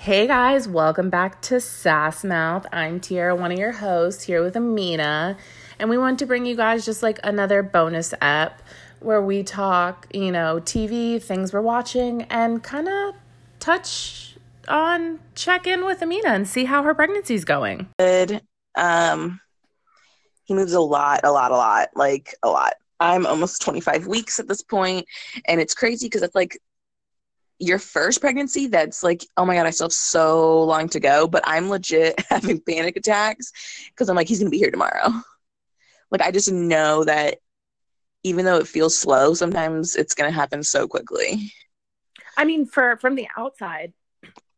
Hey 0.00 0.26
guys, 0.26 0.66
welcome 0.66 1.10
back 1.10 1.42
to 1.42 1.60
Sass 1.60 2.24
Mouth. 2.24 2.64
I'm 2.72 3.00
Tiara, 3.00 3.36
one 3.36 3.52
of 3.52 3.58
your 3.58 3.72
hosts, 3.72 4.22
here 4.22 4.42
with 4.42 4.56
Amina, 4.56 5.36
and 5.78 5.90
we 5.90 5.98
want 5.98 6.18
to 6.20 6.26
bring 6.26 6.46
you 6.46 6.56
guys 6.56 6.86
just 6.86 7.02
like 7.02 7.20
another 7.22 7.62
bonus 7.62 8.14
app 8.22 8.62
where 9.00 9.20
we 9.20 9.42
talk, 9.42 10.06
you 10.14 10.32
know, 10.32 10.58
TV, 10.58 11.22
things 11.22 11.52
we're 11.52 11.60
watching, 11.60 12.22
and 12.30 12.62
kind 12.62 12.88
of 12.88 13.14
touch 13.58 14.38
on 14.68 15.20
check 15.34 15.66
in 15.66 15.84
with 15.84 16.00
Amina 16.02 16.30
and 16.30 16.48
see 16.48 16.64
how 16.64 16.82
her 16.82 16.94
pregnancy's 16.94 17.44
going. 17.44 17.86
Good. 17.98 18.40
Um, 18.76 19.38
he 20.44 20.54
moves 20.54 20.72
a 20.72 20.80
lot, 20.80 21.20
a 21.24 21.30
lot, 21.30 21.50
a 21.50 21.56
lot, 21.56 21.90
like 21.94 22.34
a 22.42 22.48
lot. 22.48 22.72
I'm 23.00 23.26
almost 23.26 23.60
25 23.60 24.06
weeks 24.06 24.40
at 24.40 24.48
this 24.48 24.62
point, 24.62 25.04
and 25.44 25.60
it's 25.60 25.74
crazy 25.74 26.06
because 26.06 26.22
it's 26.22 26.34
like 26.34 26.58
your 27.60 27.78
first 27.78 28.20
pregnancy 28.20 28.66
that's 28.66 29.02
like, 29.02 29.24
oh 29.36 29.44
my 29.44 29.54
God, 29.54 29.66
I 29.66 29.70
still 29.70 29.84
have 29.84 29.92
so 29.92 30.64
long 30.64 30.88
to 30.88 31.00
go. 31.00 31.28
But 31.28 31.42
I'm 31.46 31.68
legit 31.68 32.18
having 32.30 32.60
panic 32.60 32.96
attacks 32.96 33.52
because 33.90 34.08
I'm 34.08 34.16
like, 34.16 34.26
he's 34.26 34.38
going 34.38 34.46
to 34.46 34.50
be 34.50 34.58
here 34.58 34.70
tomorrow. 34.70 35.12
Like, 36.10 36.22
I 36.22 36.30
just 36.30 36.50
know 36.50 37.04
that 37.04 37.38
even 38.24 38.44
though 38.44 38.56
it 38.56 38.66
feels 38.66 38.98
slow, 38.98 39.34
sometimes 39.34 39.94
it's 39.94 40.14
going 40.14 40.30
to 40.30 40.34
happen 40.34 40.62
so 40.62 40.88
quickly. 40.88 41.52
I 42.36 42.44
mean, 42.44 42.66
for 42.66 42.96
from 42.96 43.14
the 43.14 43.28
outside, 43.36 43.92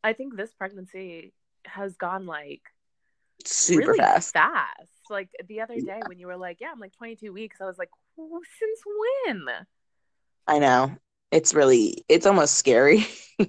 I 0.05 0.13
think 0.13 0.37
this 0.37 0.53
pregnancy 0.53 1.33
has 1.65 1.97
gone 1.97 2.27
like 2.27 2.63
super 3.45 3.89
really 3.89 3.99
fast. 3.99 4.33
Fast. 4.33 4.89
Like 5.11 5.29
the 5.49 5.61
other 5.61 5.79
day 5.81 6.01
when 6.07 6.19
you 6.19 6.27
were 6.27 6.37
like, 6.37 6.59
"Yeah, 6.61 6.71
I'm 6.73 6.81
like 6.81 6.93
22 6.95 7.33
weeks," 7.33 7.61
I 7.61 7.65
was 7.65 7.79
like, 7.79 7.91
"Since 8.17 8.81
when?" 9.27 9.49
I 10.47 10.59
know 10.59 10.97
it's 11.33 11.55
really 11.55 12.05
it's 12.09 12.27
almost 12.27 12.55
scary. 12.55 13.07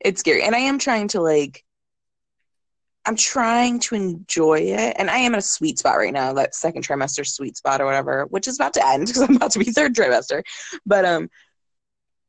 It's 0.00 0.20
scary. 0.20 0.44
And 0.44 0.54
i 0.54 0.60
am 0.60 0.78
trying 0.78 1.08
to 1.08 1.20
like 1.20 1.64
i'm 3.04 3.16
trying 3.16 3.80
to 3.80 3.96
enjoy 3.96 4.60
it. 4.60 4.94
And 4.96 5.10
i 5.10 5.16
am 5.16 5.32
in 5.32 5.38
a 5.38 5.42
sweet 5.42 5.80
spot 5.80 5.96
right 5.96 6.12
now 6.12 6.34
that 6.34 6.54
second 6.54 6.86
trimester 6.86 7.26
sweet 7.26 7.56
spot 7.56 7.80
or 7.80 7.86
whatever 7.86 8.26
which 8.26 8.46
is 8.46 8.56
about 8.56 8.74
to 8.74 8.86
end 8.86 9.06
because 9.06 9.22
i'm 9.22 9.34
about 9.34 9.50
to 9.52 9.58
be 9.58 9.64
third 9.64 9.94
trimester. 9.94 10.44
But 10.86 11.04
um 11.04 11.28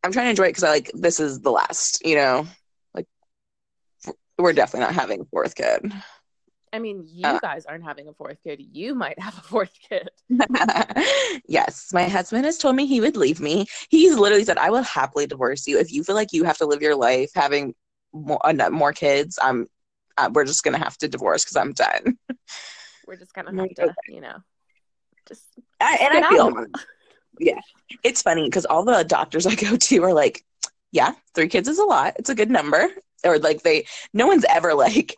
i'm 0.04 0.12
trying 0.12 0.26
to 0.26 0.30
enjoy 0.31 0.45
it 0.45 0.50
because 0.50 0.64
i 0.64 0.70
like 0.70 0.89
this 0.95 1.20
is 1.20 1.42
the 1.42 1.52
last 1.52 2.04
you 2.04 2.16
know? 2.16 2.48
Like 2.95 3.06
we're 4.39 4.54
definitely 4.54 4.88
not 4.88 4.95
having 4.95 5.22
a 5.22 5.26
fourth 5.26 5.54
kid 5.54 5.94
I 6.72 6.80
mean, 6.80 7.03
you 7.08 7.28
uh, 7.28 7.39
guys 7.39 7.66
aren't 7.66 7.84
having 7.84 8.08
a 8.08 8.14
fourth 8.14 8.38
kid. 8.44 8.62
You 8.72 8.94
might 8.94 9.20
have 9.20 9.38
a 9.38 9.42
fourth 9.42 9.73
kid. 9.89 10.09
yes, 11.48 11.89
my 11.94 12.03
husband 12.03 12.45
has 12.45 12.58
told 12.58 12.76
me 12.76 12.86
he 12.86 13.02
would 13.02 13.17
leave 13.17 13.39
me. 13.39 13.66
He's 13.89 14.16
literally 14.16 14.44
said, 14.44 14.58
"I 14.58 14.70
will 14.70 14.84
happily 14.84 15.26
divorce 15.26 15.67
you 15.67 15.80
if 15.80 15.92
you 15.92 16.03
feel 16.03 16.16
like 16.16 16.31
you 16.31 16.44
have 16.44 16.58
to 16.58 16.66
live 16.66 16.81
your 16.81 16.95
life 16.95 17.31
having 17.34 17.73
more, 18.14 18.39
uh, 18.44 18.70
more 18.70 18.94
kids. 18.94 19.39
I'm, 19.42 19.67
uh, 20.17 20.30
we're 20.34 20.45
just 20.45 20.64
gonna 20.64 20.78
have 20.78 20.98
to 21.00 21.08
divorce 21.08 21.44
because 21.44 21.56
I'm 21.56 21.73
done. 21.73 22.17
We're 23.08 23.16
just 23.16 23.33
gonna 23.33 23.56
have 23.56 23.73
to, 23.76 23.94
you 24.08 24.22
know, 24.22 24.38
just 25.28 25.44
I, 25.81 25.98
and 26.00 26.26
I 26.26 26.30
feel, 26.30 26.66
yeah, 27.39 27.59
it's 28.04 28.22
funny 28.22 28.45
because 28.45 28.66
all 28.66 28.83
the 28.83 29.04
doctors 29.04 29.48
I 29.48 29.56
go 29.56 29.76
to 29.76 30.04
are 30.04 30.14
like, 30.14 30.44
yeah, 30.92 31.14
three 31.33 31.48
kids 31.48 31.67
is 31.67 31.80
a 31.80 31.83
lot. 31.83 32.14
It's 32.20 32.30
a 32.30 32.36
good 32.36 32.52
number, 32.52 32.88
or 33.23 33.39
like 33.39 33.64
they, 33.64 33.88
no 34.14 34.28
one's 34.28 34.45
ever 34.48 34.76
like 34.76 35.17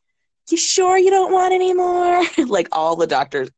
you 0.52 0.57
sure 0.57 0.97
you 0.97 1.09
don't 1.09 1.31
want 1.31 1.53
any 1.53 1.73
more? 1.73 2.23
like 2.47 2.67
all 2.71 2.95
the 2.95 3.07
doctors 3.07 3.49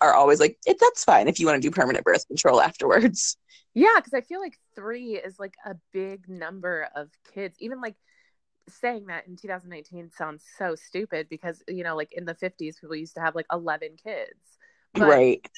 are 0.00 0.14
always 0.14 0.40
like, 0.40 0.58
that's 0.66 1.04
fine 1.04 1.28
if 1.28 1.40
you 1.40 1.46
want 1.46 1.60
to 1.60 1.66
do 1.66 1.70
permanent 1.70 2.04
birth 2.04 2.26
control 2.26 2.60
afterwards. 2.60 3.36
Yeah, 3.74 3.94
because 3.96 4.14
I 4.14 4.20
feel 4.20 4.40
like 4.40 4.58
three 4.74 5.14
is 5.16 5.38
like 5.38 5.54
a 5.64 5.76
big 5.92 6.28
number 6.28 6.88
of 6.94 7.08
kids. 7.34 7.56
Even 7.60 7.80
like 7.80 7.96
saying 8.68 9.06
that 9.06 9.26
in 9.26 9.36
2019 9.36 10.10
sounds 10.10 10.44
so 10.58 10.74
stupid 10.74 11.28
because, 11.28 11.62
you 11.66 11.82
know, 11.82 11.96
like 11.96 12.12
in 12.12 12.24
the 12.24 12.34
50s, 12.34 12.80
people 12.80 12.94
used 12.94 13.14
to 13.14 13.20
have 13.20 13.34
like 13.34 13.46
11 13.50 13.96
kids. 14.02 14.58
But, 14.94 15.08
right. 15.08 15.48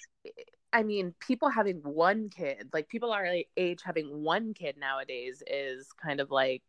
I 0.72 0.82
mean, 0.82 1.14
people 1.20 1.48
having 1.48 1.76
one 1.82 2.30
kid, 2.30 2.68
like 2.72 2.88
people 2.88 3.12
our 3.12 3.26
age 3.56 3.80
having 3.84 4.22
one 4.22 4.54
kid 4.54 4.76
nowadays 4.78 5.42
is 5.46 5.88
kind 6.02 6.20
of 6.20 6.30
like, 6.30 6.62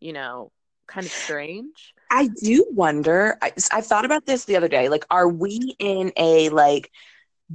you 0.00 0.12
know, 0.12 0.52
kind 0.86 1.06
of 1.06 1.12
strange. 1.12 1.94
I 2.10 2.28
do 2.28 2.66
wonder. 2.70 3.36
I, 3.42 3.52
I 3.72 3.80
thought 3.80 4.04
about 4.04 4.26
this 4.26 4.44
the 4.44 4.56
other 4.56 4.68
day. 4.68 4.88
Like, 4.88 5.04
are 5.10 5.28
we 5.28 5.74
in 5.78 6.12
a 6.16 6.48
like 6.50 6.90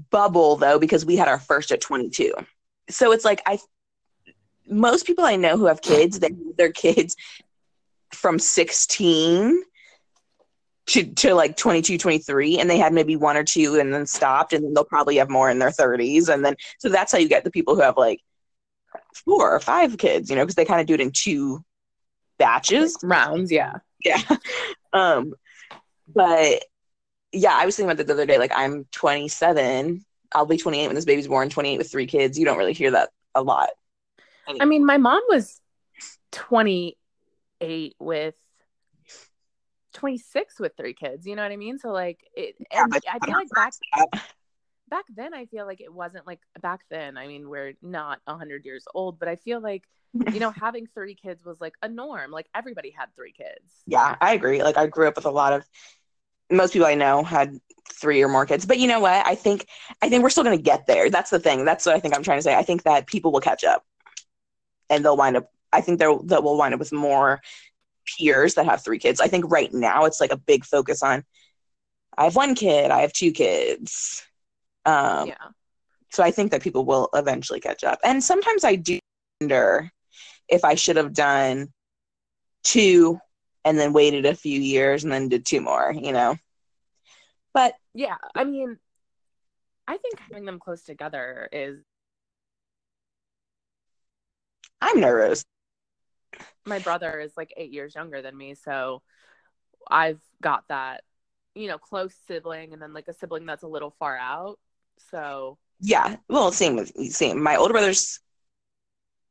bubble 0.09 0.56
though? 0.56 0.79
Because 0.79 1.06
we 1.06 1.16
had 1.16 1.28
our 1.28 1.40
first 1.40 1.72
at 1.72 1.81
22. 1.81 2.34
So 2.90 3.12
it's 3.12 3.25
like 3.25 3.41
I. 3.45 3.59
Most 4.67 5.07
people 5.07 5.25
I 5.25 5.35
know 5.35 5.57
who 5.57 5.66
have 5.66 5.81
kids, 5.81 6.19
they 6.19 6.28
have 6.28 6.57
their 6.57 6.72
kids 6.72 7.16
from 8.12 8.38
16 8.38 9.63
to, 10.88 11.06
to 11.06 11.34
like 11.35 11.56
22 11.56 11.97
23 11.97 12.59
and 12.59 12.69
they 12.69 12.78
had 12.78 12.94
maybe 12.94 13.16
one 13.16 13.38
or 13.38 13.44
two 13.44 13.79
and 13.79 13.94
then 13.94 14.06
stopped 14.06 14.53
and 14.53 14.75
they'll 14.75 14.84
probably 14.84 15.17
have 15.17 15.29
more 15.29 15.50
in 15.50 15.59
their 15.59 15.69
30s 15.69 16.29
and 16.29 16.44
then 16.44 16.56
so 16.79 16.90
that's 16.90 17.11
how 17.11 17.17
you 17.19 17.29
get 17.29 17.44
the 17.44 17.51
people 17.51 17.75
who 17.75 17.81
have 17.81 17.97
like 17.97 18.22
four 19.13 19.53
or 19.53 19.59
five 19.59 19.97
kids 20.00 20.29
you 20.29 20.35
know 20.35 20.41
because 20.41 20.56
they 20.56 20.66
kind 20.66 20.81
of 20.81 20.88
do 20.88 20.96
it 20.96 21.01
in 21.01 21.11
two 21.13 21.63
batches. 22.39 22.97
Rounds 23.03 23.51
yeah. 23.51 23.73
Yeah. 24.03 24.22
Um 24.91 25.35
but 26.07 26.63
yeah 27.31 27.53
i 27.53 27.63
was 27.63 27.75
thinking 27.75 27.91
about 27.91 27.97
that 27.97 28.07
the 28.07 28.13
other 28.13 28.25
day 28.25 28.39
like 28.39 28.51
i'm 28.55 28.85
27 28.91 30.03
i'll 30.31 30.45
be 30.47 30.57
28 30.57 30.88
when 30.88 30.95
this 30.95 31.05
baby's 31.05 31.28
born 31.28 31.49
28 31.49 31.78
with 31.78 31.91
three 31.91 32.07
kids. 32.07 32.38
You 32.38 32.45
don't 32.45 32.57
really 32.57 32.73
hear 32.73 32.91
that 32.91 33.09
a 33.35 33.44
lot. 33.44 33.69
I 34.59 34.66
mean 34.66 34.85
my 34.85 34.97
mom 34.97 35.22
was 35.29 35.61
28 36.31 37.95
with 37.99 38.35
26 39.94 40.59
with 40.59 40.72
three 40.78 40.94
kids 40.94 41.28
you 41.28 41.35
know 41.35 41.44
what 41.44 41.51
i 41.51 41.57
mean? 41.57 41.78
So 41.78 41.89
like 41.89 42.19
it 42.35 42.55
yeah, 42.72 42.85
i 42.91 43.19
feel 43.25 43.35
like 43.35 43.49
back 43.53 43.73
back 44.88 45.05
then 45.16 45.33
i 45.35 45.45
feel 45.45 45.67
like 45.67 45.81
it 45.81 45.94
wasn't 45.94 46.25
like 46.25 46.39
back 46.61 46.81
then 46.89 47.16
i 47.16 47.28
mean 47.28 47.47
we're 47.47 47.73
not 47.81 48.19
100 48.25 48.66
years 48.66 48.85
old 48.95 49.19
but 49.19 49.28
i 49.28 49.35
feel 49.35 49.61
like 49.61 49.83
you 50.14 50.40
know, 50.40 50.52
having 50.59 50.88
three 50.88 51.16
kids 51.16 51.46
was 51.46 51.59
like 51.62 51.74
a 51.81 51.88
norm. 51.88 52.31
Like 52.31 52.47
everybody 52.56 52.92
had 52.92 53.14
three 53.16 53.31
kids. 53.31 53.84
Yeah, 53.86 54.16
I 54.20 54.34
agree. 54.34 54.64
Like 54.64 54.78
I 54.78 54.88
grew 54.88 55.08
up 55.08 55.16
with 55.16 55.25
a 55.25 55.31
lot 55.31 55.53
of 55.53 55.66
most 56.52 56.74
people 56.74 56.88
I 56.88 56.96
know 56.96 57.24
had 57.24 57.58
three 57.92 58.22
or 58.22 58.28
more 58.28 58.46
kids. 58.46 58.66
But 58.66 58.80
you 58.80 58.88
know 58.88 59.00
what? 59.00 59.25
I 59.25 59.36
think 59.36 59.68
I 60.02 60.09
think 60.09 60.24
we're 60.24 60.30
still 60.30 60.44
gonna 60.44 60.58
get 60.58 60.88
there. 60.88 61.09
That's 61.09 61.30
the 61.30 61.40
thing. 61.40 61.66
That's 61.66 61.86
what 61.86 61.96
I 61.96 62.00
think 62.00 62.16
I'm 62.16 62.24
trying 62.24 62.40
to 62.40 62.44
say. 62.44 62.56
I 62.56 62.64
think 62.64 62.84
that 62.84 63.08
people 63.08 63.31
will 63.31 63.42
catch 63.42 63.64
up 63.64 63.84
and 64.90 65.03
they'll 65.03 65.18
wind 65.18 65.38
up 65.38 65.52
I 65.72 65.81
think 65.81 66.00
they'll 66.00 66.24
that 66.24 66.44
will 66.44 66.58
wind 66.58 66.74
up 66.74 66.80
with 66.80 66.91
more 66.91 67.41
peers 68.18 68.56
that 68.56 68.66
have 68.66 68.84
three 68.84 69.00
kids. 69.00 69.22
I 69.22 69.28
think 69.28 69.52
right 69.52 69.72
now 69.74 70.06
it's 70.06 70.20
like 70.20 70.31
a 70.31 70.38
big 70.38 70.66
focus 70.66 71.03
on 71.03 71.24
I 72.18 72.26
have 72.26 72.36
one 72.36 72.56
kid, 72.56 72.91
I 72.91 73.02
have 73.02 73.14
two 73.14 73.31
kids. 73.31 74.24
Um 74.86 75.28
yeah. 75.28 75.50
so 76.12 76.24
I 76.24 76.31
think 76.31 76.52
that 76.52 76.64
people 76.64 76.86
will 76.86 77.09
eventually 77.14 77.59
catch 77.59 77.84
up. 77.84 78.00
And 78.03 78.24
sometimes 78.24 78.64
I 78.64 78.76
do 78.76 79.00
wonder 79.40 79.91
if 80.49 80.63
I 80.63 80.75
should 80.75 80.97
have 80.97 81.13
done 81.13 81.71
two 82.63 83.19
and 83.65 83.77
then 83.77 83.93
waited 83.93 84.25
a 84.25 84.35
few 84.35 84.59
years 84.59 85.03
and 85.03 85.13
then 85.13 85.29
did 85.29 85.45
two 85.45 85.61
more, 85.61 85.93
you 85.93 86.11
know. 86.11 86.37
But 87.53 87.75
yeah, 87.93 88.15
I 88.35 88.43
mean, 88.43 88.77
I 89.87 89.97
think 89.97 90.19
having 90.19 90.45
them 90.45 90.59
close 90.59 90.83
together 90.83 91.49
is. 91.51 91.79
I'm 94.81 95.01
nervous. 95.01 95.43
My 96.66 96.79
brother 96.79 97.19
is 97.19 97.33
like 97.35 97.53
eight 97.57 97.71
years 97.71 97.95
younger 97.95 98.21
than 98.21 98.37
me, 98.37 98.55
so 98.55 99.01
I've 99.89 100.21
got 100.41 100.63
that, 100.69 101.03
you 101.55 101.67
know, 101.67 101.77
close 101.77 102.16
sibling 102.27 102.71
and 102.71 102.81
then 102.81 102.93
like 102.93 103.07
a 103.07 103.13
sibling 103.13 103.45
that's 103.45 103.63
a 103.63 103.67
little 103.67 103.93
far 103.99 104.17
out. 104.17 104.57
So 105.11 105.57
yeah, 105.81 106.17
well, 106.29 106.51
same 106.51 106.75
with 106.75 106.93
same. 107.11 107.41
My 107.41 107.55
older 107.55 107.73
brother's 107.73 108.19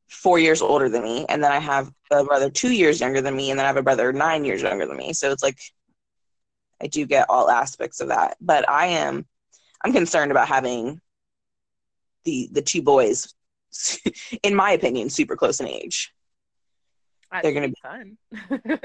four 0.09 0.39
years 0.39 0.61
older 0.61 0.89
than 0.89 1.03
me, 1.03 1.25
and 1.29 1.43
then 1.43 1.51
I 1.51 1.59
have 1.59 1.91
a 2.11 2.23
brother 2.23 2.49
two 2.49 2.71
years 2.71 2.99
younger 2.99 3.21
than 3.21 3.35
me, 3.35 3.51
and 3.51 3.59
then 3.59 3.65
I 3.65 3.69
have 3.69 3.77
a 3.77 3.83
brother 3.83 4.11
nine 4.11 4.43
years 4.43 4.61
younger 4.61 4.85
than 4.85 4.97
me. 4.97 5.13
So 5.13 5.31
it's 5.31 5.43
like 5.43 5.57
I 6.81 6.87
do 6.87 7.05
get 7.05 7.29
all 7.29 7.49
aspects 7.49 7.99
of 7.99 8.09
that, 8.09 8.37
but 8.41 8.67
I 8.67 8.87
am 8.87 9.25
I'm 9.83 9.93
concerned 9.93 10.31
about 10.31 10.47
having 10.47 10.99
the 12.25 12.49
the 12.51 12.61
two 12.61 12.81
boys, 12.81 13.33
in 14.43 14.55
my 14.55 14.71
opinion, 14.71 15.09
super 15.09 15.35
close 15.35 15.59
in 15.59 15.67
age. 15.67 16.11
That 17.31 17.43
They're 17.43 17.53
gonna 17.53 17.69
be 17.69 17.75
fun. 17.83 18.17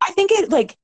I 0.00 0.12
think 0.12 0.30
it 0.32 0.50
like 0.50 0.76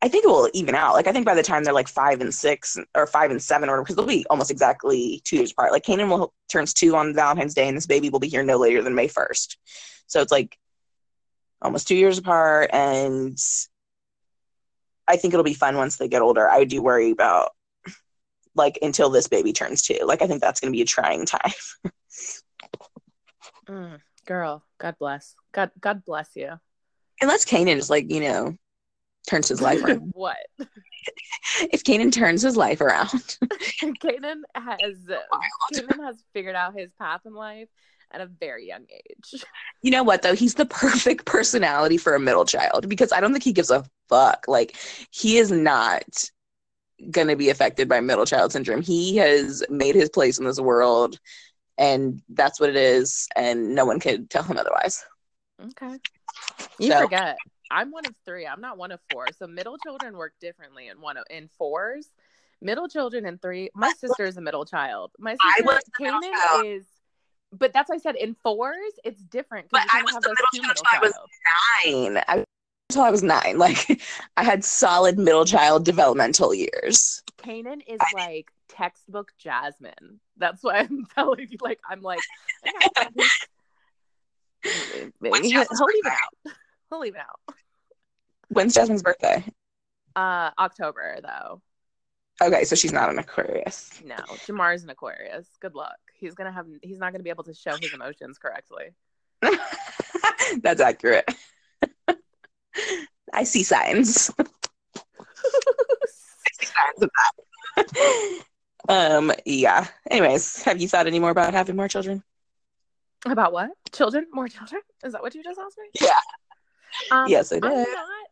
I 0.00 0.08
think 0.08 0.24
it 0.24 0.28
will 0.28 0.48
even 0.54 0.74
out. 0.74 0.94
Like 0.94 1.08
I 1.08 1.12
think 1.12 1.26
by 1.26 1.34
the 1.34 1.42
time 1.42 1.64
they're 1.64 1.74
like 1.74 1.88
five 1.88 2.20
and 2.20 2.32
six 2.32 2.78
or 2.94 3.06
five 3.06 3.30
and 3.30 3.42
seven 3.42 3.68
or 3.68 3.82
because 3.82 3.96
they'll 3.96 4.06
be 4.06 4.24
almost 4.30 4.50
exactly 4.50 5.20
two 5.24 5.36
years 5.36 5.50
apart. 5.50 5.72
Like 5.72 5.84
Kanan 5.84 6.08
will 6.08 6.32
turns 6.48 6.72
two 6.72 6.94
on 6.94 7.14
Valentine's 7.14 7.54
Day, 7.54 7.66
and 7.66 7.76
this 7.76 7.86
baby 7.86 8.08
will 8.08 8.20
be 8.20 8.28
here 8.28 8.44
no 8.44 8.58
later 8.58 8.82
than 8.82 8.94
May 8.94 9.08
first. 9.08 9.58
So 10.06 10.20
it's 10.20 10.30
like 10.30 10.56
almost 11.60 11.88
two 11.88 11.96
years 11.96 12.18
apart, 12.18 12.70
and 12.72 13.36
I 15.08 15.16
think 15.16 15.34
it'll 15.34 15.44
be 15.44 15.54
fun 15.54 15.76
once 15.76 15.96
they 15.96 16.08
get 16.08 16.22
older. 16.22 16.48
I 16.48 16.64
do 16.64 16.80
worry 16.80 17.10
about 17.10 17.50
like 18.54 18.78
until 18.82 19.10
this 19.10 19.26
baby 19.26 19.52
turns 19.52 19.82
two. 19.82 19.98
Like 20.04 20.22
I 20.22 20.28
think 20.28 20.40
that's 20.40 20.60
going 20.60 20.72
to 20.72 20.76
be 20.76 20.82
a 20.82 20.86
trying 20.86 21.26
time. 21.26 21.52
mm, 23.68 23.98
girl, 24.26 24.62
God 24.78 24.96
bless. 25.00 25.34
God, 25.52 25.70
God 25.80 26.04
bless 26.04 26.30
you. 26.36 26.60
Unless 27.20 27.46
Kanan 27.46 27.76
is 27.76 27.90
like, 27.90 28.12
you 28.12 28.20
know, 28.20 28.56
turns 29.28 29.48
his 29.48 29.60
life 29.60 29.82
around. 29.84 30.10
what? 30.14 30.36
if 31.72 31.84
Kanan 31.84 32.12
turns 32.12 32.42
his 32.42 32.56
life 32.56 32.80
around. 32.80 33.08
Kanan 33.82 34.42
has 34.54 34.98
Kanan 35.74 36.04
has 36.04 36.22
figured 36.32 36.56
out 36.56 36.76
his 36.76 36.90
path 36.98 37.20
in 37.24 37.34
life 37.34 37.68
at 38.10 38.20
a 38.20 38.26
very 38.26 38.66
young 38.66 38.86
age. 38.90 39.44
You 39.82 39.90
know 39.90 40.02
what 40.02 40.22
though? 40.22 40.34
He's 40.34 40.54
the 40.54 40.66
perfect 40.66 41.24
personality 41.26 41.96
for 41.96 42.14
a 42.14 42.20
middle 42.20 42.44
child 42.44 42.88
because 42.88 43.12
I 43.12 43.20
don't 43.20 43.32
think 43.32 43.44
he 43.44 43.52
gives 43.52 43.70
a 43.70 43.84
fuck. 44.08 44.46
Like 44.48 44.76
he 45.10 45.36
is 45.38 45.50
not 45.50 46.30
going 47.10 47.28
to 47.28 47.36
be 47.36 47.50
affected 47.50 47.88
by 47.88 48.00
middle 48.00 48.26
child 48.26 48.52
syndrome. 48.52 48.82
He 48.82 49.16
has 49.18 49.62
made 49.68 49.94
his 49.94 50.08
place 50.08 50.38
in 50.38 50.44
this 50.46 50.58
world 50.60 51.18
and 51.76 52.20
that's 52.30 52.58
what 52.58 52.70
it 52.70 52.76
is 52.76 53.28
and 53.36 53.74
no 53.74 53.84
one 53.84 54.00
could 54.00 54.30
tell 54.30 54.42
him 54.42 54.56
otherwise. 54.56 55.04
Okay. 55.62 55.98
You 56.78 56.90
So- 56.92 57.02
forget. 57.02 57.36
I'm 57.70 57.90
one 57.90 58.06
of 58.06 58.14
three. 58.24 58.46
I'm 58.46 58.60
not 58.60 58.78
one 58.78 58.92
of 58.92 59.00
four. 59.12 59.26
So 59.38 59.46
middle 59.46 59.78
children 59.78 60.16
work 60.16 60.34
differently 60.40 60.88
in 60.88 61.00
one 61.00 61.16
of 61.16 61.24
in 61.30 61.48
fours. 61.58 62.08
Middle 62.60 62.88
children 62.88 63.24
in 63.26 63.38
three. 63.38 63.70
My 63.74 63.92
sister 63.98 64.24
is 64.24 64.36
a 64.36 64.40
middle 64.40 64.64
child. 64.64 65.12
My 65.18 65.32
sister 65.32 65.80
Kanan 66.00 66.64
is 66.64 66.86
but 67.52 67.72
that's 67.72 67.88
why 67.88 67.96
I 67.96 67.98
said 67.98 68.16
in 68.16 68.34
fours, 68.42 68.76
it's 69.04 69.22
different 69.22 69.68
But 69.70 69.82
because 69.82 69.94
you 69.94 70.00
I 70.00 70.02
was 70.02 70.12
have 70.14 70.22
the 70.22 70.28
those 70.28 70.60
middle 70.60 70.74
child 70.74 71.02
middle 71.02 71.16
I 71.84 72.02
was. 72.02 72.14
Nine. 72.14 72.24
I, 72.28 72.44
until 72.90 73.02
I 73.02 73.10
was 73.10 73.22
nine. 73.22 73.58
Like 73.58 74.02
I 74.36 74.44
had 74.44 74.64
solid 74.64 75.18
middle 75.18 75.44
child 75.44 75.84
developmental 75.84 76.54
years. 76.54 77.22
Kanan 77.38 77.80
is 77.86 78.00
like 78.14 78.50
textbook 78.68 79.32
Jasmine. 79.38 80.20
That's 80.36 80.62
why 80.62 80.78
I'm 80.80 81.06
telling 81.14 81.48
you. 81.50 81.58
Like 81.60 81.80
I'm 81.88 82.02
like, 82.02 82.20
When's 85.20 85.46
he'll 85.46 85.60
leave 85.60 86.06
it 86.06 86.12
out. 86.12 86.52
He'll 86.90 87.00
leave 87.00 87.14
it 87.14 87.20
out. 87.20 87.40
When's 88.48 88.74
Jasmine's 88.74 89.02
birthday? 89.02 89.44
Uh, 90.16 90.50
October 90.58 91.18
though. 91.22 91.60
Okay, 92.40 92.64
so 92.64 92.76
she's 92.76 92.92
not 92.92 93.10
an 93.10 93.18
Aquarius. 93.18 93.90
No, 94.04 94.16
Jamar's 94.46 94.84
an 94.84 94.90
Aquarius. 94.90 95.48
Good 95.60 95.74
luck. 95.74 95.98
He's 96.14 96.34
gonna 96.34 96.52
have. 96.52 96.66
He's 96.82 96.98
not 96.98 97.12
gonna 97.12 97.24
be 97.24 97.30
able 97.30 97.44
to 97.44 97.54
show 97.54 97.76
his 97.76 97.92
emotions 97.92 98.38
correctly. 98.38 98.94
That's 100.62 100.80
accurate. 100.80 101.28
I 103.32 103.44
see 103.44 103.62
signs. 103.62 104.30
signs 106.60 107.02
of 107.02 107.10
that. 107.76 108.42
um, 108.88 109.32
yeah. 109.44 109.86
Anyways, 110.10 110.62
have 110.62 110.80
you 110.80 110.88
thought 110.88 111.06
any 111.06 111.18
more 111.18 111.30
about 111.30 111.52
having 111.52 111.76
more 111.76 111.88
children? 111.88 112.22
About 113.26 113.52
what? 113.52 113.70
Children? 113.92 114.26
More 114.32 114.48
children? 114.48 114.80
Is 115.04 115.12
that 115.12 115.22
what 115.22 115.34
you 115.34 115.42
just 115.42 115.58
asked 115.58 115.76
me? 115.76 115.88
Yeah. 116.00 116.20
Um, 117.10 117.28
Yes, 117.28 117.52
I 117.52 117.56
I'm 117.56 117.62
did. 117.62 117.88
not. 117.88 118.28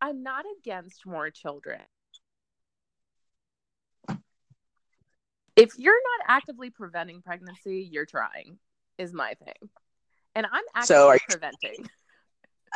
I'm 0.00 0.22
not 0.22 0.44
against 0.60 1.06
more 1.06 1.30
children. 1.30 1.80
If 5.56 5.70
you're 5.78 5.94
not 5.94 6.36
actively 6.36 6.70
preventing 6.70 7.22
pregnancy, 7.22 7.88
you're 7.90 8.06
trying. 8.06 8.58
Is 8.98 9.12
my 9.12 9.34
thing, 9.34 9.68
and 10.34 10.46
I'm 10.46 10.62
actively 10.74 10.86
So 10.86 11.08
are 11.08 11.14
you- 11.14 11.20
preventing. 11.28 11.88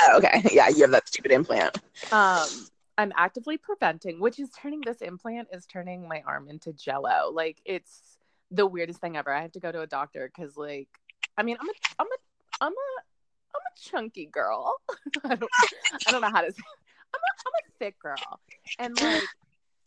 Oh, 0.03 0.17
okay. 0.17 0.43
Yeah, 0.53 0.69
you 0.69 0.81
have 0.83 0.93
that 0.93 1.09
stupid 1.09 1.31
implant. 1.31 1.77
Um, 2.11 2.49
I'm 2.97 3.13
actively 3.17 3.59
preventing, 3.59 4.19
which 4.19 4.39
is 4.39 4.49
turning 4.59 4.81
this 4.81 5.03
implant 5.03 5.49
is 5.53 5.67
turning 5.67 6.09
my 6.09 6.23
arm 6.27 6.49
into 6.49 6.73
jello. 6.73 7.31
Like 7.31 7.59
it's 7.67 8.17
the 8.51 8.65
weirdest 8.67 9.01
thing 9.01 9.19
ever. 9.19 9.31
I 9.31 9.43
have 9.43 9.53
to 9.53 9.61
go 9.61 9.71
to 9.71 9.83
a 9.83 9.87
doctor 9.87 10.31
because, 10.35 10.57
like, 10.57 10.89
I 11.37 11.43
mean, 11.43 11.59
I'm 11.61 11.69
a, 11.69 11.73
I'm 11.99 12.07
a, 12.07 12.65
I'm 12.65 12.73
a 12.73 13.03
chunky 13.81 14.27
girl. 14.27 14.75
I 15.25 15.35
don't, 15.35 15.51
I 16.07 16.11
don't 16.11 16.21
know 16.21 16.31
how 16.31 16.43
to 16.43 16.53
say. 16.53 16.63
I'm 17.13 17.21
a, 17.21 17.33
I'm 17.47 17.53
a 17.59 17.73
thick 17.79 17.99
girl, 17.99 18.41
and 18.79 19.01
like, 19.01 19.23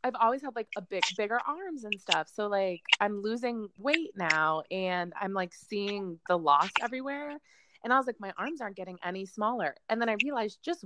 I've 0.04 0.16
always 0.20 0.42
had 0.42 0.56
like 0.56 0.68
a 0.76 0.82
big, 0.82 1.04
bigger 1.16 1.40
arms 1.48 1.86
and 1.86 1.94
stuff. 2.00 2.28
So 2.34 2.48
like, 2.48 2.82
I'm 3.00 3.22
losing 3.22 3.70
weight 3.78 4.12
now, 4.16 4.64
and 4.70 5.14
I'm 5.20 5.34
like 5.34 5.54
seeing 5.54 6.20
the 6.28 6.38
loss 6.38 6.70
everywhere. 6.82 7.38
And 7.84 7.92
I 7.92 7.98
was 7.98 8.08
like, 8.08 8.20
my 8.20 8.34
arms 8.38 8.62
aren't 8.62 8.78
getting 8.78 8.98
any 9.04 9.26
smaller. 9.26 9.76
And 9.90 10.02
then 10.02 10.10
I 10.10 10.16
realized 10.24 10.60
just 10.64 10.86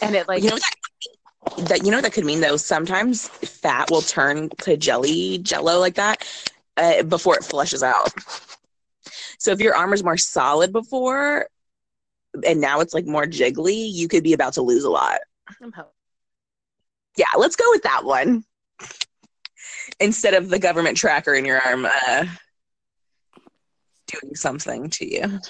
and 0.00 0.14
it 0.14 0.28
like 0.28 0.42
you 0.42 0.50
know 0.50 0.56
that, 0.56 1.68
that 1.68 1.84
you 1.84 1.90
know 1.90 2.00
that 2.00 2.12
could 2.12 2.24
mean 2.24 2.40
though. 2.40 2.56
Sometimes 2.56 3.28
fat 3.28 3.90
will 3.90 4.02
turn 4.02 4.50
to 4.60 4.76
jelly, 4.76 5.38
jello 5.38 5.78
like 5.78 5.94
that, 5.94 6.26
uh, 6.76 7.02
before 7.02 7.36
it 7.36 7.44
flushes 7.44 7.82
out. 7.82 8.08
So 9.38 9.52
if 9.52 9.60
your 9.60 9.74
arm 9.74 9.90
was 9.90 10.04
more 10.04 10.16
solid 10.16 10.72
before, 10.72 11.46
and 12.46 12.60
now 12.60 12.80
it's 12.80 12.94
like 12.94 13.06
more 13.06 13.24
jiggly, 13.26 13.90
you 13.92 14.08
could 14.08 14.22
be 14.22 14.32
about 14.32 14.54
to 14.54 14.62
lose 14.62 14.84
a 14.84 14.90
lot. 14.90 15.20
I'm 15.62 15.72
ho- 15.72 15.92
Yeah, 17.16 17.26
let's 17.36 17.56
go 17.56 17.64
with 17.70 17.82
that 17.82 18.04
one 18.04 18.44
instead 20.00 20.34
of 20.34 20.48
the 20.48 20.58
government 20.58 20.96
tracker 20.96 21.34
in 21.34 21.44
your 21.44 21.60
arm 21.60 21.86
uh, 21.86 22.24
doing 24.06 24.34
something 24.34 24.90
to 24.90 25.10
you. 25.10 25.40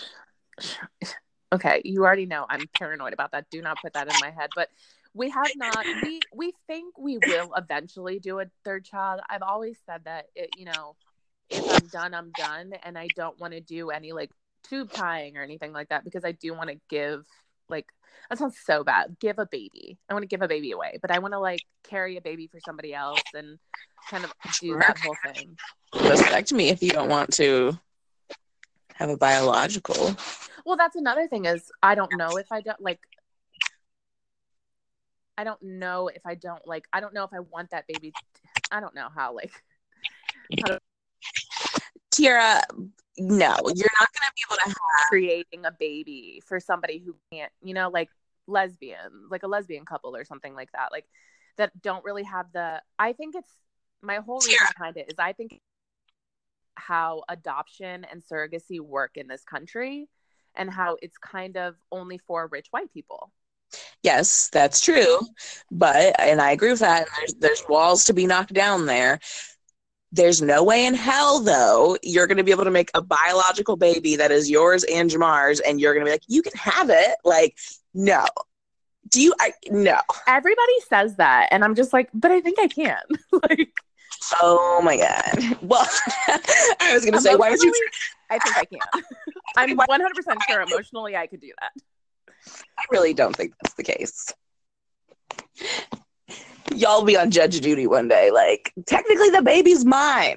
okay 1.52 1.80
you 1.84 2.02
already 2.04 2.26
know 2.26 2.46
i'm 2.48 2.68
paranoid 2.68 3.12
about 3.12 3.32
that 3.32 3.48
do 3.50 3.60
not 3.62 3.80
put 3.80 3.92
that 3.94 4.08
in 4.08 4.18
my 4.18 4.30
head 4.30 4.50
but 4.54 4.68
we 5.14 5.30
have 5.30 5.52
not 5.54 5.86
we 5.92 6.26
we 6.34 6.52
think 6.66 6.96
we 6.98 7.18
will 7.18 7.52
eventually 7.56 8.18
do 8.18 8.38
a 8.40 8.46
third 8.64 8.84
child 8.84 9.20
i've 9.28 9.42
always 9.42 9.78
said 9.86 10.02
that 10.04 10.26
it, 10.34 10.50
you 10.54 10.64
know 10.64 10.96
if 11.52 11.70
i'm 11.70 11.86
done 11.88 12.14
i'm 12.14 12.30
done 12.36 12.72
and 12.82 12.98
i 12.98 13.06
don't 13.16 13.38
want 13.40 13.52
to 13.52 13.60
do 13.60 13.90
any 13.90 14.12
like 14.12 14.30
tube 14.68 14.90
tying 14.92 15.36
or 15.36 15.42
anything 15.42 15.72
like 15.72 15.88
that 15.88 16.04
because 16.04 16.24
i 16.24 16.32
do 16.32 16.54
want 16.54 16.70
to 16.70 16.76
give 16.88 17.24
like 17.68 17.86
that 18.30 18.38
sounds 18.38 18.56
so 18.64 18.84
bad. 18.84 19.16
Give 19.20 19.38
a 19.38 19.46
baby. 19.46 19.98
I 20.08 20.14
want 20.14 20.22
to 20.22 20.28
give 20.28 20.42
a 20.42 20.48
baby 20.48 20.70
away 20.72 20.98
but 21.00 21.10
i 21.10 21.18
want 21.18 21.34
to 21.34 21.40
like 21.40 21.60
carry 21.82 22.16
a 22.16 22.20
baby 22.20 22.46
for 22.46 22.60
somebody 22.60 22.94
else 22.94 23.20
and 23.34 23.58
kind 24.08 24.24
of 24.24 24.32
do 24.60 24.78
that 24.78 24.98
whole 24.98 25.16
thing. 25.32 25.56
Respect 25.94 26.52
me 26.52 26.68
if 26.68 26.82
you 26.82 26.90
don't 26.90 27.08
want 27.08 27.32
to 27.34 27.78
have 28.94 29.10
a 29.10 29.16
biological. 29.16 30.16
Well, 30.64 30.76
that's 30.76 30.96
another 30.96 31.26
thing 31.26 31.44
is 31.44 31.70
I 31.82 31.94
don't 31.94 32.12
know 32.16 32.36
if 32.36 32.50
I 32.52 32.60
don't 32.60 32.80
like 32.80 33.00
I 35.36 35.44
don't 35.44 35.62
know 35.62 36.08
if 36.08 36.24
I 36.26 36.34
don't 36.34 36.66
like 36.66 36.84
I 36.92 37.00
don't 37.00 37.14
know 37.14 37.24
if 37.24 37.32
I 37.32 37.40
want 37.40 37.70
that 37.70 37.86
baby. 37.88 38.12
I 38.70 38.80
don't 38.80 38.94
know 38.94 39.08
how 39.14 39.34
like 39.34 39.52
Tiara, 42.12 42.62
no, 43.18 43.56
you're 43.74 43.96
not 44.00 44.08
going 44.12 44.26
to 44.26 44.32
be 44.34 44.42
able 44.48 44.56
to 44.56 44.68
have. 44.68 45.08
creating 45.08 45.64
a 45.64 45.72
baby 45.72 46.42
for 46.46 46.60
somebody 46.60 47.02
who 47.04 47.16
can't, 47.32 47.52
you 47.62 47.74
know, 47.74 47.90
like 47.90 48.08
lesbian, 48.46 49.28
like 49.30 49.42
a 49.42 49.48
lesbian 49.48 49.84
couple 49.84 50.14
or 50.14 50.24
something 50.24 50.54
like 50.54 50.70
that. 50.72 50.92
Like 50.92 51.06
that 51.56 51.80
don't 51.82 52.04
really 52.04 52.24
have 52.24 52.46
the 52.52 52.80
I 52.98 53.12
think 53.12 53.34
it's 53.34 53.52
my 54.02 54.16
whole 54.16 54.40
reason 54.40 54.66
behind 54.76 54.96
it 54.96 55.08
is 55.08 55.18
I 55.18 55.32
think 55.32 55.58
how 56.74 57.22
adoption 57.28 58.06
and 58.10 58.22
surrogacy 58.22 58.80
work 58.80 59.12
in 59.16 59.28
this 59.28 59.44
country 59.44 60.08
and 60.54 60.70
how 60.70 60.96
it's 61.02 61.18
kind 61.18 61.56
of 61.56 61.76
only 61.90 62.18
for 62.18 62.46
rich 62.46 62.68
white 62.70 62.92
people. 62.92 63.32
Yes, 64.02 64.50
that's 64.52 64.80
true. 64.80 65.18
But, 65.70 66.18
and 66.20 66.40
I 66.40 66.50
agree 66.52 66.70
with 66.70 66.80
that. 66.80 67.08
There's, 67.16 67.34
there's 67.34 67.64
walls 67.68 68.04
to 68.04 68.12
be 68.12 68.26
knocked 68.26 68.52
down 68.52 68.86
there. 68.86 69.18
There's 70.12 70.42
no 70.42 70.62
way 70.62 70.84
in 70.84 70.94
hell, 70.94 71.40
though, 71.40 71.96
you're 72.02 72.26
going 72.26 72.36
to 72.36 72.44
be 72.44 72.50
able 72.50 72.64
to 72.64 72.70
make 72.70 72.90
a 72.94 73.00
biological 73.00 73.76
baby 73.76 74.16
that 74.16 74.30
is 74.30 74.50
yours 74.50 74.84
and 74.84 75.08
Jamar's, 75.08 75.60
and 75.60 75.80
you're 75.80 75.94
going 75.94 76.04
to 76.04 76.08
be 76.08 76.12
like, 76.12 76.24
you 76.28 76.42
can 76.42 76.52
have 76.54 76.90
it. 76.90 77.16
Like, 77.24 77.56
no. 77.94 78.26
Do 79.08 79.20
you? 79.20 79.34
I 79.40 79.52
no. 79.70 80.00
Everybody 80.26 80.80
says 80.88 81.16
that, 81.16 81.48
and 81.50 81.64
I'm 81.64 81.74
just 81.74 81.92
like, 81.92 82.08
but 82.14 82.30
I 82.30 82.40
think 82.40 82.58
I 82.58 82.68
can. 82.68 83.00
like, 83.48 83.72
Oh 84.40 84.80
my 84.82 84.96
god. 84.96 85.58
Well, 85.62 85.86
I 86.28 86.92
was 86.92 87.04
going 87.04 87.14
to 87.14 87.20
say, 87.20 87.34
why 87.34 87.50
would 87.50 87.60
you? 87.60 87.74
I 88.30 88.38
think 88.38 88.56
I 88.56 88.64
can. 88.64 89.02
I'm 89.56 89.76
100 89.76 90.14
percent 90.14 90.42
sure 90.48 90.62
emotionally 90.62 91.16
I 91.16 91.26
could 91.26 91.40
do 91.40 91.52
that. 91.60 91.72
I 92.78 92.84
really 92.90 93.14
don't 93.14 93.34
think 93.34 93.54
that's 93.62 93.74
the 93.74 93.82
case. 93.82 94.32
Y'all 96.74 97.04
be 97.04 97.16
on 97.16 97.30
judge 97.30 97.60
duty 97.60 97.86
one 97.86 98.08
day. 98.08 98.30
Like, 98.30 98.72
technically, 98.86 99.30
the 99.30 99.42
baby's 99.42 99.84
mine. 99.84 100.36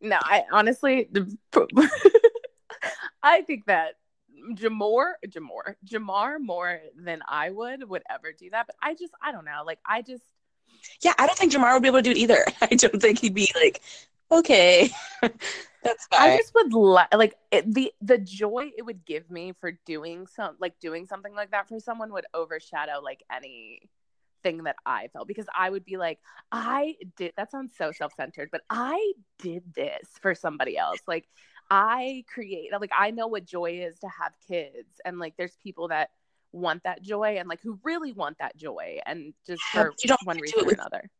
No, 0.00 0.18
I 0.20 0.44
honestly, 0.50 1.08
I 3.22 3.42
think 3.42 3.66
that 3.66 3.94
Jamor, 4.54 5.12
Jamor, 5.26 5.74
Jamar 5.86 6.40
more 6.40 6.80
than 6.96 7.22
I 7.28 7.50
would 7.50 7.88
would 7.88 8.02
ever 8.10 8.32
do 8.32 8.50
that. 8.50 8.66
But 8.66 8.76
I 8.82 8.94
just, 8.94 9.12
I 9.22 9.32
don't 9.32 9.44
know. 9.44 9.62
Like, 9.66 9.78
I 9.86 10.02
just, 10.02 10.24
Yeah, 11.02 11.12
I 11.18 11.26
don't 11.26 11.38
think 11.38 11.52
Jamar 11.52 11.74
would 11.74 11.82
be 11.82 11.88
able 11.88 11.98
to 11.98 12.02
do 12.02 12.10
it 12.12 12.16
either. 12.16 12.44
I 12.62 12.66
don't 12.66 13.00
think 13.00 13.18
he'd 13.18 13.34
be 13.34 13.50
like, 13.54 13.82
okay, 14.32 14.90
that's 15.22 16.06
fine. 16.06 16.30
I 16.30 16.36
just 16.36 16.54
would 16.54 16.72
li- 16.72 17.04
like 17.12 17.34
it, 17.50 17.72
the 17.72 17.92
the 18.00 18.18
joy 18.18 18.70
it 18.76 18.82
would 18.82 19.04
give 19.04 19.30
me 19.30 19.52
for 19.60 19.72
doing 19.84 20.26
some 20.26 20.56
like 20.60 20.78
doing 20.80 21.06
something 21.06 21.34
like 21.34 21.50
that 21.50 21.68
for 21.68 21.80
someone 21.80 22.12
would 22.12 22.26
overshadow 22.34 23.00
like 23.02 23.22
anything 24.44 24.64
that 24.64 24.76
I 24.86 25.08
felt 25.08 25.28
because 25.28 25.46
I 25.56 25.70
would 25.70 25.84
be 25.84 25.96
like 25.96 26.18
I 26.52 26.96
did 27.16 27.32
that 27.36 27.50
sounds 27.50 27.72
so 27.76 27.92
self-centered 27.92 28.50
but 28.50 28.62
I 28.68 29.12
did 29.38 29.62
this 29.74 30.08
for 30.20 30.34
somebody 30.34 30.76
else 30.76 31.00
like 31.06 31.26
I 31.70 32.24
create 32.32 32.70
like 32.80 32.90
I 32.96 33.10
know 33.10 33.26
what 33.26 33.44
joy 33.44 33.82
is 33.82 33.98
to 34.00 34.08
have 34.08 34.32
kids 34.48 35.00
and 35.04 35.18
like 35.18 35.34
there's 35.36 35.56
people 35.62 35.88
that 35.88 36.10
want 36.52 36.82
that 36.82 37.02
joy 37.02 37.36
and 37.38 37.48
like 37.48 37.60
who 37.62 37.78
really 37.84 38.12
want 38.12 38.38
that 38.38 38.56
joy 38.56 38.98
and 39.06 39.32
just 39.46 39.62
for 39.62 39.92
you 40.02 40.08
don't 40.08 40.18
one 40.24 40.36
to 40.36 40.42
reason 40.42 40.58
do 40.58 40.60
it 40.60 40.64
or 40.64 40.66
with- 40.66 40.78
another. 40.78 41.10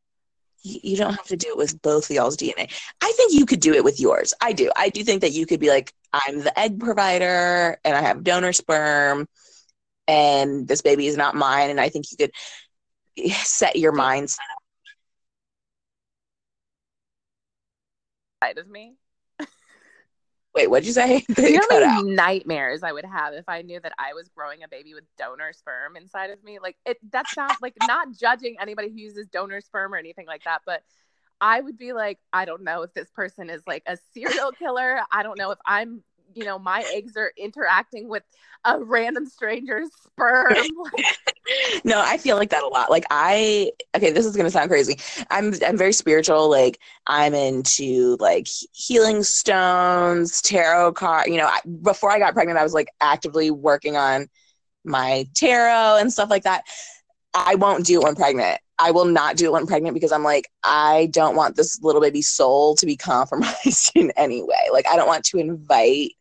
you 0.63 0.81
you 0.83 0.97
don't 0.97 1.15
have 1.15 1.27
to 1.27 1.37
do 1.37 1.49
it 1.49 1.57
with 1.57 1.81
both 1.83 2.11
of 2.11 2.17
y'all's 2.17 2.37
DNA. 2.37 2.71
I 3.01 3.13
think 3.17 3.33
you 3.33 3.47
could 3.47 3.61
do 3.61 3.75
it 3.75 3.85
with 3.85 4.01
yours. 4.01 4.35
I 4.41 4.53
do. 4.53 4.71
I 4.77 4.89
do 4.89 5.05
think 5.05 5.21
that 5.21 5.33
you 5.33 5.47
could 5.47 5.61
be 5.61 5.69
like, 5.69 5.93
I'm 6.13 6.41
the 6.41 6.59
egg 6.59 6.81
provider 6.81 7.79
and 7.85 7.97
I 7.97 8.01
have 8.03 8.25
donor 8.25 8.53
sperm 8.53 9.29
and 10.09 10.67
this 10.67 10.83
baby 10.83 11.07
is 11.07 11.17
not 11.17 11.37
mine. 11.37 11.71
And 11.71 11.81
I 11.81 11.89
think 11.89 12.07
you 12.11 12.17
could 12.17 12.33
set 13.33 13.77
your 13.77 13.93
mindset. 13.93 14.39
Side 18.43 18.59
of 18.59 18.69
me. 18.69 18.95
Wait, 20.53 20.69
what'd 20.69 20.87
you 20.87 20.93
say? 20.93 21.25
You 21.39 21.61
know 21.71 21.87
how 21.87 22.03
nightmares 22.03 22.83
I 22.83 22.91
would 22.91 23.05
have 23.05 23.35
if 23.35 23.49
I 23.49 23.63
knew 23.63 23.79
that 23.81 23.93
I 23.99 24.15
was 24.15 24.29
growing 24.29 24.65
a 24.65 24.69
baby 24.69 24.95
with 24.95 25.05
donor 25.17 25.53
sperm 25.53 25.95
inside 25.95 26.31
of 26.31 26.43
me? 26.43 26.59
Like 26.59 26.77
it 26.85 26.99
that 27.13 27.33
sounds 27.33 27.59
like 27.63 27.75
not 27.81 28.09
judging 28.13 28.57
anybody 28.61 28.89
who 28.89 28.97
uses 28.97 29.29
donor 29.29 29.61
sperm 29.61 29.95
or 29.95 29.97
anything 29.97 30.27
like 30.27 30.43
that, 30.45 30.63
but 30.67 30.83
I 31.41 31.61
would 31.61 31.79
be 31.79 31.93
like, 31.93 32.19
I 32.33 32.45
don't 32.45 32.65
know 32.65 32.83
if 32.83 32.93
this 32.93 33.11
person 33.11 33.49
is 33.49 33.63
like 33.67 33.83
a 33.87 33.97
serial 34.13 34.53
killer. 34.53 35.01
I 35.11 35.23
don't 35.23 35.39
know 35.39 35.53
if 35.53 35.59
I'm, 35.65 36.03
you 36.35 36.45
know, 36.45 36.59
my 36.59 36.85
eggs 36.95 37.17
are 37.17 37.33
interacting 37.37 38.09
with 38.09 38.23
a 38.65 38.83
random 38.83 39.27
stranger's 39.27 39.91
sperm. 40.05 40.55
No, 41.85 42.01
I 42.01 42.17
feel 42.19 42.37
like 42.37 42.51
that 42.51 42.63
a 42.63 42.69
lot. 42.69 42.91
Like 42.91 43.07
I 43.11 43.73
okay, 43.97 44.13
this 44.13 44.25
is 44.25 44.37
gonna 44.37 44.51
sound 44.51 44.71
crazy. 44.71 44.99
I'm 45.31 45.53
I'm 45.67 45.77
very 45.77 45.93
spiritual. 45.93 46.49
Like 46.49 46.79
I'm 47.07 47.35
into 47.35 48.17
like 48.21 48.47
healing 48.73 49.23
stones, 49.23 50.41
tarot 50.43 50.93
card. 50.93 51.29
You 51.29 51.39
know, 51.39 51.47
I, 51.47 51.59
before 51.83 52.13
I 52.13 52.19
got 52.19 52.35
pregnant, 52.35 52.59
I 52.59 52.63
was 52.63 52.75
like 52.75 52.89
actively 53.01 53.51
working 53.51 53.97
on 53.97 54.29
my 54.85 55.27
tarot 55.35 55.99
and 55.99 56.13
stuff 56.13 56.31
like 56.31 56.45
that. 56.45 56.65
I 57.35 57.57
won't 57.57 57.87
do 57.87 58.01
it 58.01 58.05
when 58.05 58.15
pregnant. 58.15 58.61
I 58.79 58.93
will 58.93 59.05
not 59.05 59.37
do 59.37 59.47
it 59.47 59.53
when 59.53 59.67
pregnant 59.67 59.95
because 59.95 60.13
I'm 60.13 60.25
like 60.25 60.49
I 60.63 61.09
don't 61.13 61.37
want 61.37 61.57
this 61.57 61.81
little 61.83 62.01
baby 62.01 62.23
soul 62.23 62.77
to 62.77 62.87
be 62.87 62.97
compromised 62.97 63.93
in 63.95 64.13
any 64.17 64.43
way. 64.43 64.69
Like 64.73 64.87
I 64.87 64.97
don't 64.97 65.09
want 65.09 65.25
to 65.27 65.39
invite 65.39 66.13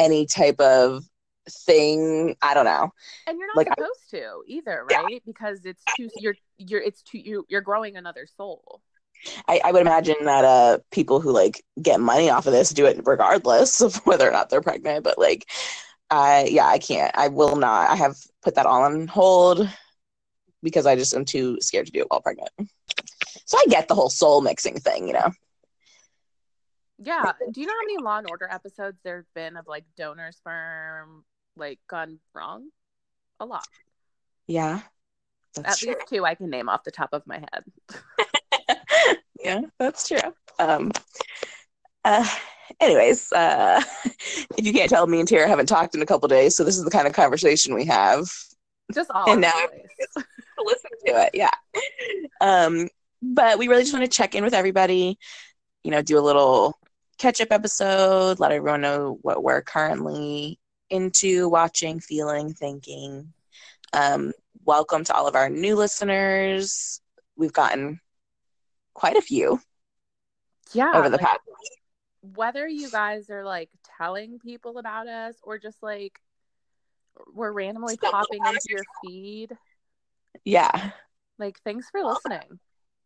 any 0.00 0.26
type 0.26 0.58
of 0.60 1.04
thing. 1.66 2.34
I 2.42 2.54
don't 2.54 2.64
know. 2.64 2.90
and 3.26 3.38
you're 3.38 3.46
not 3.46 3.56
Like, 3.56 3.68
I- 3.68 3.74
supposed 3.76 4.10
to 4.10 4.42
either, 4.46 4.84
Yeah. 4.90 5.02
right? 5.02 5.22
Because 5.24 5.64
it's 5.64 5.84
too 5.96 6.08
you're 6.18 6.34
you're 6.58 6.80
it's 6.80 7.02
too 7.02 7.18
you 7.18 7.44
you're 7.48 7.60
growing 7.60 7.96
another 7.96 8.26
soul. 8.36 8.80
I, 9.46 9.60
I 9.62 9.72
would 9.72 9.82
imagine 9.82 10.24
that 10.24 10.44
uh 10.44 10.78
people 10.90 11.20
who 11.20 11.30
like 11.30 11.62
get 11.82 12.00
money 12.00 12.30
off 12.30 12.46
of 12.46 12.52
this 12.54 12.70
do 12.70 12.86
it 12.86 13.00
regardless 13.04 13.80
of 13.82 13.96
whether 14.06 14.26
or 14.26 14.32
not 14.32 14.48
they're 14.48 14.62
pregnant. 14.62 15.04
But 15.04 15.18
like, 15.18 15.46
I 16.10 16.48
yeah, 16.50 16.66
I 16.66 16.78
can't. 16.78 17.12
I 17.16 17.28
will 17.28 17.56
not. 17.56 17.90
I 17.90 17.96
have 17.96 18.16
put 18.42 18.54
that 18.54 18.66
all 18.66 18.82
on 18.82 19.06
hold 19.06 19.68
because 20.62 20.86
I 20.86 20.96
just 20.96 21.14
am 21.14 21.24
too 21.24 21.58
scared 21.60 21.86
to 21.86 21.92
do 21.92 22.00
it 22.00 22.06
while 22.08 22.20
pregnant. 22.22 22.50
So 23.44 23.58
I 23.58 23.64
get 23.68 23.88
the 23.88 23.94
whole 23.94 24.10
soul 24.10 24.40
mixing 24.40 24.78
thing, 24.78 25.06
you 25.08 25.14
know. 25.14 25.30
Yeah. 27.02 27.32
Do 27.50 27.60
you 27.60 27.66
know 27.66 27.72
how 27.72 27.86
many 27.86 28.02
Law 28.02 28.18
and 28.18 28.30
Order 28.30 28.48
episodes 28.50 28.98
there've 29.02 29.32
been 29.34 29.56
of 29.56 29.66
like 29.66 29.84
donor 29.96 30.32
sperm 30.32 31.24
like 31.56 31.78
gone 31.88 32.18
wrong? 32.34 32.68
A 33.40 33.46
lot. 33.46 33.64
Yeah, 34.46 34.80
At 35.64 35.78
true. 35.78 35.94
least 35.94 36.08
two 36.08 36.24
I 36.24 36.34
can 36.34 36.50
name 36.50 36.68
off 36.68 36.84
the 36.84 36.90
top 36.90 37.10
of 37.12 37.26
my 37.26 37.38
head. 37.38 38.76
yeah, 39.42 39.60
that's 39.78 40.06
true. 40.06 40.18
Um, 40.58 40.92
uh, 42.04 42.28
anyways, 42.80 43.32
uh, 43.32 43.80
if 44.04 44.66
you 44.66 44.72
can't 44.72 44.90
tell, 44.90 45.06
me 45.06 45.20
and 45.20 45.28
Tara 45.28 45.48
haven't 45.48 45.66
talked 45.66 45.94
in 45.94 46.02
a 46.02 46.06
couple 46.06 46.28
days, 46.28 46.56
so 46.56 46.64
this 46.64 46.76
is 46.76 46.84
the 46.84 46.90
kind 46.90 47.06
of 47.06 47.14
conversation 47.14 47.74
we 47.74 47.86
have. 47.86 48.28
Just 48.92 49.10
all 49.12 49.30
And 49.30 49.40
now 49.40 49.52
listen 50.64 50.90
to 51.06 51.22
it. 51.22 51.30
Yeah. 51.32 51.50
Um, 52.40 52.88
but 53.22 53.58
we 53.58 53.68
really 53.68 53.82
just 53.82 53.94
want 53.94 54.04
to 54.04 54.10
check 54.10 54.34
in 54.34 54.44
with 54.44 54.54
everybody, 54.54 55.18
you 55.84 55.90
know, 55.90 56.02
do 56.02 56.18
a 56.18 56.20
little 56.20 56.76
catch 57.20 57.38
up 57.42 57.52
episode, 57.52 58.40
let 58.40 58.50
everyone 58.50 58.80
know 58.80 59.18
what 59.20 59.42
we're 59.44 59.60
currently 59.60 60.58
into, 60.88 61.50
watching, 61.50 62.00
feeling, 62.00 62.54
thinking. 62.54 63.34
Um, 63.92 64.32
welcome 64.64 65.04
to 65.04 65.14
all 65.14 65.28
of 65.28 65.34
our 65.34 65.50
new 65.50 65.76
listeners. 65.76 67.02
We've 67.36 67.52
gotten 67.52 68.00
quite 68.94 69.16
a 69.16 69.22
few 69.22 69.60
Yeah. 70.72 70.92
over 70.94 71.10
the 71.10 71.18
like, 71.18 71.26
past. 71.26 71.40
whether 72.22 72.66
you 72.66 72.90
guys 72.90 73.28
are 73.28 73.44
like 73.44 73.68
telling 73.98 74.38
people 74.38 74.78
about 74.78 75.06
us 75.06 75.34
or 75.42 75.58
just 75.58 75.82
like 75.82 76.18
we're 77.34 77.52
randomly 77.52 77.98
popping 77.98 78.40
into 78.46 78.66
your 78.70 78.84
feed. 79.04 79.58
Yeah. 80.46 80.92
Like 81.38 81.60
thanks 81.64 81.90
for 81.90 82.02
listening. 82.02 82.60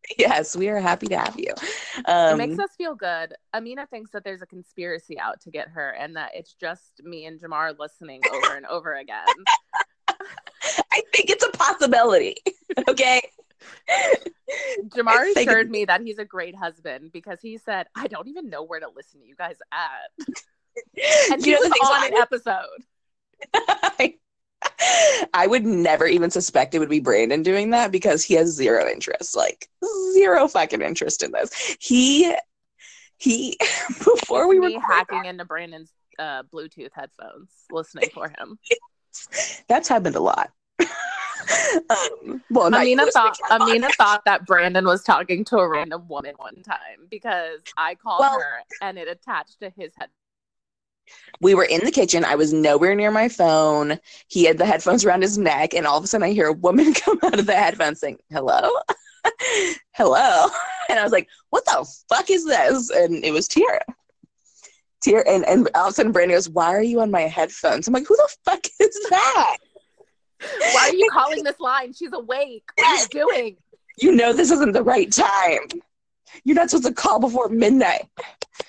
Yes, 0.19 0.55
we 0.55 0.69
are 0.69 0.81
happy 0.81 1.07
to 1.09 1.19
have 1.19 1.39
you. 1.39 1.53
it 1.97 2.05
Um, 2.07 2.37
makes 2.39 2.59
us 2.59 2.71
feel 2.77 2.95
good. 2.95 3.35
Amina 3.55 3.87
thinks 3.87 4.11
that 4.11 4.23
there's 4.25 4.43
a 4.43 4.47
conspiracy 4.47 5.19
out 5.19 5.41
to 5.43 5.51
get 5.51 5.69
her 5.69 5.91
and 5.91 6.17
that 6.17 6.33
it's 6.35 6.55
just 6.55 7.01
me 7.03 7.25
and 7.27 7.41
Jamar 7.41 7.75
listening 7.79 8.21
over 8.33 8.57
and 8.57 8.67
over 8.67 8.95
again. 8.95 9.25
I 10.09 11.03
think 11.15 11.31
it's 11.31 11.45
a 11.45 11.51
possibility. 11.51 12.37
Okay. 12.89 13.23
Jamar 14.89 15.31
assured 15.35 15.71
me 15.71 15.85
that 15.85 16.01
he's 16.03 16.19
a 16.19 16.25
great 16.25 16.57
husband 16.57 17.13
because 17.13 17.39
he 17.41 17.57
said, 17.57 17.87
I 17.95 18.09
don't 18.09 18.27
even 18.29 18.51
know 18.51 18.63
where 18.65 18.81
to 18.81 18.89
listen 18.95 19.21
to 19.21 19.27
you 19.27 19.37
guys 19.37 19.57
at. 19.73 20.27
And 21.31 21.43
he 21.43 21.51
You 21.51 21.57
know, 21.57 21.63
the 21.63 21.69
was 21.81 21.91
on 21.91 22.07
an 22.13 22.15
episode. 22.21 22.85
I, 23.55 24.17
I 25.35 25.47
would 25.47 25.65
never 25.65 26.07
even 26.07 26.31
suspect 26.31 26.75
it 26.75 26.79
would 26.79 26.89
be 26.89 27.01
Brandon 27.01 27.43
doing 27.43 27.71
that 27.71 27.93
because 27.93 28.25
he 28.25 28.35
has 28.35 28.51
zero 28.51 28.89
interest, 28.89 29.37
like 29.37 29.69
zero 30.13 30.49
fucking 30.49 30.83
interest 30.83 31.23
in 31.23 31.33
this. 31.33 31.77
He 31.81 32.35
he 33.17 33.57
before 33.99 34.49
we 34.49 34.61
were 34.61 34.81
hacking 34.81 35.25
into 35.25 35.45
Brandon's 35.45 35.93
uh, 36.19 36.43
Bluetooth 36.45 36.91
headphones, 36.95 37.51
listening 37.71 38.11
for 38.13 38.29
him. 38.29 38.59
that's 39.69 39.89
happened 39.89 40.17
a 40.17 40.21
lot. 40.21 40.51
um, 40.81 42.43
well, 42.51 42.75
Amina 42.75 43.07
thought 43.13 43.39
Amina 43.51 43.89
thought 43.97 44.25
that 44.25 44.47
Brandon 44.47 44.85
was 44.85 45.03
talking 45.03 45.45
to 45.47 45.59
a 45.59 45.69
random 45.69 46.09
woman 46.09 46.35
one 46.37 46.63
time 46.63 47.07
because 47.11 47.61
I 47.77 47.95
called 47.95 48.21
Well- 48.21 48.39
her 48.39 48.63
and 48.83 48.99
it 48.99 49.09
attached 49.09 49.61
to 49.61 49.71
his 49.71 49.93
head. 49.97 50.09
We 51.41 51.55
were 51.55 51.65
in 51.65 51.85
the 51.85 51.91
kitchen. 51.91 52.25
I 52.25 52.35
was 52.37 52.53
nowhere 52.53 52.95
near 52.95 53.11
my 53.11 53.29
phone. 53.29 53.99
He 54.29 54.45
had 54.45 54.59
the 54.59 54.67
headphones 54.67 55.05
around 55.05 55.23
his 55.23 55.39
neck, 55.39 55.75
and 55.75 55.87
all 55.87 55.99
of 55.99 56.05
a 56.05 56.07
sudden, 56.07 56.27
I 56.27 56.33
hear 56.33 56.47
a 56.47 56.53
woman 56.53 56.95
come 56.95 57.19
out 57.23 57.39
of 57.39 57.47
the 57.47 57.55
headphones 57.55 58.01
saying, 58.01 58.19
"Hello, 58.31 58.71
hello," 59.93 60.47
and 60.89 60.99
I 60.99 61.03
was 61.03 61.13
like, 61.13 61.29
"What 61.51 61.65
the 61.65 61.87
fuck 62.09 62.31
is 62.31 62.47
this?" 62.47 62.91
And 62.91 63.25
it 63.25 63.33
was 63.33 63.49
Tiara. 63.49 63.85
Tiara, 65.03 65.25
and 65.29 65.45
and 65.47 65.69
all 65.75 65.87
of 65.87 65.91
a 65.91 65.95
sudden, 65.95 66.13
Brandon 66.13 66.37
goes, 66.37 66.49
"Why 66.49 66.75
are 66.75 66.83
you 66.83 67.01
on 67.01 67.11
my 67.11 67.23
headphones?" 67.23 67.87
I'm 67.87 67.95
like, 67.95 68.07
"Who 68.07 68.17
the 68.17 68.37
fuck 68.45 68.67
is 68.81 69.07
that?" 69.11 69.57
Why 70.41 70.91
are 70.91 70.95
you 70.95 71.09
calling 71.11 71.43
this 71.43 71.59
line? 71.59 71.93
She's 71.95 72.13
awake. 72.13 72.65
What 72.75 72.87
are 72.87 73.03
you 73.03 73.27
doing? 73.27 73.57
You 73.99 74.13
know 74.13 74.33
this 74.33 74.51
isn't 74.51 74.73
the 74.73 74.83
right 74.83 75.11
time. 75.11 75.81
You're 76.45 76.57
not 76.57 76.71
supposed 76.71 76.87
to 76.87 76.93
call 76.93 77.21
before 77.21 77.49
midnight. 77.49 78.09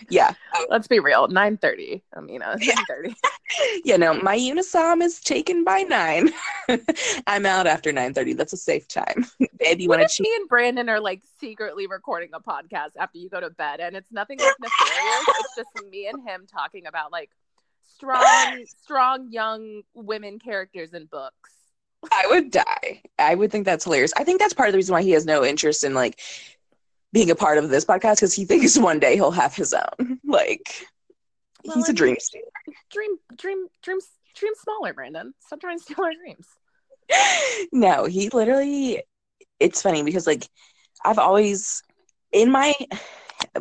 Yeah, 0.09 0.33
Let's 0.69 0.87
be 0.87 0.99
real. 0.99 1.27
Nine 1.27 1.57
thirty. 1.57 2.03
Amina. 2.15 2.57
Nine 2.59 2.85
thirty. 2.87 3.15
you 3.85 3.97
know 3.97 4.13
my 4.13 4.37
unisom 4.37 5.01
is 5.01 5.19
taken 5.19 5.63
by 5.63 5.81
nine. 5.83 6.31
I'm 7.27 7.45
out 7.45 7.67
after 7.67 7.91
nine 7.91 8.13
thirty. 8.13 8.33
That's 8.33 8.53
a 8.53 8.57
safe 8.57 8.87
time. 8.87 9.25
Baby, 9.59 9.87
want 9.87 10.07
to 10.07 10.23
me 10.23 10.31
and 10.39 10.49
Brandon 10.49 10.89
are 10.89 10.99
like 10.99 11.21
secretly 11.39 11.87
recording 11.87 12.29
a 12.33 12.39
podcast 12.39 12.91
after 12.97 13.17
you 13.17 13.29
go 13.29 13.39
to 13.39 13.49
bed 13.49 13.79
and 13.79 13.95
it's 13.95 14.11
nothing 14.11 14.39
like 14.39 14.55
nefarious? 14.59 15.25
It's 15.27 15.55
just 15.55 15.85
me 15.89 16.07
and 16.07 16.27
him 16.27 16.45
talking 16.51 16.87
about 16.87 17.11
like 17.11 17.29
strong, 17.95 18.65
strong 18.81 19.31
young 19.31 19.81
women 19.93 20.39
characters 20.39 20.93
in 20.93 21.05
books. 21.05 21.51
I 22.11 22.25
would 22.29 22.51
die. 22.51 23.01
I 23.17 23.33
would 23.33 23.51
think 23.51 23.65
that's 23.65 23.83
hilarious. 23.83 24.13
I 24.15 24.23
think 24.23 24.39
that's 24.39 24.53
part 24.53 24.69
of 24.69 24.73
the 24.73 24.77
reason 24.77 24.93
why 24.93 25.01
he 25.01 25.11
has 25.11 25.25
no 25.25 25.43
interest 25.43 25.83
in 25.83 25.93
like 25.93 26.19
being 27.15 27.31
a 27.31 27.35
part 27.35 27.57
of 27.57 27.69
this 27.69 27.85
podcast 27.85 28.15
because 28.15 28.33
he 28.33 28.43
thinks 28.43 28.77
one 28.77 28.99
day 28.99 29.15
he'll 29.15 29.31
have 29.31 29.55
his 29.55 29.73
own. 29.73 30.19
Like 30.25 30.85
Well, 31.63 31.77
he's 31.77 31.87
a 31.87 31.93
dream. 31.93 32.17
Dream, 32.91 33.11
dream, 33.37 33.67
dream, 33.81 33.99
dream 34.35 34.53
smaller, 34.61 34.93
Brandon. 34.93 35.33
Stop 35.39 35.61
trying 35.61 35.77
to 35.77 35.83
steal 35.83 36.03
our 36.03 36.11
dreams. 36.13 36.47
no, 37.71 38.03
he 38.03 38.27
literally. 38.29 39.01
It's 39.61 39.81
funny 39.81 40.03
because 40.03 40.27
like 40.27 40.49
I've 41.05 41.17
always 41.17 41.81
in 42.33 42.51
my 42.51 42.73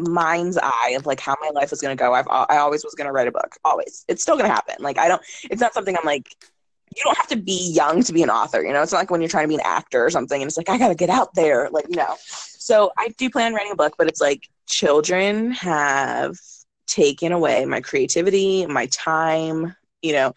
mind's 0.01 0.59
eye 0.61 0.95
of 0.97 1.07
like 1.07 1.21
how 1.21 1.37
my 1.41 1.51
life 1.51 1.71
was 1.71 1.81
gonna 1.81 1.95
go. 1.95 2.13
I've 2.13 2.27
I 2.29 2.57
always 2.57 2.83
was 2.83 2.97
gonna 2.97 3.13
write 3.13 3.29
a 3.29 3.33
book. 3.33 3.55
Always, 3.65 4.05
it's 4.09 4.23
still 4.23 4.37
gonna 4.37 4.49
happen. 4.49 4.77
Like 4.81 4.99
I 4.99 5.07
don't. 5.07 5.23
It's 5.45 5.61
not 5.61 5.75
something 5.75 5.97
I'm 5.97 6.05
like. 6.05 6.35
You 6.97 7.03
don't 7.05 7.17
have 7.17 7.29
to 7.29 7.37
be 7.37 7.73
young 7.73 8.03
to 8.05 8.13
be 8.13 8.23
an 8.23 8.31
author. 8.31 8.63
You 8.63 8.73
know, 8.73 8.83
it's 8.83 8.93
not 8.93 8.99
like 8.99 9.11
when 9.11 9.21
you're 9.21 9.29
trying 9.29 9.45
to 9.45 9.49
be 9.49 9.57
an 9.57 9.63
actor 9.65 10.05
or 10.05 10.11
something, 10.11 10.41
and 10.41 10.49
it's 10.49 10.57
like 10.57 10.69
I 10.69 10.79
gotta 10.79 10.95
get 10.95 11.11
out 11.11 11.35
there. 11.35 11.69
Like 11.71 11.89
no. 11.91 12.17
So 12.19 12.93
I 12.97 13.09
do 13.19 13.29
plan 13.31 13.49
on 13.49 13.55
writing 13.55 13.73
a 13.73 13.77
book, 13.77 13.95
but 13.99 14.09
it's 14.09 14.21
like 14.21 14.49
children 14.67 15.53
have 15.53 16.37
taken 16.87 17.33
away 17.33 17.65
my 17.65 17.81
creativity, 17.81 18.67
my 18.67 18.87
time, 18.87 19.75
you 20.03 20.13
know, 20.13 20.33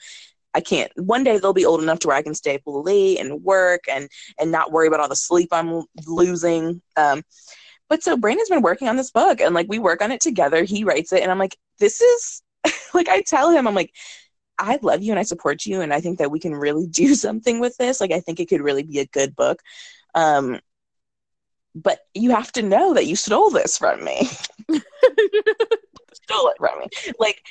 I 0.53 0.61
can't 0.61 0.91
one 0.95 1.23
day 1.23 1.37
they'll 1.37 1.53
be 1.53 1.65
old 1.65 1.83
enough 1.83 1.99
to 1.99 2.07
where 2.07 2.17
I 2.17 2.23
can 2.23 2.33
stay 2.33 2.55
up 2.55 2.61
late 2.65 3.19
and 3.19 3.43
work 3.43 3.81
and 3.87 4.09
and 4.39 4.51
not 4.51 4.71
worry 4.71 4.87
about 4.87 4.99
all 4.99 5.09
the 5.09 5.15
sleep 5.15 5.49
I'm 5.51 5.83
losing. 6.07 6.81
Um 6.95 7.21
but 7.89 8.01
so 8.03 8.17
Brandon's 8.17 8.49
been 8.49 8.63
working 8.63 8.87
on 8.89 8.97
this 8.97 9.11
book 9.11 9.39
and 9.39 9.53
like 9.53 9.67
we 9.69 9.79
work 9.79 10.01
on 10.01 10.11
it 10.11 10.19
together. 10.19 10.63
He 10.63 10.83
writes 10.83 11.13
it 11.13 11.21
and 11.21 11.31
I'm 11.31 11.39
like, 11.39 11.55
this 11.79 12.01
is 12.01 12.41
like 12.93 13.07
I 13.07 13.21
tell 13.21 13.51
him, 13.51 13.67
I'm 13.67 13.75
like, 13.75 13.93
I 14.59 14.79
love 14.81 15.01
you 15.01 15.11
and 15.11 15.19
I 15.19 15.23
support 15.23 15.65
you 15.65 15.81
and 15.81 15.93
I 15.93 16.01
think 16.01 16.19
that 16.19 16.31
we 16.31 16.39
can 16.39 16.55
really 16.55 16.87
do 16.91 17.15
something 17.15 17.59
with 17.59 17.77
this. 17.77 18.01
Like 18.01 18.11
I 18.11 18.19
think 18.19 18.39
it 18.39 18.49
could 18.49 18.61
really 18.61 18.83
be 18.83 18.99
a 18.99 19.05
good 19.05 19.35
book. 19.35 19.61
Um 20.15 20.59
but 21.75 21.99
you 22.15 22.31
have 22.31 22.51
to 22.53 22.63
know 22.63 22.95
that 22.95 23.05
you 23.05 23.15
stole 23.15 23.51
this 23.51 23.77
from 23.77 24.03
me. 24.03 24.25
stole 26.13 26.49
it 26.49 26.57
from 26.57 26.79
me. 26.79 26.87
Like 27.19 27.43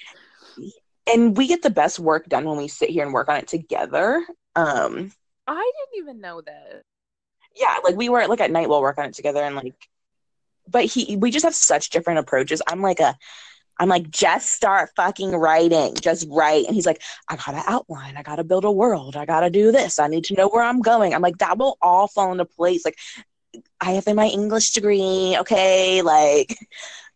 and 1.06 1.36
we 1.36 1.46
get 1.46 1.62
the 1.62 1.70
best 1.70 2.00
work 2.00 2.28
done 2.28 2.44
when 2.44 2.56
we 2.56 2.66
sit 2.66 2.90
here 2.90 3.04
and 3.04 3.12
work 3.12 3.28
on 3.28 3.36
it 3.36 3.48
together. 3.48 4.24
Um 4.54 5.12
I 5.46 5.72
didn't 5.78 6.02
even 6.02 6.20
know 6.20 6.40
that. 6.40 6.82
Yeah, 7.54 7.78
like 7.84 7.96
we 7.96 8.08
were 8.08 8.26
like 8.26 8.40
at 8.40 8.50
night 8.50 8.68
we'll 8.68 8.82
work 8.82 8.98
on 8.98 9.06
it 9.06 9.14
together 9.14 9.42
and 9.42 9.54
like 9.54 9.88
but 10.68 10.84
he 10.84 11.16
we 11.16 11.30
just 11.30 11.44
have 11.44 11.54
such 11.54 11.90
different 11.90 12.18
approaches. 12.18 12.62
I'm 12.66 12.82
like 12.82 13.00
a 13.00 13.16
I'm 13.78 13.88
like, 13.88 14.10
just 14.10 14.52
start 14.52 14.90
fucking 14.96 15.32
writing, 15.32 15.94
just 16.00 16.26
write. 16.30 16.66
And 16.66 16.74
he's 16.74 16.86
like, 16.86 17.02
I 17.28 17.36
gotta 17.36 17.62
outline, 17.66 18.16
I 18.16 18.22
gotta 18.22 18.44
build 18.44 18.64
a 18.64 18.72
world, 18.72 19.16
I 19.16 19.26
gotta 19.26 19.50
do 19.50 19.70
this, 19.72 19.98
I 19.98 20.08
need 20.08 20.24
to 20.24 20.34
know 20.34 20.48
where 20.48 20.62
I'm 20.62 20.80
going. 20.80 21.14
I'm 21.14 21.22
like, 21.22 21.38
that 21.38 21.58
will 21.58 21.76
all 21.82 22.08
fall 22.08 22.32
into 22.32 22.44
place. 22.44 22.84
Like, 22.84 22.98
I 23.80 23.92
have 23.92 24.06
my 24.14 24.26
English 24.26 24.72
degree, 24.72 25.36
okay? 25.40 26.02
Like, 26.02 26.56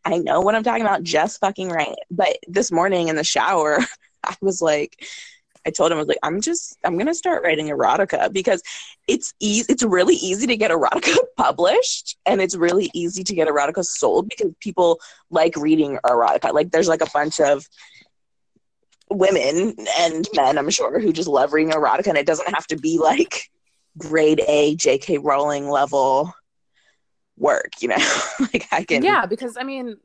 I 0.05 0.19
know 0.19 0.40
what 0.40 0.55
I'm 0.55 0.62
talking 0.62 0.85
about, 0.85 1.02
just 1.02 1.40
fucking 1.40 1.69
write. 1.71 1.97
But 2.11 2.38
this 2.49 2.73
morning 2.73 3.09
in 3.09 3.17
the 3.17 3.25
shower, 3.25 3.79
I 4.25 4.37
was 4.40 4.61
like, 4.61 5.02
I 5.67 5.71
told 5.71 5.93
him 5.93 5.99
I 5.99 6.00
was 6.00 6.09
like, 6.09 6.19
I'm 6.23 6.40
just 6.40 6.76
I'm 6.85 6.97
gonna 6.97 7.14
start 7.14 7.43
writing 7.43 7.69
erotica 7.69 8.33
because 8.33 8.62
it's 9.07 9.35
easy. 9.40 9.67
It's 9.69 9.83
really 9.83 10.17
easy 10.17 10.47
to 10.47 10.57
get 10.57 10.71
erotica 10.71 11.17
published, 11.37 12.17
and 12.26 12.40
it's 12.40 12.57
really 12.57 12.90
easy 12.95 13.25
to 13.25 13.35
get 13.35 13.49
erotica 13.49 13.85
sold 13.85 14.29
because 14.29 14.52
people 14.61 15.00
like 15.31 15.57
reading 15.57 15.99
erotica. 16.05 16.52
Like 16.52 16.71
there's 16.71 16.88
like 16.88 17.02
a 17.02 17.11
bunch 17.12 17.40
of 17.40 17.67
women 19.11 19.75
and 19.99 20.29
men, 20.35 20.57
I'm 20.57 20.71
sure, 20.71 21.00
who 21.00 21.12
just 21.12 21.29
love 21.29 21.52
reading 21.52 21.73
erotica, 21.73 22.09
and 22.09 22.19
it 22.19 22.26
doesn't 22.26 22.55
have 22.55 22.67
to 22.69 22.76
be 22.76 22.99
like 22.99 23.50
grade 23.99 24.43
A 24.47 24.76
J.K. 24.76 25.19
Rowling 25.19 25.69
level 25.69 26.33
work. 27.37 27.73
You 27.81 27.88
know, 27.88 27.97
like 28.40 28.67
I 28.73 28.85
can. 28.85 29.02
Yeah, 29.02 29.26
because 29.26 29.57
I 29.59 29.64
mean, 29.64 29.97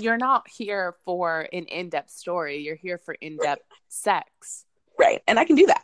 you're 0.00 0.18
not 0.18 0.48
here 0.48 0.94
for 1.04 1.48
an 1.52 1.64
in-depth 1.64 2.10
story. 2.10 2.58
You're 2.58 2.76
here 2.76 2.98
for 2.98 3.14
in-depth 3.14 3.62
sex. 3.88 4.64
Right. 4.98 5.22
And 5.26 5.38
I 5.38 5.44
can 5.44 5.56
do 5.56 5.66
that. 5.66 5.82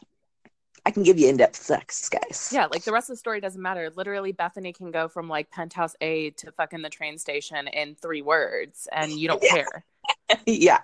I 0.85 0.90
can 0.90 1.04
give 1.04 1.19
you 1.19 1.28
in 1.28 1.37
depth 1.37 1.57
sex, 1.57 2.09
guys. 2.09 2.50
Yeah, 2.52 2.66
like 2.66 2.83
the 2.83 2.92
rest 2.92 3.09
of 3.09 3.14
the 3.14 3.19
story 3.19 3.40
doesn't 3.40 3.62
matter. 3.62 3.90
Literally, 3.95 4.33
Bethany 4.33 4.73
can 4.73 4.90
go 4.90 5.07
from 5.07 5.28
like 5.28 5.50
penthouse 5.50 5.95
A 6.00 6.31
to 6.31 6.50
fucking 6.52 6.83
the 6.83 6.90
train 6.90 7.19
station 7.19 7.69
in 7.69 7.95
three 7.95 8.23
words, 8.23 8.88
and 8.90 9.12
you 9.12 9.28
don't 9.28 9.42
yeah. 9.45 9.52
care. 9.52 9.85
yeah. 10.47 10.81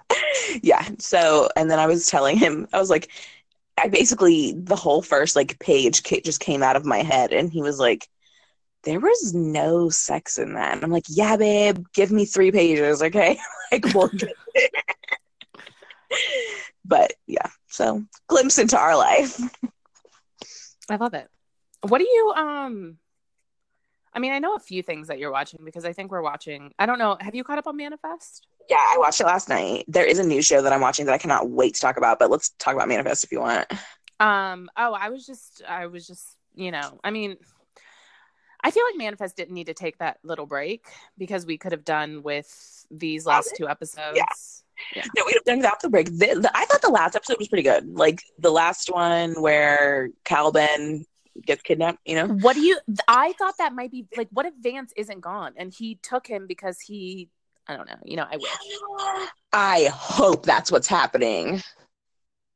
Yeah. 0.63 0.89
So, 0.99 1.49
and 1.57 1.69
then 1.69 1.81
I 1.81 1.87
was 1.87 2.07
telling 2.07 2.37
him, 2.37 2.69
I 2.73 2.79
was 2.79 2.91
like, 2.91 3.11
I 3.77 3.89
basically, 3.89 4.53
the 4.53 4.77
whole 4.77 5.03
first 5.03 5.35
like 5.35 5.59
page 5.59 6.03
just 6.03 6.41
came 6.41 6.63
out 6.63 6.77
of 6.77 6.85
my 6.85 6.99
head, 6.99 7.33
and 7.33 7.51
he 7.51 7.61
was 7.61 7.81
like, 7.81 8.09
there 8.85 9.01
was 9.01 9.35
no 9.35 9.89
sex 9.89 10.39
in 10.39 10.55
that. 10.55 10.75
And 10.75 10.85
I'm 10.85 10.91
like, 10.91 11.07
yeah, 11.09 11.37
babe, 11.37 11.85
give 11.93 12.13
me 12.13 12.25
three 12.25 12.53
pages, 12.53 13.03
okay? 13.03 13.39
like, 13.73 13.85
we'll 13.93 14.11
but 16.85 17.13
yeah, 17.27 17.49
so 17.69 18.05
glimpse 18.27 18.59
into 18.59 18.79
our 18.79 18.97
life. 18.97 19.41
I 20.91 20.97
love 20.97 21.15
it. 21.15 21.29
What 21.83 21.99
do 21.99 22.09
you 22.09 22.33
um 22.37 22.99
I 24.13 24.21
mean, 24.21 24.33
I 24.33 24.39
know 24.39 24.55
a 24.55 24.61
few 24.61 24.83
things 24.83 25.09
that 25.09 25.19
you're 25.19 25.31
watching 25.31 25.61
because 25.65 25.85
I 25.85 25.93
think 25.93 26.11
we're 26.11 26.23
watching. 26.23 26.73
I 26.79 26.87
don't 26.87 26.99
know. 26.99 27.17
Have 27.21 27.35
you 27.35 27.45
caught 27.45 27.59
up 27.59 27.67
on 27.67 27.77
Manifest? 27.77 28.47
Yeah, 28.69 28.77
I 28.81 28.97
watched 28.99 29.21
it 29.21 29.27
last 29.27 29.49
night. 29.49 29.85
There 29.87 30.05
is 30.05 30.19
a 30.19 30.25
new 30.25 30.43
show 30.43 30.63
that 30.63 30.73
I'm 30.73 30.81
watching 30.81 31.07
that 31.07 31.13
I 31.13 31.19
cannot 31.19 31.49
wait 31.49 31.75
to 31.75 31.81
talk 31.81 31.97
about, 31.97 32.19
but 32.19 32.31
let's 32.31 32.49
talk 32.59 32.75
about 32.75 32.89
Manifest 32.89 33.25
if 33.25 33.33
you 33.33 33.41
want. 33.41 33.71
Um, 34.19 34.69
oh, 34.77 34.93
I 34.93 35.11
was 35.11 35.25
just 35.25 35.63
I 35.69 35.87
was 35.87 36.07
just, 36.07 36.37
you 36.55 36.73
know, 36.73 36.99
I 37.05 37.11
mean, 37.11 37.37
I 38.65 38.73
feel 38.73 38.83
like 38.91 38.99
Manifest 38.99 39.37
didn't 39.37 39.55
need 39.55 39.69
to 39.69 39.75
take 39.75 39.99
that 39.99 40.19
little 40.25 40.47
break 40.47 40.87
because 41.17 41.47
we 41.47 41.59
could 41.59 41.73
have 41.73 41.85
done 41.85 42.23
with 42.25 42.87
these 42.91 43.27
last 43.27 43.53
two 43.57 43.69
episodes. 43.69 44.17
Yeah 44.17 44.25
yeah. 44.95 45.05
No, 45.17 45.25
we'd 45.27 45.35
have 45.35 45.45
done 45.45 45.59
without 45.59 45.81
the 45.81 45.89
break. 45.89 46.07
The, 46.07 46.39
the, 46.41 46.51
I 46.55 46.65
thought 46.67 46.83
the 46.83 46.91
last 46.91 47.17
episode 47.17 47.39
was 47.39 47.49
pretty 47.49 47.63
good. 47.63 47.89
Like 47.89 48.23
the 48.39 48.51
last 48.51 48.93
one 48.93 49.41
where 49.41 50.11
Calvin 50.25 51.05
gets 51.45 51.63
kidnapped, 51.63 51.99
you 52.05 52.15
know? 52.15 52.27
What 52.27 52.55
do 52.55 52.61
you 52.61 52.79
I 53.07 53.33
thought 53.33 53.59
that 53.59 53.75
might 53.75 53.91
be 53.91 54.07
like 54.17 54.29
what 54.31 54.47
if 54.47 54.55
Vance 54.61 54.93
isn't 54.97 55.21
gone 55.21 55.55
and 55.57 55.73
he 55.73 55.97
took 56.03 56.27
him 56.27 56.47
because 56.47 56.81
he 56.81 57.29
I 57.67 57.77
don't 57.77 57.89
know, 57.89 57.97
you 58.05 58.17
know, 58.17 58.27
I 58.31 58.37
wish. 58.37 59.29
I 59.53 59.91
hope 59.93 60.47
that's 60.47 60.73
what's 60.73 60.89
happening. 60.89 61.63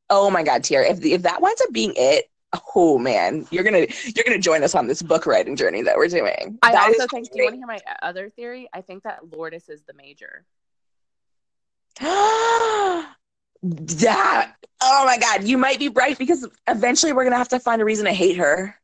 Oh 0.08 0.30
my 0.30 0.42
god, 0.42 0.64
Tier. 0.64 0.82
If 0.82 1.04
if 1.04 1.22
that 1.22 1.42
winds 1.42 1.60
up 1.60 1.72
being 1.72 1.92
it, 1.96 2.30
oh 2.74 2.98
man, 2.98 3.46
you're 3.50 3.64
gonna 3.64 3.86
you're 4.04 4.24
gonna 4.24 4.38
join 4.38 4.62
us 4.62 4.74
on 4.74 4.86
this 4.86 5.02
book 5.02 5.26
writing 5.26 5.54
journey 5.54 5.82
that 5.82 5.96
we're 5.96 6.08
doing. 6.08 6.58
I 6.62 6.72
that 6.72 6.88
also 6.88 7.06
think. 7.08 7.30
Do 7.30 7.38
you 7.38 7.44
want 7.44 7.54
to 7.54 7.58
hear 7.58 7.66
my 7.66 7.80
other 8.02 8.30
theory? 8.30 8.68
I 8.72 8.80
think 8.80 9.02
that 9.02 9.20
Lourdes 9.32 9.68
is 9.68 9.82
the 9.82 9.94
major. 9.94 10.44
that 13.62 14.54
oh 14.80 15.04
my 15.04 15.18
god. 15.18 15.44
You 15.44 15.58
might 15.58 15.78
be 15.78 15.88
right 15.88 16.16
because 16.18 16.46
eventually 16.68 17.12
we're 17.12 17.24
gonna 17.24 17.36
have 17.36 17.48
to 17.50 17.60
find 17.60 17.80
a 17.80 17.84
reason 17.84 18.06
to 18.06 18.12
hate 18.12 18.36
her. 18.36 18.74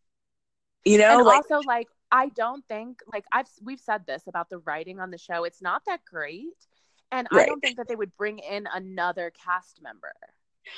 You 0.84 0.98
know 0.98 1.18
and 1.18 1.26
like, 1.26 1.36
also 1.36 1.60
like 1.66 1.88
i 2.10 2.28
don't 2.30 2.64
think 2.66 3.00
like 3.12 3.24
i've 3.32 3.48
we've 3.62 3.80
said 3.80 4.06
this 4.06 4.26
about 4.26 4.48
the 4.48 4.58
writing 4.58 5.00
on 5.00 5.10
the 5.10 5.18
show. 5.18 5.44
It's 5.44 5.62
not 5.62 5.82
that 5.86 6.00
great. 6.04 6.46
And 7.10 7.26
right. 7.32 7.42
i 7.42 7.46
don't 7.46 7.60
think 7.60 7.76
that 7.78 7.88
they 7.88 7.96
would 7.96 8.16
bring 8.16 8.38
in 8.38 8.68
another 8.72 9.32
cast 9.44 9.80
member. 9.82 10.14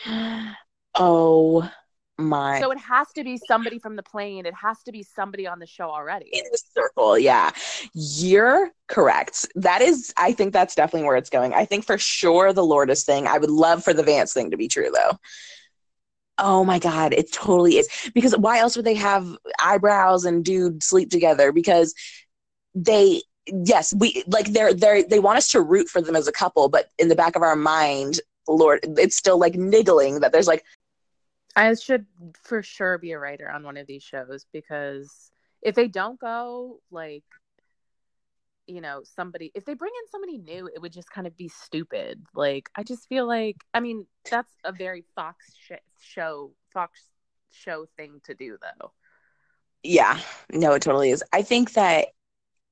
Oh 0.97 1.71
my 2.20 2.61
so 2.61 2.70
it 2.70 2.78
has 2.78 3.09
to 3.12 3.24
be 3.24 3.38
somebody 3.48 3.78
from 3.78 3.96
the 3.96 4.02
plane. 4.02 4.46
It 4.46 4.54
has 4.54 4.83
to 4.85 4.92
be 4.92 5.02
somebody 5.02 5.46
on 5.46 5.59
the 5.59 5.66
show 5.66 5.90
already. 5.90 6.30
In 6.33 6.44
the 6.50 6.61
circle 6.74 7.18
yeah. 7.18 7.50
You're 7.94 8.70
correct. 8.88 9.46
That 9.54 9.83
is 9.83 10.12
i 10.16 10.33
think 10.33 10.52
that's 10.52 10.74
definitely 10.74 11.06
where 11.06 11.16
it's 11.16 11.30
going. 11.30 11.54
I 11.54 11.64
think 11.64 11.85
for 11.85 11.98
sure 11.98 12.52
the 12.52 12.64
lourdes 12.64 13.04
thing 13.04 13.26
i 13.26 13.38
would 13.38 13.50
love 13.50 13.83
for 13.85 13.92
the 13.92 14.02
vance 14.02 14.33
thing 14.33 14.50
to 14.50 14.56
be 14.56 14.68
true 14.68 14.90
though. 14.92 15.18
Oh 16.38 16.64
my 16.64 16.78
god 16.78 17.12
it 17.12 17.33
totally 17.33 17.78
is. 17.78 17.88
Because 18.14 18.37
why 18.37 18.59
else 18.59 18.76
would 18.76 18.87
they 18.87 18.94
have 18.94 19.37
eyebrows 19.61 20.24
and 20.24 20.44
dude 20.44 20.83
sleep 20.83 21.11
together? 21.11 21.52
Because 21.52 21.94
they 22.74 23.22
yes 23.46 23.92
we 23.96 24.22
like 24.26 24.52
they're 24.52 24.74
they're 24.74 25.02
they 25.02 25.18
want 25.18 25.38
us 25.38 25.48
to 25.48 25.61
root 25.61 25.88
for 25.88 26.00
them 26.00 26.16
as 26.16 26.28
a 26.28 26.33
couple 26.33 26.68
but 26.68 26.88
in 26.98 27.09
the 27.09 27.16
back 27.16 27.37
of 27.37 27.42
our 27.42 27.56
mind 27.56 28.20
lord 28.48 28.80
it's 28.98 29.16
still 29.16 29.38
like 29.38 29.54
niggling 29.54 30.20
that 30.20 30.33
there's 30.33 30.46
like 30.46 30.64
I 31.61 31.75
should 31.75 32.07
for 32.42 32.62
sure 32.62 32.96
be 32.96 33.12
a 33.12 33.18
writer 33.18 33.51
on 33.51 33.62
one 33.62 33.77
of 33.77 33.87
these 33.87 34.03
shows 34.03 34.46
because 34.53 35.31
if 35.61 35.75
they 35.75 35.88
don't 35.88 36.18
go, 36.18 36.81
like, 36.90 37.25
you 38.66 38.81
know, 38.81 39.03
somebody, 39.05 39.53
if 39.55 39.66
they 39.66 39.75
bring 39.75 39.92
in 40.03 40.11
somebody 40.11 40.38
new, 40.38 40.70
it 40.75 40.81
would 40.81 40.92
just 40.92 41.11
kind 41.11 41.27
of 41.27 41.37
be 41.37 41.49
stupid. 41.49 42.25
Like, 42.35 42.70
I 42.77 42.83
just 42.83 43.09
feel 43.09 43.27
like, 43.27 43.57
I 43.75 43.81
mean, 43.81 44.07
that's 44.31 44.53
a 44.64 44.73
very 44.73 45.05
Fox 45.14 45.53
sh- 45.55 45.73
show, 46.01 46.53
Fox 46.73 47.03
show 47.51 47.87
thing 47.96 48.20
to 48.25 48.35
do, 48.35 48.57
though. 48.62 48.92
Yeah, 49.83 50.18
no, 50.53 50.73
it 50.73 50.83
totally 50.83 51.11
is. 51.11 51.23
I 51.33 51.42
think 51.42 51.73
that 51.73 52.09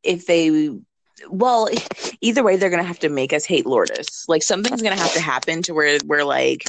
if 0.03 0.27
they, 0.27 0.71
well, 1.29 1.69
either 2.23 2.43
way, 2.43 2.57
they're 2.57 2.71
gonna 2.71 2.83
have 2.85 3.01
to 3.01 3.11
make 3.11 3.35
us 3.35 3.45
hate 3.45 3.67
Lourdes. 3.67 4.25
Like 4.29 4.43
something's 4.43 4.83
gonna 4.83 4.97
have 4.97 5.13
to 5.15 5.21
happen 5.21 5.63
to 5.63 5.75
where 5.75 5.99
we're 6.07 6.25
like, 6.25 6.65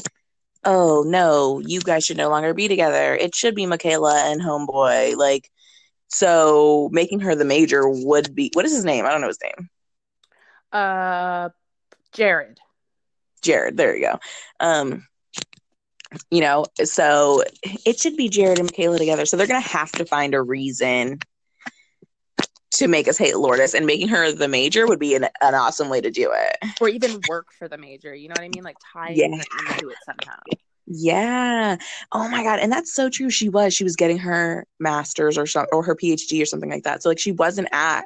oh 0.66 1.04
no, 1.06 1.60
you 1.60 1.80
guys 1.82 2.06
should 2.06 2.18
no 2.18 2.30
longer 2.30 2.54
be 2.54 2.68
together. 2.68 3.16
It 3.16 3.36
should 3.36 3.56
be 3.56 3.66
Michaela 3.66 4.24
and 4.32 4.42
Homeboy. 4.42 5.16
Like, 5.16 5.50
so 6.08 6.90
making 6.92 7.22
her 7.22 7.36
the 7.36 7.46
major 7.46 7.84
would 7.88 8.34
be 8.36 8.52
what 8.54 8.66
is 8.66 8.74
his 8.74 8.86
name? 8.86 9.06
I 9.06 9.12
don't 9.12 9.22
know 9.22 9.28
his 9.28 9.40
name. 9.44 9.70
Uh, 10.72 11.50
Jared. 12.14 12.60
Jared. 13.42 13.78
There 13.78 13.96
you 13.96 14.08
go. 14.08 14.20
Um, 14.60 15.08
you 16.32 16.42
know, 16.42 16.66
so 16.84 17.44
it 17.86 18.00
should 18.00 18.18
be 18.18 18.30
Jared 18.30 18.60
and 18.60 18.68
Michaela 18.72 18.98
together. 18.98 19.26
So 19.26 19.38
they're 19.38 19.48
gonna 19.48 19.62
have 19.62 19.92
to 19.94 20.06
find 20.06 20.34
a 20.34 20.42
reason 20.42 21.20
to 22.72 22.88
make 22.88 23.08
us 23.08 23.18
hate 23.18 23.36
Lourdes, 23.38 23.74
and 23.74 23.86
making 23.86 24.10
her 24.10 24.32
the 24.32 24.48
major 24.48 24.88
would 24.88 25.00
be 25.00 25.16
an, 25.16 25.28
an 25.42 25.56
awesome 25.56 25.90
way 25.90 26.02
to 26.02 26.12
do 26.12 26.32
it. 26.34 26.58
Or 26.82 26.90
even 26.90 27.20
work 27.28 27.52
for 27.52 27.68
the 27.68 27.78
major. 27.78 28.14
You 28.14 28.30
know 28.30 28.34
what 28.38 28.44
I 28.44 28.50
mean? 28.50 28.64
Like 28.64 28.78
tie 28.94 29.12
yeah. 29.16 29.26
into 29.26 29.90
it 29.90 29.98
somehow. 30.06 30.40
Yeah. 30.86 31.78
Oh 32.12 32.28
my 32.30 32.44
god, 32.44 32.60
and 32.60 32.72
that's 32.72 32.94
so 32.94 33.10
true. 33.10 33.30
She 33.30 33.50
was. 33.50 33.74
She 33.74 33.84
was 33.84 33.96
getting 33.96 34.18
her 34.20 34.66
master's 34.80 35.38
or 35.38 35.46
some 35.46 35.68
or 35.72 35.84
her 35.84 35.96
PhD 35.96 36.42
or 36.42 36.46
something 36.46 36.70
like 36.70 36.84
that. 36.84 37.04
So 37.04 37.10
like 37.10 37.20
she 37.20 37.32
wasn't 37.32 37.70
at 37.72 38.06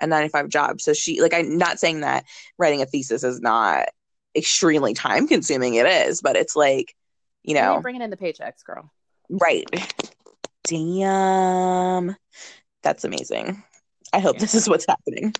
a 0.00 0.06
9 0.06 0.22
to 0.22 0.28
5 0.28 0.48
job. 0.48 0.80
So 0.80 0.92
she 0.92 1.20
like 1.20 1.34
I'm 1.34 1.58
not 1.58 1.78
saying 1.78 2.00
that 2.00 2.24
writing 2.58 2.82
a 2.82 2.86
thesis 2.86 3.24
is 3.24 3.40
not 3.40 3.88
extremely 4.36 4.94
time 4.94 5.26
consuming 5.28 5.74
it 5.74 5.86
is, 5.86 6.20
but 6.20 6.36
it's 6.36 6.56
like, 6.56 6.94
you 7.42 7.54
know, 7.54 7.80
bringing 7.80 8.02
in 8.02 8.10
the 8.10 8.16
paychecks, 8.16 8.64
girl. 8.64 8.90
right. 9.28 9.64
Damn. 10.64 12.16
That's 12.82 13.04
amazing. 13.04 13.62
I 14.14 14.20
hope 14.20 14.38
this 14.38 14.54
is 14.54 14.68
what's 14.68 14.86
happening. 14.88 15.34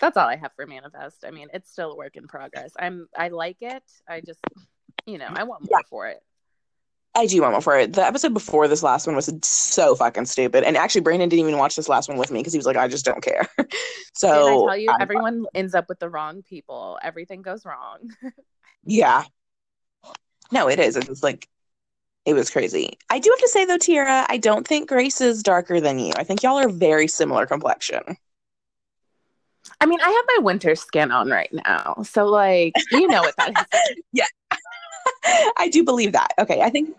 That's 0.00 0.16
all 0.16 0.26
I 0.26 0.36
have 0.36 0.52
for 0.56 0.66
manifest. 0.66 1.24
I 1.26 1.30
mean, 1.30 1.48
it's 1.52 1.70
still 1.70 1.92
a 1.92 1.96
work 1.96 2.16
in 2.16 2.26
progress. 2.26 2.72
I'm 2.78 3.06
I 3.16 3.28
like 3.28 3.58
it. 3.60 3.82
I 4.08 4.22
just 4.22 4.40
you 5.04 5.18
know, 5.18 5.28
I 5.28 5.44
want 5.44 5.68
more 5.70 5.82
for 5.90 6.06
it. 6.06 6.22
I 7.14 7.26
do 7.26 7.42
want 7.42 7.52
more 7.52 7.60
for 7.60 7.78
it. 7.78 7.92
The 7.92 8.04
episode 8.04 8.32
before 8.32 8.66
this 8.68 8.82
last 8.82 9.06
one 9.06 9.16
was 9.16 9.30
so 9.42 9.94
fucking 9.94 10.26
stupid. 10.26 10.64
And 10.64 10.76
actually, 10.76 11.00
Brandon 11.02 11.28
didn't 11.28 11.46
even 11.46 11.58
watch 11.58 11.76
this 11.76 11.88
last 11.88 12.08
one 12.08 12.16
with 12.16 12.30
me 12.30 12.40
because 12.40 12.52
he 12.52 12.58
was 12.58 12.66
like, 12.66 12.76
I 12.76 12.86
just 12.88 13.04
don't 13.04 13.22
care. 13.22 13.46
so, 14.14 14.28
I 14.28 14.68
tell 14.68 14.76
you 14.76 14.90
I'm- 14.90 15.02
everyone 15.02 15.44
ends 15.54 15.74
up 15.74 15.88
with 15.88 15.98
the 15.98 16.08
wrong 16.08 16.42
people. 16.42 16.98
Everything 17.02 17.42
goes 17.42 17.64
wrong. 17.66 18.10
yeah. 18.84 19.24
No, 20.52 20.68
it 20.68 20.78
is. 20.78 20.96
It's 20.96 21.22
like, 21.22 21.48
it 22.28 22.34
was 22.34 22.50
crazy. 22.50 22.98
I 23.08 23.18
do 23.20 23.30
have 23.30 23.38
to 23.38 23.48
say, 23.48 23.64
though, 23.64 23.78
Tiara, 23.78 24.26
I 24.28 24.36
don't 24.36 24.68
think 24.68 24.86
Grace 24.86 25.22
is 25.22 25.42
darker 25.42 25.80
than 25.80 25.98
you. 25.98 26.12
I 26.16 26.24
think 26.24 26.42
y'all 26.42 26.58
are 26.58 26.68
very 26.68 27.08
similar 27.08 27.46
complexion. 27.46 28.02
I 29.80 29.86
mean, 29.86 29.98
I 30.02 30.10
have 30.10 30.24
my 30.36 30.44
winter 30.44 30.74
skin 30.74 31.10
on 31.10 31.30
right 31.30 31.48
now. 31.50 32.02
So 32.02 32.26
like, 32.26 32.74
you 32.92 33.08
know 33.08 33.22
what 33.22 33.34
that 33.38 33.66
is. 33.72 33.94
Yeah, 34.12 34.26
I 35.56 35.70
do 35.72 35.84
believe 35.84 36.12
that. 36.12 36.28
Okay. 36.38 36.60
I 36.60 36.68
think, 36.68 36.94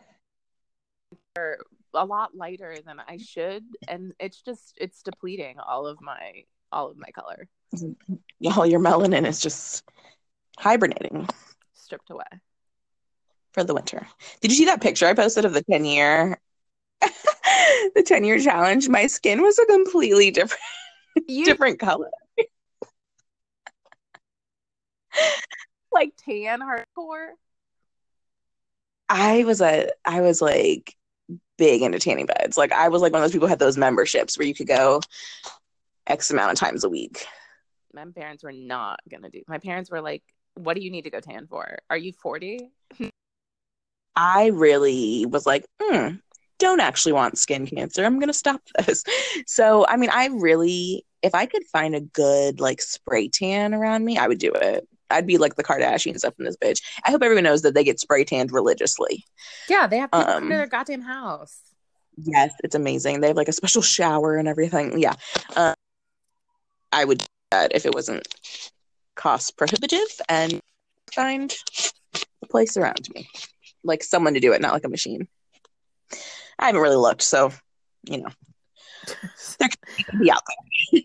a 1.93 2.05
lot 2.05 2.35
lighter 2.35 2.75
than 2.85 2.99
I 3.07 3.17
should 3.17 3.63
and 3.87 4.13
it's 4.19 4.41
just 4.41 4.73
it's 4.77 5.01
depleting 5.01 5.57
all 5.57 5.87
of 5.87 6.01
my 6.01 6.43
all 6.71 6.89
of 6.91 6.97
my 6.97 7.09
color 7.11 7.47
y'all, 8.39 8.65
your 8.65 8.79
melanin 8.81 9.25
is 9.25 9.39
just 9.39 9.85
hibernating 10.57 11.27
stripped 11.73 12.09
away. 12.09 12.25
For 13.51 13.63
the 13.63 13.73
winter. 13.73 14.07
Did 14.41 14.51
you 14.51 14.57
see 14.57 14.65
that 14.65 14.81
picture 14.81 15.07
I 15.07 15.13
posted 15.13 15.45
of 15.45 15.53
the 15.53 15.63
10 15.63 15.85
year? 15.85 16.39
the 17.01 18.03
10 18.05 18.23
year 18.23 18.39
challenge 18.39 18.89
my 18.89 19.07
skin 19.07 19.41
was 19.41 19.57
a 19.57 19.65
completely 19.65 20.31
different 20.31 20.61
You 21.27 21.45
different 21.45 21.79
color 21.79 22.09
like 25.91 26.13
tan 26.17 26.61
hardcore? 26.61 27.29
I 29.07 29.43
was 29.43 29.61
a 29.61 29.89
I 30.05 30.21
was 30.21 30.41
like 30.41 30.95
big 31.57 31.81
into 31.81 31.99
tanning 31.99 32.25
beds. 32.25 32.57
Like 32.57 32.71
I 32.71 32.89
was 32.89 33.01
like 33.01 33.11
one 33.11 33.21
of 33.21 33.23
those 33.23 33.33
people 33.33 33.47
who 33.47 33.51
had 33.51 33.59
those 33.59 33.77
memberships 33.77 34.37
where 34.37 34.47
you 34.47 34.53
could 34.53 34.67
go 34.67 35.01
X 36.07 36.31
amount 36.31 36.51
of 36.51 36.57
times 36.57 36.83
a 36.83 36.89
week. 36.89 37.25
My 37.93 38.05
parents 38.15 38.43
were 38.43 38.51
not 38.51 38.99
gonna 39.09 39.29
do. 39.29 39.41
My 39.47 39.57
parents 39.57 39.89
were 39.89 40.01
like, 40.01 40.23
"What 40.55 40.75
do 40.75 40.81
you 40.81 40.91
need 40.91 41.03
to 41.03 41.09
go 41.09 41.19
tan 41.19 41.47
for? 41.47 41.79
Are 41.89 41.97
you 41.97 42.13
40? 42.13 42.69
I 44.21 44.47
really 44.47 45.25
was 45.25 45.45
like, 45.45 45.63
hmm, 45.81 46.15
don't 46.57 46.81
actually 46.81 47.13
want 47.13 47.37
skin 47.37 47.65
cancer. 47.65 48.03
I'm 48.03 48.19
gonna 48.19 48.33
stop 48.33 48.61
this. 48.85 49.03
So 49.47 49.85
I 49.87 49.95
mean, 49.95 50.09
I 50.11 50.27
really, 50.27 51.05
if 51.23 51.33
I 51.33 51.45
could 51.45 51.63
find 51.71 51.95
a 51.95 52.01
good 52.01 52.59
like 52.59 52.81
spray 52.81 53.29
tan 53.29 53.73
around 53.73 54.03
me, 54.03 54.17
I 54.17 54.27
would 54.27 54.39
do 54.39 54.51
it. 54.53 54.87
I'd 55.09 55.25
be 55.25 55.37
like 55.37 55.55
the 55.55 55.63
Kardashians 55.63 56.23
up 56.25 56.35
in 56.37 56.45
this 56.45 56.57
bitch. 56.57 56.81
I 57.05 57.11
hope 57.11 57.23
everyone 57.23 57.45
knows 57.45 57.61
that 57.63 57.73
they 57.73 57.83
get 57.83 57.99
spray 57.99 58.23
tanned 58.25 58.51
religiously. 58.51 59.25
Yeah, 59.69 59.87
they 59.87 59.97
have 59.97 60.11
come 60.11 60.27
Um, 60.29 60.43
to 60.43 60.49
their 60.49 60.67
goddamn 60.67 61.01
house. 61.01 61.57
Yes, 62.21 62.51
it's 62.63 62.75
amazing. 62.75 63.21
They 63.21 63.27
have 63.27 63.37
like 63.37 63.47
a 63.47 63.53
special 63.53 63.81
shower 63.81 64.35
and 64.35 64.47
everything. 64.47 64.99
Yeah. 64.99 65.15
Um, 65.55 65.73
I 66.91 67.05
would 67.05 67.19
do 67.19 67.25
that 67.51 67.73
if 67.73 67.85
it 67.85 67.95
wasn't 67.95 68.27
cost 69.15 69.57
prohibitive 69.57 70.07
and 70.27 70.59
find 71.15 71.55
a 72.43 72.45
place 72.47 72.77
around 72.77 73.07
me. 73.15 73.27
Like 73.83 74.03
someone 74.03 74.33
to 74.33 74.39
do 74.39 74.53
it, 74.53 74.61
not 74.61 74.73
like 74.73 74.85
a 74.85 74.89
machine. 74.89 75.27
I 76.57 76.67
haven't 76.67 76.81
really 76.81 76.97
looked, 76.97 77.21
so 77.21 77.51
you 78.03 78.21
know. 78.21 78.29
There 79.59 79.69
could 79.69 80.19
be 80.19 80.31
out 80.31 80.41
there. 80.93 81.01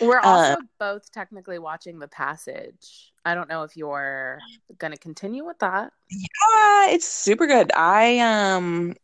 We're 0.00 0.20
also 0.20 0.52
uh, 0.52 0.56
both 0.78 1.10
technically 1.12 1.58
watching 1.58 1.98
The 1.98 2.08
Passage. 2.08 3.12
I 3.24 3.34
don't 3.34 3.48
know 3.48 3.62
if 3.62 3.76
you're 3.76 4.38
gonna 4.78 4.96
continue 4.96 5.44
with 5.44 5.58
that. 5.60 5.92
Yeah, 6.10 6.90
it's 6.90 7.08
super 7.08 7.46
good. 7.46 7.70
I 7.74 8.18
um 8.18 8.94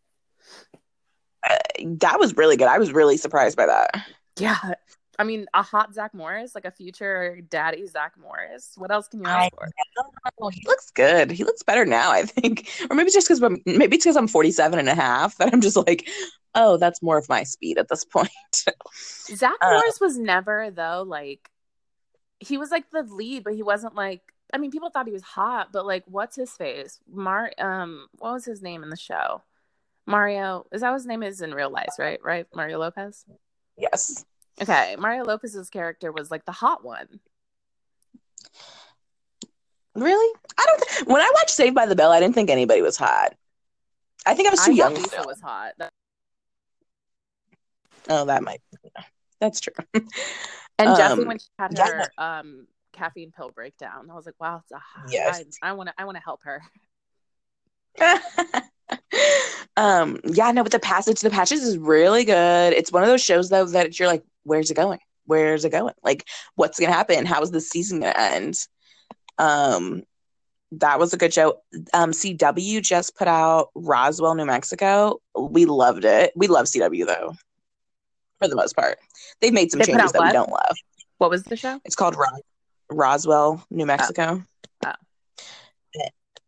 uh, 1.48 1.56
that 1.98 2.18
was 2.18 2.36
really 2.36 2.56
good. 2.56 2.68
I 2.68 2.78
was 2.78 2.92
really 2.92 3.16
surprised 3.16 3.56
by 3.56 3.66
that. 3.66 3.90
Yeah. 4.38 4.74
I 5.18 5.24
mean, 5.24 5.46
a 5.52 5.62
hot 5.62 5.92
Zach 5.92 6.14
Morris, 6.14 6.54
like 6.54 6.64
a 6.64 6.70
future 6.70 7.40
daddy 7.50 7.86
Zach 7.86 8.14
Morris. 8.20 8.72
What 8.76 8.90
else 8.90 9.08
can 9.08 9.20
you 9.20 9.26
ask 9.26 9.54
for? 9.54 9.68
Oh, 10.40 10.48
he 10.48 10.62
looks 10.66 10.90
good. 10.90 11.30
He 11.30 11.44
looks 11.44 11.62
better 11.62 11.84
now, 11.84 12.10
I 12.10 12.22
think. 12.22 12.68
Or 12.88 12.96
maybe 12.96 13.10
just 13.10 13.28
because 13.28 13.40
maybe 13.66 13.96
it's 13.96 14.04
because 14.04 14.16
I'm 14.16 14.28
47 14.28 14.78
and 14.78 14.88
a 14.88 14.94
half 14.94 15.36
that 15.36 15.52
I'm 15.52 15.60
just 15.60 15.76
like, 15.76 16.08
oh, 16.54 16.76
that's 16.78 17.02
more 17.02 17.18
of 17.18 17.28
my 17.28 17.42
speed 17.42 17.78
at 17.78 17.88
this 17.88 18.04
point. 18.04 18.30
Zach 18.94 19.56
Uh, 19.60 19.70
Morris 19.70 20.00
was 20.00 20.18
never 20.18 20.70
though 20.70 21.04
like 21.06 21.50
he 22.40 22.56
was 22.58 22.70
like 22.70 22.90
the 22.90 23.02
lead, 23.02 23.44
but 23.44 23.54
he 23.54 23.62
wasn't 23.62 23.94
like 23.94 24.22
I 24.54 24.58
mean, 24.58 24.70
people 24.70 24.90
thought 24.90 25.06
he 25.06 25.12
was 25.12 25.22
hot, 25.22 25.72
but 25.72 25.86
like 25.86 26.04
what's 26.06 26.36
his 26.36 26.52
face? 26.52 26.98
Mar 27.10 27.52
um 27.58 28.06
what 28.18 28.32
was 28.32 28.44
his 28.44 28.62
name 28.62 28.82
in 28.82 28.90
the 28.90 28.96
show? 28.96 29.42
Mario 30.06 30.66
is 30.72 30.80
that 30.80 30.88
what 30.90 30.96
his 30.96 31.06
name 31.06 31.22
is 31.22 31.42
in 31.42 31.54
real 31.54 31.70
life, 31.70 31.94
right? 31.98 32.18
Right? 32.22 32.46
Mario 32.54 32.78
Lopez? 32.78 33.24
yes. 33.76 34.24
Okay. 34.60 34.96
Mario 34.98 35.24
Lopez's 35.24 35.70
character 35.70 36.12
was 36.12 36.30
like 36.30 36.44
the 36.44 36.52
hot 36.52 36.84
one. 36.84 37.20
Really? 39.94 40.38
I 40.58 40.66
don't 40.66 40.82
th- 40.88 41.06
when 41.06 41.20
I 41.20 41.30
watched 41.34 41.50
Saved 41.50 41.74
by 41.74 41.86
the 41.86 41.94
Bell, 41.96 42.12
I 42.12 42.20
didn't 42.20 42.34
think 42.34 42.50
anybody 42.50 42.82
was 42.82 42.96
hot. 42.96 43.34
I 44.24 44.34
think 44.34 44.48
I 44.48 44.50
was 44.50 44.60
too 44.60 44.72
thought 44.72 44.76
young. 44.76 44.94
Lisa 44.94 45.22
was 45.26 45.40
hot. 45.40 45.72
That- 45.78 45.92
Oh, 48.08 48.24
that 48.24 48.42
might 48.42 48.60
that's 49.40 49.60
true. 49.60 49.74
And 50.78 50.88
Um, 50.88 51.26
when 51.26 51.38
she 51.38 51.46
had 51.58 51.72
yeah. 51.76 51.86
her 51.86 52.12
um 52.18 52.66
caffeine 52.92 53.30
pill 53.30 53.50
breakdown, 53.50 54.08
I 54.10 54.14
was 54.14 54.26
like, 54.26 54.34
wow, 54.40 54.60
it's 54.62 54.72
a 54.72 54.78
hot. 54.78 55.12
Yes. 55.12 55.44
I, 55.62 55.68
I 55.68 55.72
wanna 55.74 55.94
I 55.98 56.04
wanna 56.04 56.20
help 56.20 56.40
her. 56.44 56.62
um 59.76 60.18
yeah 60.24 60.50
no 60.52 60.62
but 60.62 60.72
the 60.72 60.78
passage 60.78 61.20
the 61.20 61.30
passage 61.30 61.58
is 61.58 61.78
really 61.78 62.24
good. 62.24 62.72
It's 62.72 62.92
one 62.92 63.02
of 63.02 63.08
those 63.08 63.22
shows 63.24 63.48
though 63.48 63.64
that 63.66 63.98
you're 63.98 64.08
like 64.08 64.22
where's 64.44 64.70
it 64.70 64.74
going? 64.74 64.98
Where's 65.26 65.64
it 65.64 65.70
going? 65.70 65.94
Like 66.02 66.26
what's 66.56 66.78
gonna 66.78 66.92
happen? 66.92 67.24
How 67.26 67.40
is 67.42 67.50
the 67.50 67.60
season 67.60 68.00
gonna 68.00 68.14
end? 68.16 68.66
Um 69.38 70.02
that 70.72 70.98
was 70.98 71.12
a 71.12 71.16
good 71.16 71.32
show. 71.32 71.60
Um 71.94 72.12
cw 72.12 72.82
just 72.82 73.16
put 73.16 73.28
out 73.28 73.70
roswell 73.74 74.34
new 74.34 74.44
mexico. 74.46 75.20
We 75.38 75.64
loved 75.64 76.04
it. 76.04 76.32
We 76.36 76.48
love 76.48 76.66
cw 76.66 77.06
though 77.06 77.34
for 78.38 78.48
the 78.48 78.56
most 78.56 78.74
part. 78.76 78.98
They've 79.40 79.52
made 79.52 79.70
some 79.70 79.78
They 79.78 79.86
changes 79.86 80.12
that 80.12 80.22
we 80.22 80.32
don't 80.32 80.50
love. 80.50 80.76
What 81.18 81.30
was 81.30 81.44
the 81.44 81.56
show? 81.56 81.80
it's 81.84 81.96
called 81.96 82.16
Ros- 82.16 82.42
roswell 82.90 83.64
new 83.70 83.86
mexico. 83.86 84.42
Oh. 84.84 84.92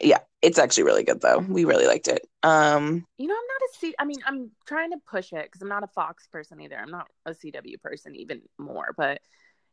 yeah 0.00 0.18
it's 0.44 0.58
actually 0.58 0.84
really 0.84 1.02
good 1.04 1.20
though 1.20 1.38
we 1.38 1.64
really 1.64 1.86
liked 1.86 2.08
it 2.08 2.26
um 2.42 3.04
You 3.16 3.28
know, 3.28 3.34
I'm 3.34 3.46
not 3.46 3.62
a 3.62 3.78
C. 3.78 3.94
I 3.98 4.04
mean, 4.04 4.20
I'm 4.26 4.50
trying 4.66 4.90
to 4.90 4.98
push 5.06 5.32
it 5.32 5.44
because 5.44 5.62
I'm 5.62 5.68
not 5.68 5.84
a 5.84 5.88
Fox 5.88 6.26
person 6.26 6.60
either. 6.60 6.76
I'm 6.76 6.90
not 6.90 7.06
a 7.26 7.30
CW 7.34 7.80
person 7.80 8.14
even 8.16 8.42
more. 8.58 8.92
But 8.96 9.20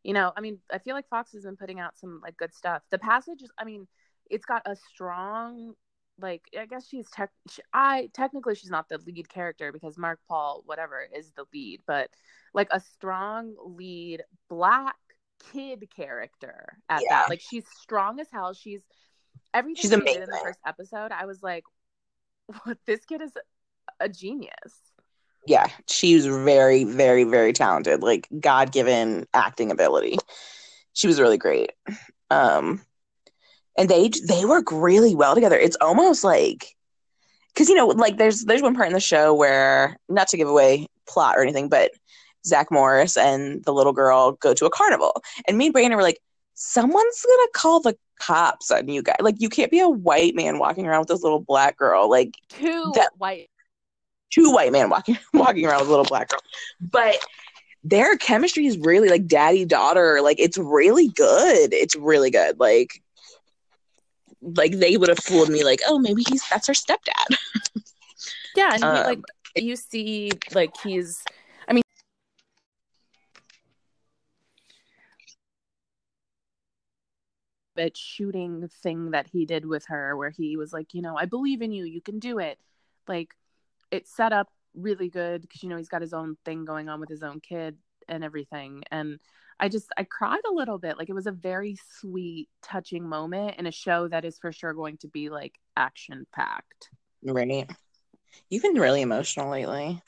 you 0.03 0.13
know, 0.13 0.31
I 0.35 0.41
mean, 0.41 0.59
I 0.71 0.77
feel 0.79 0.95
like 0.95 1.07
Fox 1.09 1.33
has 1.33 1.43
been 1.43 1.57
putting 1.57 1.79
out 1.79 1.97
some 1.97 2.21
like 2.23 2.37
good 2.37 2.53
stuff. 2.53 2.83
The 2.91 2.99
Passage, 2.99 3.41
is- 3.41 3.51
I 3.57 3.65
mean, 3.65 3.87
it's 4.29 4.45
got 4.45 4.61
a 4.65 4.75
strong, 4.75 5.73
like, 6.19 6.43
I 6.59 6.65
guess 6.65 6.87
she's 6.87 7.09
tech. 7.09 7.31
She, 7.49 7.61
I 7.73 8.09
technically 8.13 8.55
she's 8.55 8.69
not 8.69 8.89
the 8.89 8.99
lead 8.99 9.27
character 9.29 9.71
because 9.71 9.97
Mark 9.97 10.19
Paul, 10.27 10.63
whatever, 10.65 11.05
is 11.15 11.31
the 11.31 11.45
lead, 11.53 11.81
but 11.87 12.09
like 12.53 12.67
a 12.71 12.79
strong 12.79 13.55
lead 13.65 14.23
black 14.49 14.95
kid 15.51 15.87
character 15.95 16.77
at 16.89 17.01
Yeah. 17.03 17.09
that. 17.09 17.29
Like, 17.29 17.41
she's 17.41 17.65
strong 17.81 18.19
as 18.19 18.27
hell. 18.31 18.53
She's 18.53 18.81
everything 19.53 19.81
She's 19.81 19.91
she 19.91 19.97
did 19.97 20.23
in 20.23 20.29
the 20.29 20.39
first 20.43 20.59
episode. 20.65 21.11
I 21.11 21.25
was 21.25 21.41
like, 21.43 21.63
what 22.63 22.77
this 22.85 23.05
kid 23.05 23.21
is 23.21 23.31
a 23.99 24.09
genius. 24.09 24.51
yeah, 25.47 25.67
she 25.87 26.15
was 26.15 26.25
very, 26.25 26.83
very, 26.83 27.23
very 27.23 27.53
talented, 27.53 28.01
like 28.03 28.27
God 28.39 28.71
given 28.71 29.25
acting 29.33 29.71
ability. 29.71 30.17
She 30.93 31.07
was 31.07 31.19
really 31.19 31.37
great. 31.37 31.71
Um, 32.29 32.81
and 33.77 33.89
they 33.89 34.09
they 34.27 34.45
work 34.45 34.71
really 34.71 35.15
well 35.15 35.35
together. 35.35 35.57
It's 35.57 35.77
almost 35.81 36.23
like 36.23 36.75
because 37.53 37.69
you 37.69 37.75
know, 37.75 37.87
like 37.87 38.17
there's 38.17 38.43
there's 38.45 38.61
one 38.61 38.75
part 38.75 38.87
in 38.87 38.93
the 38.93 38.99
show 38.99 39.33
where 39.33 39.97
not 40.09 40.27
to 40.29 40.37
give 40.37 40.47
away 40.47 40.87
plot 41.07 41.35
or 41.37 41.41
anything, 41.41 41.69
but 41.69 41.91
Zach 42.45 42.71
Morris 42.71 43.17
and 43.17 43.63
the 43.65 43.73
little 43.73 43.93
girl 43.93 44.33
go 44.33 44.53
to 44.53 44.65
a 44.65 44.69
carnival, 44.69 45.21
and 45.47 45.57
me 45.57 45.67
and 45.67 45.73
Brandon 45.73 45.95
were 45.97 46.03
like, 46.03 46.19
someone's 46.53 47.25
gonna 47.25 47.49
call 47.53 47.79
the 47.81 47.97
cops 48.21 48.71
on 48.71 48.87
you 48.87 49.01
guys. 49.01 49.17
Like, 49.19 49.35
you 49.39 49.49
can't 49.49 49.71
be 49.71 49.79
a 49.79 49.89
white 49.89 50.35
man 50.35 50.59
walking 50.59 50.85
around 50.85 50.99
with 51.01 51.07
this 51.09 51.23
little 51.23 51.39
black 51.41 51.77
girl. 51.77 52.09
Like, 52.09 52.35
Two 52.49 52.91
That- 52.95 53.11
white. 53.17 53.49
two 54.29 54.51
white 54.51 54.71
men 54.71 54.89
walking 54.89 55.17
walking 55.33 55.65
around 55.65 55.79
with 55.79 55.87
a 55.87 55.91
little 55.91 56.05
black 56.05 56.29
girl. 56.29 56.39
But 56.79 57.17
their 57.83 58.15
chemistry 58.17 58.65
is 58.67 58.77
really 58.77 59.09
like 59.09 59.25
daddy 59.27 59.65
daughter. 59.65 60.21
Like 60.21 60.39
it's 60.39 60.57
really 60.57 61.07
good. 61.09 61.73
It's 61.73 61.95
really 61.95 62.29
good. 62.29 62.59
Like 62.59 63.01
like 64.41 64.73
they 64.73 64.97
would 64.97 65.09
have 65.09 65.19
fooled 65.19 65.49
me 65.49 65.63
like, 65.63 65.81
oh, 65.87 65.97
maybe 65.99 66.23
he's 66.29 66.47
that's 66.49 66.67
her 66.67 66.73
stepdad. 66.73 67.35
Yeah, 68.55 68.73
and 68.73 68.83
he, 68.83 68.89
Um, 68.89 69.05
like 69.05 69.19
you 69.55 69.75
see, 69.75 70.31
like 70.53 70.71
he's. 70.83 71.23
I 71.67 71.73
mean, 71.73 71.83
that 77.75 77.97
shooting 77.97 78.69
thing 78.83 79.11
that 79.11 79.27
he 79.27 79.45
did 79.45 79.65
with 79.65 79.85
her, 79.87 80.15
where 80.17 80.29
he 80.29 80.57
was 80.57 80.73
like, 80.73 80.93
you 80.93 81.01
know, 81.01 81.17
I 81.17 81.25
believe 81.25 81.61
in 81.61 81.71
you, 81.71 81.85
you 81.85 82.01
can 82.01 82.19
do 82.19 82.39
it. 82.39 82.59
Like, 83.07 83.33
it 83.91 84.07
set 84.07 84.33
up 84.33 84.49
really 84.73 85.09
good 85.09 85.41
because 85.41 85.61
you 85.63 85.69
know 85.69 85.77
he's 85.77 85.89
got 85.89 86.01
his 86.01 86.13
own 86.13 86.37
thing 86.45 86.63
going 86.65 86.87
on 86.87 86.99
with 86.99 87.09
his 87.09 87.23
own 87.23 87.39
kid 87.39 87.77
and 88.07 88.23
everything, 88.23 88.83
and. 88.91 89.19
I 89.63 89.69
just 89.69 89.91
I 89.95 90.05
cried 90.05 90.41
a 90.49 90.53
little 90.53 90.79
bit. 90.79 90.97
Like 90.97 91.09
it 91.09 91.13
was 91.13 91.27
a 91.27 91.31
very 91.31 91.77
sweet, 91.99 92.49
touching 92.63 93.07
moment 93.07 93.57
in 93.59 93.67
a 93.67 93.71
show 93.71 94.07
that 94.07 94.25
is 94.25 94.39
for 94.39 94.51
sure 94.51 94.73
going 94.73 94.97
to 94.97 95.07
be 95.07 95.29
like 95.29 95.59
action 95.77 96.25
packed. 96.33 96.89
right. 97.23 97.69
You've 98.49 98.63
been 98.63 98.73
really 98.73 99.01
emotional 99.01 99.51
lately. 99.51 100.01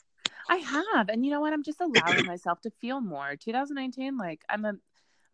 I 0.48 0.56
have, 0.56 1.08
and 1.08 1.24
you 1.24 1.30
know 1.30 1.40
what? 1.40 1.52
I'm 1.52 1.62
just 1.62 1.80
allowing 1.80 2.26
myself 2.26 2.60
to 2.62 2.70
feel 2.70 3.00
more. 3.00 3.36
2019, 3.36 4.18
like 4.18 4.42
I'm 4.48 4.64
a, 4.64 4.74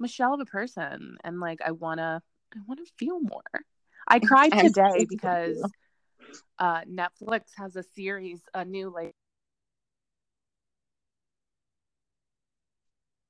Shell 0.08 0.34
of 0.34 0.40
a 0.40 0.44
person, 0.44 1.16
and 1.24 1.40
like 1.40 1.60
I 1.64 1.72
wanna, 1.72 2.22
I 2.54 2.58
wanna 2.66 2.82
feel 2.98 3.20
more. 3.20 3.42
I 4.08 4.18
cried 4.20 4.56
today 4.58 5.06
because 5.08 5.62
uh, 6.58 6.82
Netflix 6.82 7.42
has 7.56 7.76
a 7.76 7.82
series, 7.82 8.42
a 8.54 8.64
new 8.64 8.90
like 8.90 9.12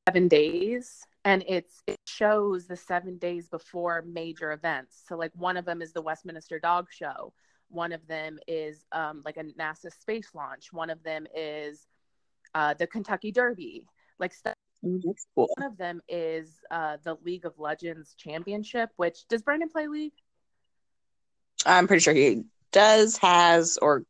seven 0.09 0.29
days, 0.29 1.03
and 1.25 1.45
it's 1.47 1.83
it 1.87 1.99
shows 2.07 2.67
the 2.67 2.77
seven 2.77 3.19
days 3.19 3.49
before 3.49 4.03
major 4.03 4.53
events. 4.53 5.03
So 5.07 5.17
like 5.17 5.33
one 5.35 5.57
of 5.57 5.65
them 5.65 5.83
is 5.83 5.93
the 5.93 6.03
Westminster 6.03 6.59
Dog 6.59 6.89
Show. 6.91 7.33
One 7.69 7.93
of 7.93 8.07
them 8.09 8.39
is 8.49 8.85
um, 8.93 9.23
like 9.25 9.37
a 9.37 9.45
NASA 9.45 9.93
space 9.93 10.31
launch. 10.35 10.73
One 10.73 10.91
of 10.91 11.03
them 11.05 11.27
is 11.37 11.87
uh, 12.55 12.75
the 12.75 12.87
Kentucky 12.87 13.31
Derby. 13.31 13.87
Like 14.19 14.35
stuff. 14.35 14.55
Mm, 14.85 15.03
That's 15.05 15.27
cool. 15.35 15.49
One 15.57 15.67
of 15.67 15.77
them 15.77 16.01
is 16.09 16.61
uh, 16.71 16.99
the 17.03 17.17
League 17.25 17.45
of 17.45 17.59
Legends 17.59 18.15
Championship. 18.17 18.91
Which 18.97 19.27
does 19.29 19.43
Brandon 19.43 19.69
play 19.69 19.89
League? 19.89 20.13
I'm 21.67 21.87
pretty 21.87 22.01
sure 22.03 22.15
he 22.15 22.45
does, 22.73 23.19
has, 23.19 23.79
or 23.83 24.05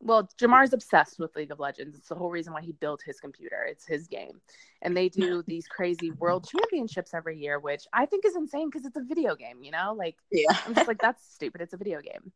Well, 0.00 0.28
Jamar's 0.38 0.72
obsessed 0.72 1.18
with 1.18 1.34
League 1.36 1.50
of 1.50 1.60
Legends. 1.60 1.96
It's 1.96 2.08
the 2.08 2.14
whole 2.14 2.30
reason 2.30 2.52
why 2.52 2.62
he 2.62 2.72
built 2.72 3.02
his 3.04 3.20
computer. 3.20 3.64
It's 3.68 3.86
his 3.86 4.06
game, 4.06 4.40
and 4.82 4.96
they 4.96 5.08
do 5.08 5.42
these 5.46 5.66
crazy 5.66 6.10
world 6.12 6.46
championships 6.48 7.14
every 7.14 7.38
year, 7.38 7.58
which 7.58 7.86
I 7.92 8.06
think 8.06 8.24
is 8.24 8.36
insane 8.36 8.68
because 8.70 8.86
it's 8.86 8.96
a 8.96 9.02
video 9.02 9.34
game. 9.34 9.62
You 9.62 9.72
know, 9.72 9.94
like 9.96 10.16
yeah. 10.30 10.56
I'm 10.66 10.74
just 10.74 10.88
like, 10.88 11.00
that's 11.00 11.22
stupid. 11.34 11.60
It's 11.60 11.74
a 11.74 11.78
video 11.78 12.00
game. 12.00 12.32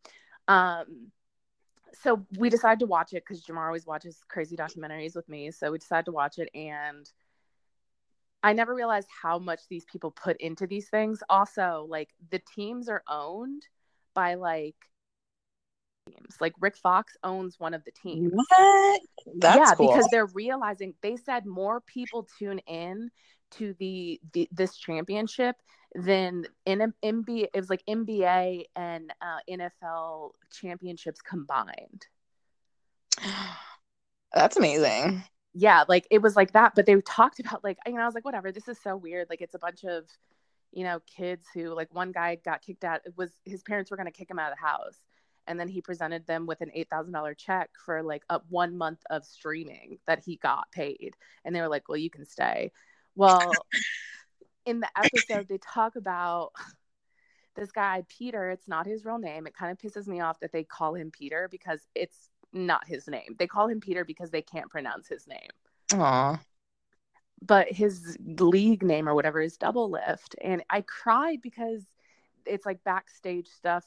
Um, 0.48 1.10
so 2.02 2.26
we 2.38 2.50
decided 2.50 2.80
to 2.80 2.86
watch 2.86 3.12
it 3.12 3.24
because 3.26 3.42
Jamar 3.44 3.66
always 3.66 3.86
watches 3.86 4.20
crazy 4.28 4.56
documentaries 4.56 5.16
with 5.16 5.28
me. 5.28 5.50
So 5.50 5.72
we 5.72 5.78
decided 5.78 6.06
to 6.06 6.12
watch 6.12 6.38
it, 6.38 6.48
and 6.54 7.10
I 8.42 8.52
never 8.52 8.74
realized 8.74 9.08
how 9.22 9.38
much 9.38 9.60
these 9.68 9.84
people 9.84 10.10
put 10.10 10.36
into 10.40 10.66
these 10.66 10.88
things. 10.88 11.22
Also, 11.28 11.86
like 11.88 12.10
the 12.30 12.40
teams 12.54 12.88
are 12.88 13.02
owned 13.08 13.62
by 14.14 14.34
like 14.34 14.76
teams. 16.08 16.36
Like 16.40 16.54
Rick 16.60 16.76
Fox 16.76 17.16
owns 17.22 17.58
one 17.58 17.74
of 17.74 17.84
the 17.84 17.90
teams. 17.90 18.32
What? 18.32 19.00
That's 19.38 19.56
yeah, 19.56 19.74
cool. 19.74 19.88
because 19.88 20.08
they're 20.10 20.26
realizing 20.26 20.94
they 21.02 21.16
said 21.16 21.46
more 21.46 21.80
people 21.80 22.28
tune 22.38 22.60
in 22.60 23.10
to 23.52 23.74
the, 23.78 24.20
the 24.32 24.48
this 24.52 24.76
championship 24.76 25.56
than 25.94 26.44
in 26.66 26.92
NBA. 27.02 27.48
It 27.54 27.60
was 27.60 27.70
like 27.70 27.82
NBA 27.88 28.64
and 28.76 29.12
uh, 29.20 29.38
NFL 29.50 30.32
championships 30.52 31.20
combined. 31.20 32.06
That's 34.32 34.56
amazing. 34.56 35.24
Yeah, 35.60 35.82
like 35.88 36.06
it 36.08 36.22
was 36.22 36.36
like 36.36 36.52
that. 36.52 36.76
But 36.76 36.86
they 36.86 36.94
talked 37.00 37.40
about 37.40 37.64
like 37.64 37.78
you 37.84 37.94
know 37.94 38.02
I 38.02 38.06
was 38.06 38.14
like 38.14 38.24
whatever. 38.24 38.52
This 38.52 38.68
is 38.68 38.78
so 38.80 38.96
weird. 38.96 39.26
Like 39.28 39.40
it's 39.40 39.56
a 39.56 39.58
bunch 39.58 39.82
of 39.82 40.04
you 40.70 40.84
know 40.84 41.00
kids 41.00 41.48
who 41.52 41.74
like 41.74 41.92
one 41.92 42.12
guy 42.12 42.36
got 42.36 42.62
kicked 42.62 42.84
out. 42.84 43.00
It 43.04 43.14
was 43.16 43.32
his 43.44 43.64
parents 43.64 43.90
were 43.90 43.96
going 43.96 44.06
to 44.06 44.12
kick 44.12 44.30
him 44.30 44.38
out 44.38 44.52
of 44.52 44.58
the 44.58 44.64
house. 44.64 45.00
And 45.48 45.58
then 45.58 45.66
he 45.66 45.80
presented 45.80 46.26
them 46.28 46.46
with 46.46 46.60
an 46.60 46.70
eight 46.74 46.88
thousand 46.88 47.12
dollar 47.12 47.34
check 47.34 47.70
for 47.84 48.04
like 48.04 48.22
a 48.30 48.40
one 48.50 48.76
month 48.78 49.00
of 49.10 49.24
streaming 49.24 49.98
that 50.06 50.22
he 50.24 50.36
got 50.36 50.70
paid, 50.70 51.16
and 51.44 51.56
they 51.56 51.60
were 51.60 51.68
like, 51.68 51.88
"Well, 51.88 51.98
you 51.98 52.10
can 52.10 52.24
stay." 52.24 52.70
Well, 53.16 53.50
in 54.64 54.78
the 54.78 54.88
episode, 54.96 55.48
they 55.48 55.58
talk 55.58 55.96
about 55.96 56.52
this 57.56 57.72
guy 57.72 58.04
Peter. 58.08 58.50
It's 58.50 58.68
not 58.68 58.86
his 58.86 59.04
real 59.04 59.18
name. 59.18 59.48
It 59.48 59.56
kind 59.56 59.72
of 59.72 59.78
pisses 59.78 60.06
me 60.06 60.20
off 60.20 60.38
that 60.38 60.52
they 60.52 60.62
call 60.62 60.94
him 60.94 61.10
Peter 61.10 61.48
because 61.50 61.80
it's 61.96 62.30
not 62.52 62.86
his 62.86 63.08
name. 63.08 63.36
They 63.38 63.46
call 63.46 63.68
him 63.68 63.80
Peter 63.80 64.04
because 64.04 64.30
they 64.30 64.42
can't 64.42 64.70
pronounce 64.70 65.08
his 65.08 65.26
name. 65.26 66.00
Aw. 66.00 66.40
But 67.40 67.70
his 67.70 68.16
league 68.20 68.82
name 68.82 69.08
or 69.08 69.14
whatever 69.14 69.40
is 69.40 69.56
Doublelift, 69.56 70.34
and 70.42 70.62
I 70.70 70.80
cried 70.80 71.40
because 71.40 71.84
it's 72.44 72.66
like 72.66 72.82
backstage 72.82 73.48
stuff 73.48 73.84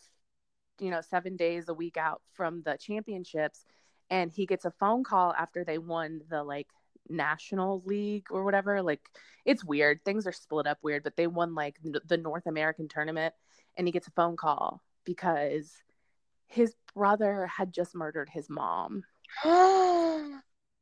you 0.82 0.90
know, 0.90 1.00
seven 1.00 1.38
days 1.38 1.70
a 1.70 1.74
week 1.74 1.96
out 1.96 2.22
from 2.34 2.64
the 2.64 2.76
championships. 2.78 3.66
And 4.10 4.32
he 4.32 4.46
gets 4.46 4.66
a 4.66 4.72
phone 4.72 5.04
call 5.06 5.32
after 5.34 5.64
they 5.64 5.78
won 5.78 6.22
the 6.30 6.44
like 6.44 6.68
national 7.08 7.84
league 7.86 8.28
or 8.32 8.44
whatever. 8.44 8.82
Like 8.82 9.02
it's 9.46 9.64
weird. 9.64 10.04
Things 10.04 10.28
are 10.28 10.34
split 10.34 10.68
up 10.68 10.80
weird, 10.82 11.04
but 11.04 11.16
they 11.16 11.28
won 11.28 11.56
like 11.56 11.78
n- 11.86 11.94
the 12.06 12.18
North 12.18 12.48
American 12.48 12.90
tournament. 12.90 13.34
And 13.78 13.88
he 13.88 13.94
gets 13.94 14.08
a 14.08 14.12
phone 14.12 14.36
call 14.36 14.82
because 15.06 15.72
his 16.52 16.76
brother 16.94 17.48
had 17.48 17.72
just 17.74 17.96
murdered 17.96 18.30
his 18.30 18.50
mom 18.50 19.04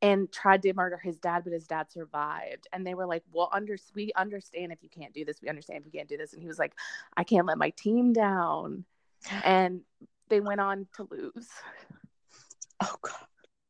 and 0.02 0.32
tried 0.32 0.62
to 0.62 0.74
murder 0.74 0.98
his 0.98 1.18
dad, 1.18 1.44
but 1.44 1.52
his 1.52 1.66
dad 1.66 1.90
survived. 1.92 2.66
And 2.72 2.84
they 2.84 2.94
were 2.94 3.06
like, 3.06 3.22
"Well, 3.32 3.48
under 3.52 3.76
we 3.94 4.12
understand 4.16 4.72
if 4.72 4.82
you 4.82 4.88
can't 4.88 5.14
do 5.14 5.24
this. 5.24 5.40
We 5.40 5.48
understand 5.48 5.80
if 5.80 5.86
you 5.86 5.98
can't 5.98 6.08
do 6.08 6.16
this." 6.16 6.32
And 6.32 6.42
he 6.42 6.48
was 6.48 6.58
like, 6.58 6.74
"I 7.16 7.24
can't 7.24 7.46
let 7.46 7.58
my 7.58 7.70
team 7.70 8.12
down." 8.12 8.84
And 9.44 9.82
they 10.28 10.40
went 10.40 10.60
on 10.60 10.88
to 10.96 11.06
lose. 11.10 11.48
oh 12.82 12.96
god. 13.00 13.14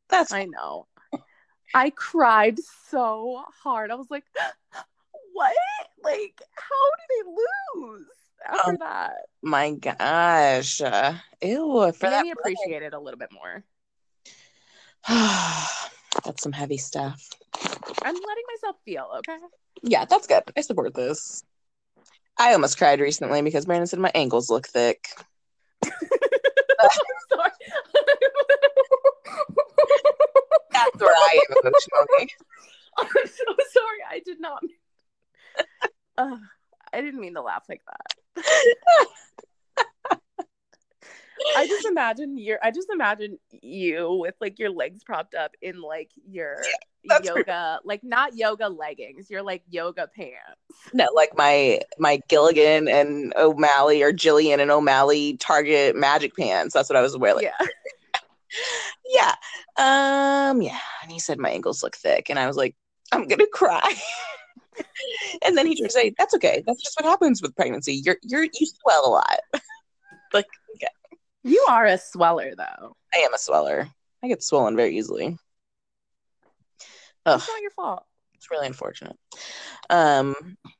That's 0.09 0.33
I 0.33 0.47
know. 0.47 0.87
I 1.75 1.91
cried 1.91 2.59
so 2.89 3.45
hard. 3.63 3.91
I 3.91 3.95
was 3.95 4.11
like, 4.11 4.25
"What? 5.33 5.55
Like, 6.03 6.41
how 6.55 6.91
did 6.97 7.27
they 7.27 7.31
lose 7.83 8.07
after 8.47 8.71
Um, 8.71 8.77
that?" 8.81 9.13
my 9.43 9.73
gosh. 9.73 10.81
Uh, 10.81 11.15
ew. 11.43 11.93
For 11.93 12.11
that 12.11 12.25
me 12.25 12.31
appreciate 12.31 12.83
it 12.83 12.95
a 12.95 12.99
little 12.99 13.19
bit 13.19 13.31
more. 13.33 13.65
That's 15.09 16.43
some 16.43 16.53
heavy 16.53 16.77
stuff. 16.77 17.29
I'm 18.03 18.15
letting 18.15 18.45
myself 18.55 18.77
feel 18.85 19.09
okay. 19.19 19.39
Yeah, 19.83 20.05
that's 20.05 20.27
good. 20.27 20.43
I 20.57 20.61
support 20.61 20.95
this. 20.95 21.43
I 22.39 22.53
almost 22.53 22.79
cried 22.79 23.01
recently 23.01 23.43
because 23.43 23.67
Brandon 23.67 23.87
said 23.87 23.99
my 23.99 24.11
ankles 24.15 24.51
look 24.51 24.67
thick. 24.67 25.09
I'm 25.85 25.91
Sorry. 27.31 27.51
That's 30.73 31.01
where 31.01 31.15
I 31.15 31.41
am 31.49 31.57
emotionally. 31.63 32.35
I'm 32.99 33.07
so 33.27 33.45
sorry. 33.73 33.99
I 34.11 34.21
did 34.25 34.41
not. 34.41 34.63
Uh, 36.19 36.37
I 36.93 37.01
didn't 37.01 37.21
mean 37.21 37.35
to 37.35 37.43
laugh 37.43 37.65
like 37.69 37.83
that. 37.87 38.20
I 41.57 41.67
just 41.67 41.87
imagine 41.87 42.37
your. 42.37 42.59
I 42.63 42.71
just 42.71 42.89
imagine 42.93 43.39
you 43.51 44.13
with 44.21 44.35
like 44.41 44.59
your 44.59 44.71
legs 44.71 45.03
propped 45.05 45.35
up 45.35 45.53
in 45.63 45.81
like 45.81 46.11
your 46.29 46.63
yoga, 47.23 47.81
like 47.85 48.05
not 48.05 48.37
yoga 48.37 48.69
leggings. 48.69 49.31
you're 49.31 49.43
like 49.43 49.63
yoga 49.69 50.09
pants. 50.15 50.61
No, 50.93 51.09
like 51.15 51.31
my 51.37 51.81
my 51.99 52.21
Gilligan 52.29 52.89
and 52.89 53.33
O'Malley 53.37 54.03
or 54.03 54.13
Jillian 54.13 54.61
and 54.61 54.71
O'Malley 54.71 55.37
Target 55.39 55.97
Magic 55.97 56.37
pants. 56.37 56.75
That's 56.75 56.89
what 56.89 56.97
I 56.97 57.03
was 57.03 57.17
wearing. 57.17 57.43
yeah. 57.43 57.67
yeah. 59.79 60.51
Um, 60.51 60.63
yeah. 60.63 60.79
And 61.03 61.11
he 61.11 61.19
said 61.19 61.39
my 61.39 61.51
ankles 61.51 61.83
look 61.83 61.97
thick, 61.97 62.31
and 62.31 62.39
I 62.39 62.47
was 62.47 62.57
like, 62.57 62.77
I'm 63.13 63.27
gonna 63.27 63.47
cry. 63.47 63.95
and 65.45 65.57
then 65.57 65.67
he 65.67 65.77
tried 65.77 65.87
to 65.89 65.93
say, 65.93 66.15
That's 66.19 66.35
okay. 66.35 66.63
That's 66.67 66.83
just 66.83 66.99
what 67.01 67.09
happens 67.09 67.43
with 67.43 67.55
pregnancy. 67.57 67.95
You're 68.05 68.17
you're 68.23 68.45
you 68.45 68.67
swell 68.83 69.07
a 69.07 69.11
lot. 69.11 69.41
like, 70.33 70.47
okay. 70.77 70.89
You 71.43 71.65
are 71.69 71.87
a 71.87 71.99
sweller 71.99 72.53
though. 72.57 72.97
I 73.15 73.19
am 73.19 73.35
a 73.35 73.39
sweller. 73.39 73.89
I 74.23 74.29
get 74.29 74.43
swollen 74.43 74.77
very 74.77 74.97
easily. 74.99 75.37
Ugh, 77.27 77.39
It's 77.39 77.49
not 77.49 77.61
your 77.63 77.71
fault. 77.71 78.05
it's 78.35 78.51
really 78.51 78.67
unfortunate. 78.67 79.17
Um, 79.89 80.35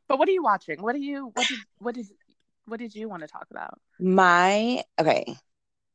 But 0.09 0.19
what 0.19 0.29
are 0.29 0.33
you 0.33 0.43
watching? 0.43 0.83
What 0.83 0.95
do 0.95 1.01
you? 1.01 1.31
What 1.35 1.47
did? 1.49 1.59
What 1.79 1.95
did? 1.95 2.07
What 2.67 2.79
did 2.81 2.95
you 2.95 3.09
want 3.09 3.23
to 3.23 3.29
talk 3.29 3.47
about? 3.51 3.79
my 3.99 4.83
okay. 4.99 5.37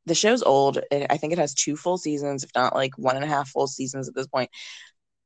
The 0.08 0.14
show's 0.16 0.44
old. 0.44 0.78
It, 0.92 1.08
I 1.10 1.18
think 1.18 1.34
it 1.34 1.40
has 1.40 1.56
two 1.56 1.76
full 1.76 1.98
seasons, 1.98 2.44
if 2.44 2.52
not 2.56 2.76
like 2.76 2.96
one 2.98 3.16
and 3.16 3.26
a 3.26 3.28
half 3.28 3.50
full 3.50 3.66
seasons 3.68 4.08
at 4.08 4.14
this 4.14 4.28
point. 4.28 4.52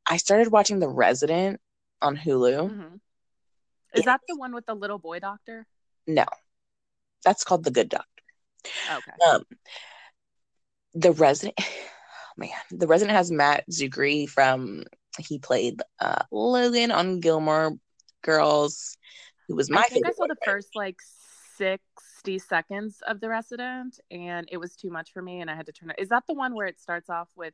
I 0.08 0.16
started 0.18 0.52
watching 0.54 0.80
The 0.80 0.88
Resident 0.88 1.60
on 2.02 2.18
Hulu. 2.18 2.70
Mhm. 2.70 3.00
Is 3.94 4.06
that 4.06 4.22
the 4.28 4.36
one 4.36 4.54
with 4.54 4.66
the 4.66 4.76
little 4.76 5.00
boy 5.00 5.20
doctor? 5.20 5.66
No, 6.08 6.26
That's 7.26 7.44
called 7.44 7.64
The 7.64 7.72
Good 7.72 7.90
Doctor. 7.90 8.24
Okay. 8.90 9.12
Um, 9.28 9.44
the 10.94 11.12
resident, 11.12 11.56
oh, 11.60 11.64
man, 12.38 12.50
the 12.72 12.88
resident 12.88 13.18
has 13.18 13.32
Matt 13.32 13.66
Czuchry 13.70 14.28
from. 14.28 14.84
He 15.18 15.40
played 15.40 15.82
uh, 16.00 16.24
Logan 16.32 16.92
on 16.92 17.20
Gilmore 17.20 17.78
Girls, 18.22 18.98
who 19.48 19.56
was 19.56 19.70
my 19.70 19.82
I 19.82 19.88
think 19.90 20.06
I 20.08 20.12
saw 20.12 20.28
the 20.28 20.36
boyfriend. 20.36 20.40
first 20.46 20.76
like 20.76 20.98
sixty 21.58 22.40
seconds 22.40 23.02
of 23.06 23.20
The 23.20 23.28
Resident, 23.28 24.00
and 24.12 24.48
it 24.52 24.58
was 24.58 24.76
too 24.76 24.90
much 24.90 25.12
for 25.12 25.22
me, 25.22 25.42
and 25.42 25.50
I 25.50 25.56
had 25.56 25.66
to 25.66 25.72
turn 25.74 25.90
it. 25.90 25.98
Is 26.00 26.10
that 26.10 26.24
the 26.28 26.34
one 26.34 26.54
where 26.56 26.68
it 26.68 26.80
starts 26.80 27.10
off 27.10 27.28
with 27.36 27.54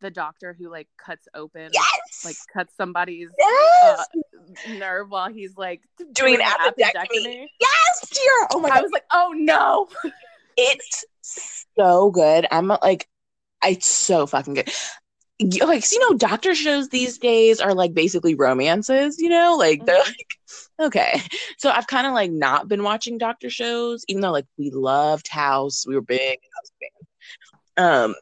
the 0.00 0.10
doctor 0.10 0.54
who 0.58 0.70
like 0.70 0.88
cuts 0.98 1.26
open, 1.34 1.70
Yes, 1.72 2.24
like 2.24 2.36
cuts 2.52 2.74
somebody's 2.76 3.30
yes, 3.38 4.06
uh, 4.08 4.72
nerve 4.74 5.10
while 5.10 5.32
he's 5.32 5.56
like 5.56 5.82
Doing 6.12 6.34
an 6.36 6.40
appendectomy. 6.42 7.46
yes, 7.60 8.08
dear. 8.10 8.48
Oh 8.52 8.60
my 8.60 8.68
I 8.68 8.72
god, 8.72 8.78
I 8.78 8.82
was 8.82 8.92
like, 8.92 9.04
oh 9.12 9.32
no. 9.36 9.88
it's 10.56 11.04
so 11.76 12.10
good. 12.10 12.46
I'm 12.50 12.68
like, 12.68 13.06
it's 13.64 13.88
so 13.88 14.26
fucking 14.26 14.54
good. 14.54 14.70
Like, 15.60 15.84
you 15.92 15.98
know, 16.10 16.16
doctor 16.16 16.54
shows 16.54 16.88
these 16.88 17.18
days 17.18 17.60
are 17.60 17.74
like 17.74 17.92
basically 17.92 18.34
romances. 18.34 19.18
You 19.18 19.28
know, 19.28 19.56
like 19.58 19.84
they're 19.84 20.02
Mhm. 20.02 20.06
like, 20.06 20.38
okay. 20.80 21.20
So 21.58 21.70
I've 21.70 21.86
kind 21.86 22.06
of 22.06 22.14
like 22.14 22.30
not 22.30 22.68
been 22.68 22.82
watching 22.82 23.18
doctor 23.18 23.50
shows, 23.50 24.04
even 24.08 24.22
though 24.22 24.32
like 24.32 24.46
we 24.58 24.70
loved 24.70 25.28
House, 25.28 25.86
we 25.86 25.94
were 25.94 26.00
big 26.02 26.38
House 26.54 26.72
fans. 26.80 27.06
Um, 27.78 28.14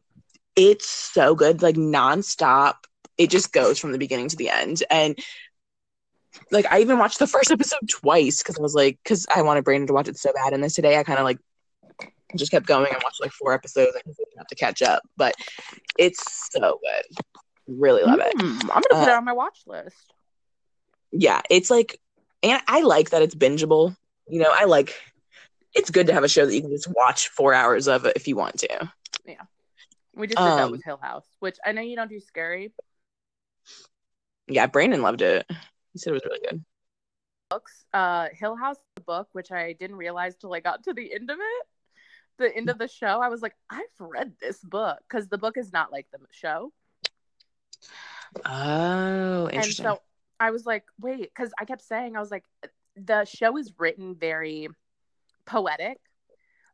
it's 0.57 0.89
so 0.89 1.35
good, 1.35 1.63
like 1.63 1.77
nonstop. 1.77 2.75
It 3.19 3.31
just 3.31 3.53
goes 3.53 3.79
from 3.79 3.93
the 3.93 3.99
beginning 3.99 4.29
to 4.29 4.37
the 4.37 4.51
end, 4.51 4.83
and 4.91 5.19
like 6.51 6.67
I 6.71 6.81
even 6.81 6.99
watched 6.99 7.19
the 7.19 7.27
first 7.27 7.51
episode 7.53 7.89
twice 7.89 8.43
because 8.43 8.59
I 8.59 8.63
was 8.63 8.75
like, 8.75 8.99
because 9.03 9.27
I 9.35 9.43
wanted 9.43 9.65
Brandon 9.65 9.87
to 9.89 9.93
watch 9.93 10.09
it 10.09 10.17
so 10.17 10.33
bad, 10.33 10.53
and 10.53 10.63
then 10.63 10.71
today 10.71 10.99
I 10.99 11.05
kind 11.05 11.19
of 11.19 11.25
like 11.25 11.39
just 12.37 12.51
kept 12.51 12.67
going 12.67 12.93
and 12.93 13.01
watched 13.03 13.21
like 13.21 13.31
four 13.33 13.53
episodes. 13.53 13.93
I 13.97 14.01
just 14.07 14.21
have 14.37 14.47
to 14.49 14.55
catch 14.57 14.83
up, 14.83 15.03
but 15.17 15.35
it's 15.99 16.51
so 16.53 16.81
good. 16.83 17.25
Really 17.67 18.03
love 18.03 18.19
it. 18.21 18.37
Mm, 18.37 18.63
I'm 18.63 18.69
gonna 18.69 18.83
put 18.91 18.97
Uh, 19.09 19.13
it 19.13 19.17
on 19.17 19.25
my 19.25 19.33
watch 19.33 19.61
list. 19.67 20.13
Yeah, 21.13 21.41
it's 21.49 21.71
like, 21.71 22.01
and 22.43 22.61
I 22.67 22.81
like 22.83 23.11
that 23.11 23.23
it's 23.23 23.35
bingeable. 23.35 23.97
You 24.29 24.41
know, 24.41 24.53
I 24.53 24.65
like. 24.65 24.95
It's 25.77 25.91
good 25.91 26.07
to 26.07 26.13
have 26.13 26.23
a 26.23 26.29
show 26.29 26.47
that 26.47 26.55
you 26.55 26.61
can 26.61 26.71
just 26.71 26.87
watch 26.95 27.29
four 27.29 27.53
hours 27.53 27.89
of 27.89 28.07
if 28.15 28.29
you 28.29 28.37
want 28.37 28.61
to. 28.61 28.93
We 30.17 30.27
just 30.27 30.43
did 30.43 30.57
that 30.57 30.65
um, 30.65 30.71
with 30.71 30.85
Hill 30.85 30.99
House, 31.03 31.27
which 31.41 31.57
I 31.65 31.73
know 31.73 31.83
you 31.83 31.97
don't 31.97 32.11
do 32.11 32.21
scary 32.21 32.73
Yeah, 34.47 34.67
Brandon 34.67 35.03
loved 35.03 35.23
it. 35.23 35.47
He 35.93 35.99
said 35.99 36.11
it 36.11 36.15
was 36.15 36.25
really 36.25 36.41
good. 36.49 36.65
books. 37.51 37.85
Uh, 37.93 38.29
Hill 38.33 38.57
House, 38.57 38.77
the 38.97 39.03
book, 39.03 39.29
which 39.33 39.53
I 39.53 39.73
didn't 39.75 39.97
realize 39.97 40.37
till 40.37 40.55
I 40.55 40.61
got 40.61 40.83
to 40.85 40.93
the 40.93 41.13
end 41.13 41.31
of 41.31 41.39
it, 41.41 41.67
the 42.39 42.57
end 42.57 42.69
of 42.69 42.79
the 42.79 42.89
show. 42.89 43.21
I 43.21 43.29
was 43.29 43.43
like, 43.43 43.55
I've 43.71 43.81
read 44.01 44.33
this 44.41 44.59
book 44.63 44.99
because 45.09 45.29
the 45.29 45.39
book 45.39 45.57
is 45.57 45.73
not 45.73 45.93
like 45.93 46.07
the 46.13 46.19
show. 46.31 46.73
Oh, 48.45 49.45
And 49.45 49.55
interesting. 49.55 49.87
so 49.87 50.01
I 50.41 50.51
was 50.51 50.67
like, 50.67 50.85
wait, 51.01 51.21
because 51.35 51.53
I 51.59 51.65
kept 51.65 51.83
saying, 51.83 52.17
I 52.17 52.21
was 52.21 52.31
like, 52.31 52.45
the 52.97 53.25
show 53.25 53.57
is 53.57 53.73
written 53.79 54.15
very 54.15 54.69
poetic. 55.47 55.99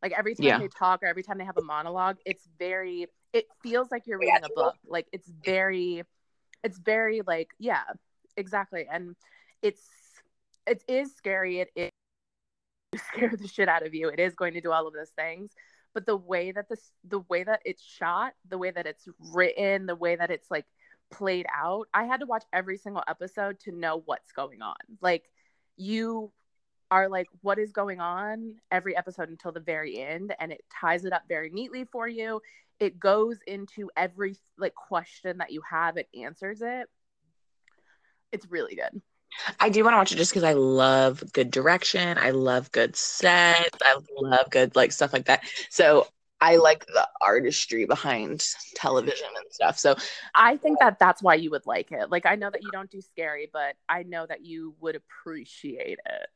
Like 0.02 0.12
every 0.16 0.34
time 0.34 0.46
Yeah. 0.46 0.58
they 0.58 0.68
talk 0.68 1.02
or 1.02 1.06
every 1.06 1.22
time 1.22 1.38
they 1.38 1.44
have 1.44 1.58
a 1.58 1.62
monologue, 1.62 2.16
it's 2.24 2.48
very, 2.58 3.06
it 3.32 3.46
feels 3.62 3.90
like 3.90 4.06
you're 4.06 4.18
reading 4.18 4.44
a 4.44 4.48
book. 4.54 4.76
Like 4.86 5.06
it's 5.12 5.28
very, 5.44 6.02
it's 6.62 6.78
very 6.78 7.22
like, 7.26 7.50
yeah, 7.58 7.82
exactly. 8.36 8.86
And 8.90 9.16
it's, 9.62 9.82
it 10.66 10.82
is 10.88 11.14
scary. 11.14 11.60
It 11.60 11.70
is 11.76 11.90
scare 13.12 13.32
the 13.36 13.48
shit 13.48 13.68
out 13.68 13.86
of 13.86 13.94
you. 13.94 14.08
It 14.08 14.20
is 14.20 14.34
going 14.34 14.54
to 14.54 14.60
do 14.60 14.72
all 14.72 14.86
of 14.86 14.94
those 14.94 15.10
things. 15.10 15.52
But 15.92 16.06
the 16.06 16.16
way 16.16 16.52
that 16.52 16.68
this, 16.68 16.92
the 17.08 17.20
way 17.28 17.42
that 17.44 17.62
it's 17.64 17.82
shot, 17.82 18.34
the 18.48 18.58
way 18.58 18.70
that 18.70 18.86
it's 18.86 19.08
written, 19.32 19.86
the 19.86 19.96
way 19.96 20.16
that 20.16 20.30
it's 20.30 20.50
like 20.50 20.66
played 21.10 21.46
out, 21.54 21.88
I 21.92 22.04
had 22.04 22.20
to 22.20 22.26
watch 22.26 22.44
every 22.52 22.76
single 22.76 23.02
episode 23.08 23.58
to 23.60 23.72
know 23.72 24.02
what's 24.04 24.30
going 24.32 24.62
on. 24.62 24.76
Like 25.00 25.24
you 25.76 26.32
are 26.90 27.08
like, 27.08 27.28
what 27.42 27.58
is 27.58 27.72
going 27.72 28.00
on 28.00 28.56
every 28.70 28.96
episode 28.96 29.28
until 29.28 29.52
the 29.52 29.60
very 29.60 29.98
end, 29.98 30.34
and 30.40 30.52
it 30.52 30.64
ties 30.80 31.04
it 31.04 31.12
up 31.12 31.22
very 31.28 31.50
neatly 31.50 31.84
for 31.84 32.08
you. 32.08 32.40
It 32.80 32.98
goes 32.98 33.38
into 33.46 33.90
every 33.96 34.36
like 34.58 34.74
question 34.74 35.38
that 35.38 35.52
you 35.52 35.62
have, 35.70 35.96
it 35.98 36.08
answers 36.18 36.62
it. 36.62 36.88
It's 38.32 38.50
really 38.50 38.74
good. 38.74 39.02
I 39.60 39.68
do 39.68 39.84
want 39.84 39.94
to 39.94 39.98
watch 39.98 40.12
it 40.12 40.16
just 40.16 40.32
because 40.32 40.44
I 40.44 40.54
love 40.54 41.22
good 41.32 41.50
direction. 41.50 42.18
I 42.18 42.30
love 42.30 42.70
good 42.72 42.96
sets. 42.96 43.78
I 43.82 43.96
love 44.20 44.50
good 44.50 44.74
like 44.76 44.92
stuff 44.92 45.12
like 45.12 45.26
that. 45.26 45.44
So 45.68 46.08
I 46.40 46.56
like 46.56 46.86
the 46.86 47.08
artistry 47.20 47.86
behind 47.86 48.44
television 48.74 49.28
and 49.36 49.52
stuff. 49.52 49.78
So 49.78 49.94
I 50.34 50.56
think 50.56 50.78
that 50.80 50.98
that's 50.98 51.22
why 51.22 51.34
you 51.34 51.50
would 51.50 51.66
like 51.66 51.92
it. 51.92 52.10
Like 52.10 52.26
I 52.26 52.34
know 52.36 52.50
that 52.50 52.62
you 52.62 52.70
don't 52.70 52.90
do 52.90 53.00
scary, 53.00 53.48
but 53.52 53.76
I 53.88 54.02
know 54.02 54.26
that 54.26 54.44
you 54.44 54.74
would 54.80 54.96
appreciate 54.96 55.98
it. 56.04 56.26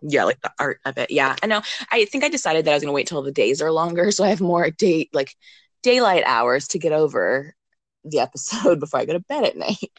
yeah, 0.00 0.24
like 0.24 0.40
the 0.40 0.52
art 0.58 0.80
of 0.84 0.96
it. 0.98 1.10
Yeah, 1.10 1.34
I 1.42 1.46
know. 1.46 1.60
I 1.90 2.04
think 2.04 2.24
I 2.24 2.28
decided 2.28 2.64
that 2.64 2.70
I 2.70 2.74
was 2.74 2.82
gonna 2.82 2.92
wait 2.92 3.06
till 3.08 3.22
the 3.22 3.32
days 3.32 3.60
are 3.60 3.72
longer, 3.72 4.10
so 4.10 4.24
I 4.24 4.28
have 4.28 4.40
more 4.40 4.70
date 4.70 5.10
like 5.12 5.34
daylight 5.82 6.24
hours 6.26 6.68
to 6.68 6.78
get 6.78 6.92
over 6.92 7.54
the 8.04 8.20
episode 8.20 8.80
before 8.80 9.00
I 9.00 9.04
go 9.04 9.12
to 9.12 9.20
bed 9.20 9.44
at 9.44 9.56
night. 9.56 9.92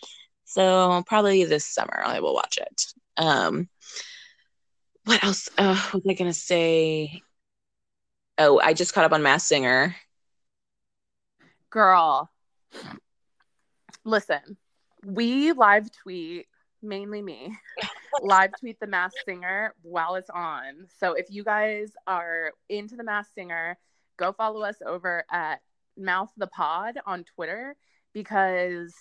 So 0.45 1.03
probably 1.05 1.45
this 1.45 1.65
summer 1.65 2.01
I 2.03 2.21
will 2.21 2.33
watch 2.33 2.57
it. 2.57 2.85
Um, 3.17 3.69
what 5.05 5.23
else? 5.23 5.49
Uh, 5.57 5.79
was 5.93 6.03
I 6.07 6.13
gonna 6.13 6.33
say? 6.33 7.21
Oh, 8.37 8.59
I 8.59 8.73
just 8.73 8.93
caught 8.93 9.05
up 9.05 9.11
on 9.11 9.21
Masked 9.21 9.47
Singer. 9.47 9.95
Girl, 11.69 12.31
listen, 14.03 14.57
we 15.05 15.51
live 15.51 15.91
tweet, 15.91 16.47
mainly 16.81 17.21
me, 17.21 17.55
live 18.21 18.51
tweet 18.59 18.79
the 18.79 18.87
Masked 18.87 19.19
Singer 19.25 19.75
while 19.81 20.15
it's 20.15 20.29
on. 20.29 20.87
So 20.99 21.13
if 21.13 21.27
you 21.29 21.43
guys 21.43 21.91
are 22.07 22.53
into 22.69 22.95
the 22.95 23.03
Masked 23.03 23.35
Singer, 23.35 23.77
go 24.17 24.31
follow 24.31 24.61
us 24.61 24.77
over 24.85 25.25
at 25.31 25.61
Mouth 25.97 26.31
the 26.37 26.47
Pod 26.47 26.95
on 27.05 27.23
Twitter 27.23 27.75
because 28.13 28.93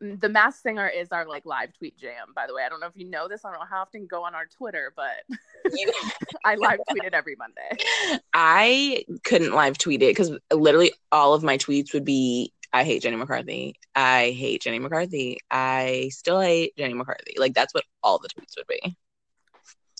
the 0.00 0.28
Masked 0.28 0.62
Singer 0.62 0.88
is 0.88 1.08
our 1.12 1.26
like 1.26 1.44
live 1.44 1.72
tweet 1.76 1.98
jam. 1.98 2.28
By 2.34 2.46
the 2.46 2.54
way, 2.54 2.62
I 2.64 2.68
don't 2.68 2.80
know 2.80 2.86
if 2.86 2.96
you 2.96 3.08
know 3.08 3.28
this. 3.28 3.44
I 3.44 3.50
don't 3.50 3.60
know 3.60 3.66
how 3.68 3.82
often 3.82 4.06
go 4.06 4.24
on 4.24 4.34
our 4.34 4.46
Twitter, 4.46 4.92
but 4.96 5.24
I 6.44 6.54
live 6.54 6.80
tweet 6.90 7.04
it 7.04 7.14
every 7.14 7.36
Monday. 7.36 7.84
I 8.32 9.04
couldn't 9.24 9.52
live 9.52 9.76
tweet 9.78 10.02
it 10.02 10.16
because 10.16 10.32
literally 10.52 10.92
all 11.12 11.34
of 11.34 11.42
my 11.42 11.58
tweets 11.58 11.92
would 11.92 12.04
be 12.04 12.52
I 12.72 12.84
hate 12.84 13.02
Jenny 13.02 13.16
McCarthy. 13.16 13.74
I 13.94 14.30
hate 14.30 14.62
Jenny 14.62 14.78
McCarthy. 14.78 15.38
I 15.50 16.10
still 16.12 16.40
hate 16.40 16.76
Jenny 16.76 16.94
McCarthy. 16.94 17.34
Like 17.36 17.54
that's 17.54 17.74
what 17.74 17.84
all 18.02 18.18
the 18.18 18.28
tweets 18.28 18.56
would 18.56 18.66
be. 18.68 18.96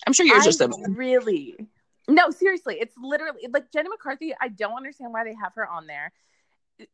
I'm 0.07 0.13
sure 0.13 0.25
yours 0.25 0.47
I 0.47 0.49
are 0.49 0.53
similar. 0.53 0.89
Really? 0.89 1.57
No, 2.11 2.31
seriously. 2.31 2.79
It's 2.81 2.95
literally 3.01 3.47
like 3.53 3.71
Jenny 3.73 3.89
McCarthy. 3.89 4.35
I 4.41 4.49
don't 4.49 4.77
understand 4.77 5.13
why 5.13 5.25
they 5.25 5.35
have 5.35 5.53
her 5.55 5.69
on 5.69 5.87
there. 5.87 6.13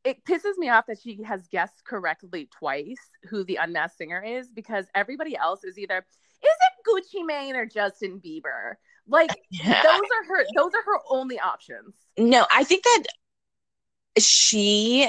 It- 0.04 0.24
pisses 0.24 0.58
me 0.58 0.68
off 0.68 0.86
that 0.86 1.00
she 1.00 1.22
has 1.22 1.46
guessed 1.48 1.84
correctly 1.84 2.48
twice 2.58 2.98
who 3.30 3.44
the 3.44 3.56
unmasked 3.56 3.98
singer 3.98 4.22
is 4.22 4.48
because 4.48 4.86
everybody 4.94 5.36
else 5.36 5.64
is 5.64 5.78
either 5.78 6.04
is 6.42 6.50
it 6.50 6.86
Gucci 6.86 7.24
Mane 7.24 7.56
or 7.56 7.66
Justin 7.66 8.20
Bieber? 8.20 8.74
Like 9.06 9.30
those 9.64 9.64
are 9.64 10.24
her 10.28 10.44
those 10.56 10.72
are 10.74 10.82
her 10.84 10.98
only 11.08 11.38
options. 11.38 11.94
No, 12.18 12.46
I 12.52 12.64
think 12.64 12.84
that 12.84 13.04
she, 14.18 15.08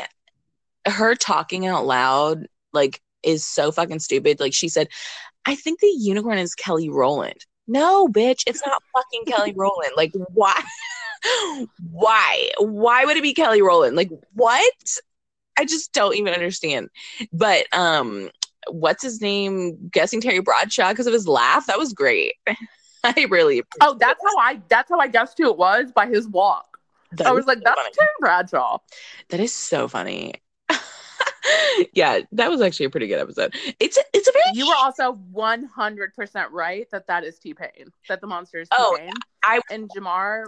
her 0.85 1.15
talking 1.15 1.65
out 1.65 1.85
loud, 1.85 2.47
like, 2.73 3.01
is 3.23 3.45
so 3.45 3.71
fucking 3.71 3.99
stupid. 3.99 4.39
Like, 4.39 4.53
she 4.53 4.69
said, 4.69 4.89
I 5.45 5.55
think 5.55 5.79
the 5.79 5.93
unicorn 5.97 6.37
is 6.37 6.55
Kelly 6.55 6.89
Rowland. 6.89 7.45
No, 7.67 8.07
bitch, 8.07 8.43
it's 8.47 8.65
not 8.65 8.81
fucking 8.93 9.25
Kelly 9.25 9.53
Rowland. 9.55 9.91
Like, 9.95 10.13
why? 10.33 10.61
why? 11.91 12.49
Why 12.59 13.05
would 13.05 13.17
it 13.17 13.23
be 13.23 13.33
Kelly 13.33 13.61
Rowland? 13.61 13.95
Like, 13.95 14.09
what? 14.33 14.73
I 15.57 15.65
just 15.65 15.91
don't 15.91 16.15
even 16.15 16.33
understand. 16.33 16.89
But, 17.33 17.65
um, 17.73 18.29
what's 18.69 19.03
his 19.03 19.21
name? 19.21 19.89
Guessing 19.91 20.21
Terry 20.21 20.39
Bradshaw 20.39 20.89
because 20.89 21.07
of 21.07 21.13
his 21.13 21.27
laugh. 21.27 21.65
That 21.67 21.79
was 21.79 21.93
great. 21.93 22.33
I 23.03 23.27
really. 23.29 23.63
Oh, 23.81 23.95
that's 23.99 24.21
how 24.23 24.37
I 24.39 24.61
that's 24.69 24.89
how 24.89 24.99
I 24.99 25.07
guessed 25.07 25.37
who 25.37 25.49
it 25.49 25.57
was 25.57 25.91
by 25.91 26.07
his 26.07 26.27
walk. 26.27 26.79
that 27.13 27.27
I 27.27 27.31
was 27.31 27.45
like, 27.45 27.59
so 27.59 27.63
that's 27.65 27.79
funny. 27.79 27.91
Tim 27.93 28.07
Bradshaw. 28.19 28.79
That 29.29 29.39
is 29.39 29.53
so 29.53 29.87
funny. 29.87 30.35
yeah, 31.93 32.19
that 32.33 32.49
was 32.49 32.61
actually 32.61 32.87
a 32.87 32.89
pretty 32.89 33.07
good 33.07 33.19
episode. 33.19 33.53
It's 33.79 33.97
a, 33.97 34.01
it's 34.13 34.27
a 34.27 34.31
very 34.31 34.57
You 34.57 34.67
were 34.67 34.75
also 34.75 35.13
100% 35.33 36.51
right 36.51 36.87
that 36.91 37.07
that 37.07 37.23
is 37.23 37.39
T 37.39 37.53
Pain, 37.53 37.91
that 38.09 38.21
the 38.21 38.27
monster 38.27 38.59
is 38.59 38.69
T 38.69 38.75
Oh, 38.77 38.97
Pain. 38.99 39.11
I- 39.43 39.61
and 39.71 39.89
Jamar, 39.89 40.45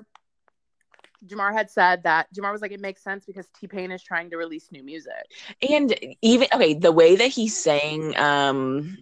Jamar 1.26 1.54
had 1.54 1.70
said 1.70 2.04
that 2.04 2.28
Jamar 2.34 2.52
was 2.52 2.62
like, 2.62 2.72
it 2.72 2.80
makes 2.80 3.04
sense 3.04 3.26
because 3.26 3.48
T 3.60 3.68
Pain 3.68 3.92
is 3.92 4.02
trying 4.04 4.30
to 4.32 4.38
release 4.38 4.72
new 4.72 4.84
music. 4.84 5.14
and 5.70 5.94
even 6.22 6.48
okay, 6.54 6.74
the 6.74 6.92
way 6.92 7.16
that 7.16 7.28
he 7.30 7.48
sang 7.48 8.16
um 8.18 8.98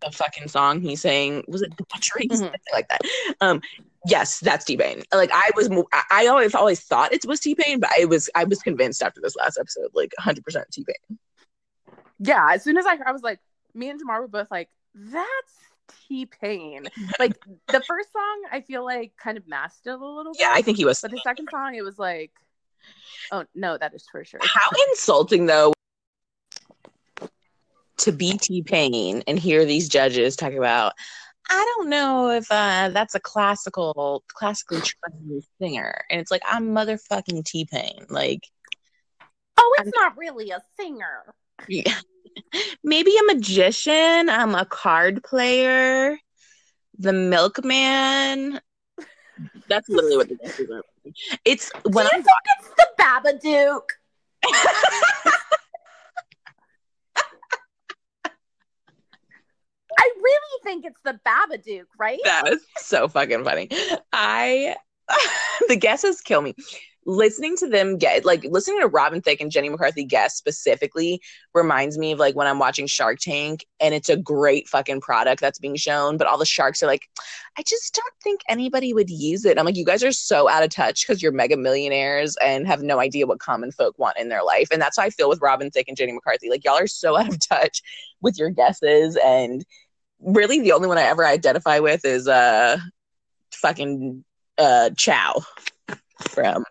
the 0.00 0.10
fucking 0.12 0.46
song 0.48 0.80
he 0.80 0.94
sang 0.94 1.42
was 1.48 1.60
it 1.62 1.76
the 1.76 1.84
butchery 1.92 2.28
Mhm. 2.28 2.36
something 2.38 2.60
like 2.72 2.88
that. 2.88 3.00
Um 3.40 3.60
Yes, 4.06 4.40
that's 4.40 4.64
T 4.64 4.76
Pain. 4.76 5.02
Like 5.12 5.30
I 5.32 5.50
was, 5.56 5.68
I- 6.10 6.26
always 6.28 6.54
always 6.54 6.80
thought 6.80 7.12
it 7.12 7.24
was 7.26 7.40
T 7.40 7.54
Pain, 7.54 7.80
but 7.80 7.90
I 7.98 8.04
was 8.04 8.30
I 8.34 8.44
was 8.44 8.60
convinced 8.60 9.02
after 9.02 9.20
this 9.20 9.36
last 9.36 9.58
episode, 9.58 9.90
like 9.94 10.12
100 10.18 10.44
percent 10.44 10.66
T 10.70 10.84
Pain. 10.84 11.18
Yeah, 12.20 12.52
as 12.52 12.62
soon 12.62 12.76
as 12.76 12.86
I 12.86 12.96
heard, 12.96 13.06
I 13.06 13.12
was 13.12 13.22
like, 13.22 13.40
me 13.74 13.90
and 13.90 14.00
Jamar 14.00 14.20
were 14.20 14.28
both 14.28 14.50
like, 14.50 14.68
that's 14.94 15.52
T 16.08 16.26
Pain. 16.26 16.86
Like 17.18 17.36
the 17.68 17.80
first 17.80 18.12
song, 18.12 18.42
I 18.52 18.60
feel 18.60 18.84
like 18.84 19.12
kind 19.16 19.36
of 19.38 19.46
masked 19.48 19.86
it 19.86 19.90
a 19.90 19.96
little 19.96 20.32
bit. 20.32 20.40
Yeah, 20.40 20.50
I 20.52 20.62
think 20.62 20.76
he 20.76 20.84
was. 20.84 21.00
But 21.00 21.10
the 21.10 21.20
second 21.24 21.48
song, 21.50 21.74
it 21.74 21.82
was 21.82 21.98
like, 21.98 22.32
oh 23.32 23.44
no, 23.54 23.76
that 23.78 23.94
is 23.94 24.06
for 24.10 24.24
sure. 24.24 24.40
How 24.42 24.70
insulting 24.90 25.46
though 25.46 25.72
to 27.98 28.12
be 28.12 28.38
T 28.38 28.62
Pain 28.62 29.22
and 29.26 29.38
hear 29.38 29.64
these 29.64 29.88
judges 29.88 30.36
talk 30.36 30.52
about. 30.52 30.92
I 31.50 31.74
don't 31.76 31.88
know 31.88 32.30
if 32.30 32.46
uh, 32.50 32.90
that's 32.90 33.14
a 33.14 33.20
classical, 33.20 34.22
classically 34.28 34.80
trained 34.80 35.42
singer, 35.60 36.04
and 36.10 36.20
it's 36.20 36.30
like 36.30 36.42
I'm 36.46 36.68
motherfucking 36.74 37.44
T 37.44 37.66
Pain. 37.70 38.06
Like, 38.08 38.44
Oh, 39.56 39.76
it's 39.80 39.90
not 39.94 40.16
really 40.16 40.50
a 40.50 40.60
singer. 40.78 41.34
yeah. 41.68 41.94
maybe 42.84 43.12
a 43.18 43.24
magician. 43.34 44.28
I'm 44.30 44.54
a 44.54 44.64
card 44.64 45.24
player, 45.24 46.16
the 46.98 47.12
milkman. 47.12 48.60
That's 49.68 49.88
literally 49.88 50.16
what 50.16 50.28
the 50.28 50.36
judges 50.36 50.70
are. 50.70 50.82
It's 51.44 51.70
when 51.84 52.06
Do 52.06 52.16
you 52.16 52.22
think 52.22 52.26
it's 52.58 52.68
the 52.76 52.88
Babadook? 52.98 53.90
I 59.98 60.12
really 60.16 60.62
think 60.62 60.84
it's 60.84 61.00
the 61.02 61.18
Babadook, 61.26 61.86
right? 61.98 62.20
That 62.24 62.44
was 62.44 62.60
so 62.76 63.08
fucking 63.08 63.44
funny. 63.44 63.68
I 64.12 64.76
the 65.68 65.76
guesses 65.76 66.20
kill 66.20 66.40
me. 66.40 66.54
Listening 67.04 67.56
to 67.56 67.68
them 67.68 67.96
get 67.96 68.26
like 68.26 68.44
listening 68.44 68.80
to 68.80 68.86
Robin 68.86 69.22
Thicke 69.22 69.40
and 69.40 69.50
Jenny 69.50 69.70
McCarthy 69.70 70.04
guest 70.04 70.36
specifically 70.36 71.22
reminds 71.54 71.96
me 71.96 72.12
of 72.12 72.18
like 72.18 72.36
when 72.36 72.46
I'm 72.46 72.58
watching 72.58 72.86
Shark 72.86 73.18
Tank 73.18 73.64
and 73.80 73.94
it's 73.94 74.10
a 74.10 74.16
great 74.16 74.68
fucking 74.68 75.00
product 75.00 75.40
that's 75.40 75.58
being 75.58 75.76
shown, 75.76 76.18
but 76.18 76.26
all 76.26 76.36
the 76.36 76.44
sharks 76.44 76.82
are 76.82 76.86
like, 76.86 77.08
I 77.56 77.62
just 77.66 77.94
don't 77.94 78.14
think 78.22 78.42
anybody 78.46 78.92
would 78.92 79.08
use 79.08 79.46
it. 79.46 79.58
I'm 79.58 79.64
like, 79.64 79.76
you 79.76 79.86
guys 79.86 80.04
are 80.04 80.12
so 80.12 80.50
out 80.50 80.62
of 80.62 80.68
touch 80.68 81.06
because 81.06 81.22
you're 81.22 81.32
mega 81.32 81.56
millionaires 81.56 82.36
and 82.42 82.66
have 82.66 82.82
no 82.82 83.00
idea 83.00 83.26
what 83.26 83.40
common 83.40 83.72
folk 83.72 83.98
want 83.98 84.18
in 84.18 84.28
their 84.28 84.44
life. 84.44 84.68
And 84.70 84.80
that's 84.80 84.98
how 84.98 85.04
I 85.04 85.10
feel 85.10 85.30
with 85.30 85.40
Robin 85.40 85.70
Thicke 85.70 85.88
and 85.88 85.96
Jenny 85.96 86.12
McCarthy. 86.12 86.50
Like 86.50 86.64
y'all 86.64 86.78
are 86.78 86.86
so 86.86 87.16
out 87.18 87.30
of 87.30 87.40
touch 87.40 87.80
with 88.20 88.38
your 88.38 88.50
guesses 88.50 89.16
and 89.24 89.64
really 90.20 90.60
the 90.60 90.72
only 90.72 90.88
one 90.88 90.98
I 90.98 91.02
ever 91.02 91.24
identify 91.24 91.78
with 91.78 92.04
is 92.04 92.28
uh 92.28 92.78
fucking 93.52 94.24
uh 94.56 94.90
Chow 94.96 95.42
from 96.20 96.64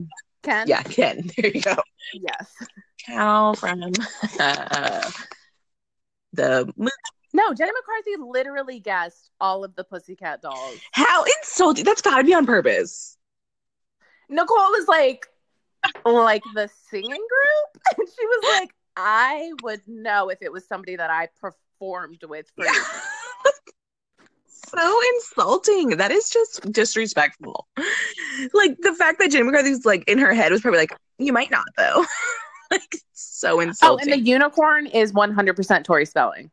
Ken? 0.43 0.67
yeah 0.67 0.83
Ken. 0.83 1.29
There 1.37 1.51
you 1.51 1.61
go. 1.61 1.75
Yes. 2.13 2.53
Chow 2.97 3.53
from 3.53 3.83
uh, 4.39 5.11
the 6.33 6.71
movie. 6.75 6.91
No, 7.33 7.53
Jenny 7.53 7.71
McCarthy 7.71 8.23
literally 8.31 8.79
guessed 8.79 9.29
all 9.39 9.63
of 9.63 9.75
the 9.75 9.83
Pussycat 9.83 10.41
dolls. 10.41 10.79
How 10.93 11.23
insulting! 11.39 11.85
That's 11.85 12.01
got 12.01 12.17
to 12.17 12.23
be 12.23 12.33
on 12.33 12.45
purpose. 12.45 13.17
Nicole 14.29 14.57
was 14.57 14.87
like, 14.87 15.27
like 16.05 16.43
the 16.55 16.69
singing 16.89 17.09
group, 17.09 17.83
and 17.97 18.07
she 18.07 18.25
was 18.25 18.59
like, 18.59 18.71
I 18.95 19.51
would 19.61 19.81
know 19.87 20.29
if 20.29 20.41
it 20.41 20.51
was 20.51 20.67
somebody 20.67 20.95
that 20.95 21.09
I 21.09 21.29
performed 21.39 22.23
with 22.23 22.49
for 22.55 22.65
Yeah. 22.65 22.71
so 24.47 24.99
insulting. 25.15 25.97
That 25.97 26.11
is 26.11 26.29
just 26.29 26.71
disrespectful. 26.71 27.67
Like 28.53 28.77
the 28.79 28.93
fact 28.93 29.19
that 29.19 29.31
Jenny 29.31 29.43
McCarthy's 29.43 29.85
like 29.85 30.03
in 30.07 30.17
her 30.17 30.33
head 30.33 30.51
was 30.51 30.61
probably 30.61 30.79
like, 30.79 30.93
you 31.17 31.33
might 31.33 31.51
not 31.51 31.65
though. 31.77 32.05
like 32.71 32.97
so 33.13 33.59
insulting. 33.59 34.09
Oh, 34.09 34.13
and 34.13 34.21
the 34.21 34.25
unicorn 34.25 34.87
is 34.87 35.13
100% 35.13 35.83
Tori 35.83 36.05
Spelling. 36.05 36.51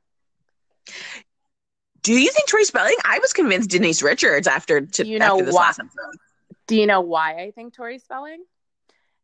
Do 2.02 2.12
you 2.12 2.30
think 2.30 2.48
Tori 2.48 2.64
Spelling? 2.64 2.96
I 3.04 3.18
was 3.20 3.32
convinced 3.32 3.70
Denise 3.70 4.02
Richards 4.02 4.46
after 4.46 4.82
to 4.82 5.06
You 5.06 5.18
know 5.18 5.34
after 5.34 5.46
this 5.46 5.54
what? 5.54 5.62
last 5.62 5.80
episode. 5.80 6.18
Do 6.66 6.76
you 6.76 6.86
know 6.86 7.00
why 7.00 7.42
I 7.42 7.50
think 7.50 7.74
Tori 7.74 7.98
Spelling? 7.98 8.44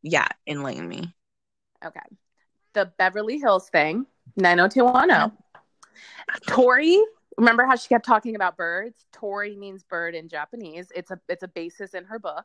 Yeah, 0.03 0.27
enlighten 0.47 0.89
me. 0.89 1.15
Okay. 1.85 2.01
The 2.73 2.93
Beverly 2.99 3.39
Hills 3.39 3.69
thing, 3.69 4.07
90210. 4.37 5.37
Tori, 6.47 7.03
remember 7.41 7.65
how 7.65 7.75
she 7.77 7.89
kept 7.89 8.07
talking 8.07 8.37
about 8.37 8.57
birds? 8.57 9.07
Tori 9.13 9.57
means 9.57 9.83
bird 9.83 10.15
in 10.15 10.29
Japanese. 10.29 10.93
It's 10.95 11.11
a 11.11 11.21
it's 11.29 11.43
a 11.43 11.49
basis 11.49 11.95
in 11.95 12.05
her 12.05 12.19
book. 12.19 12.45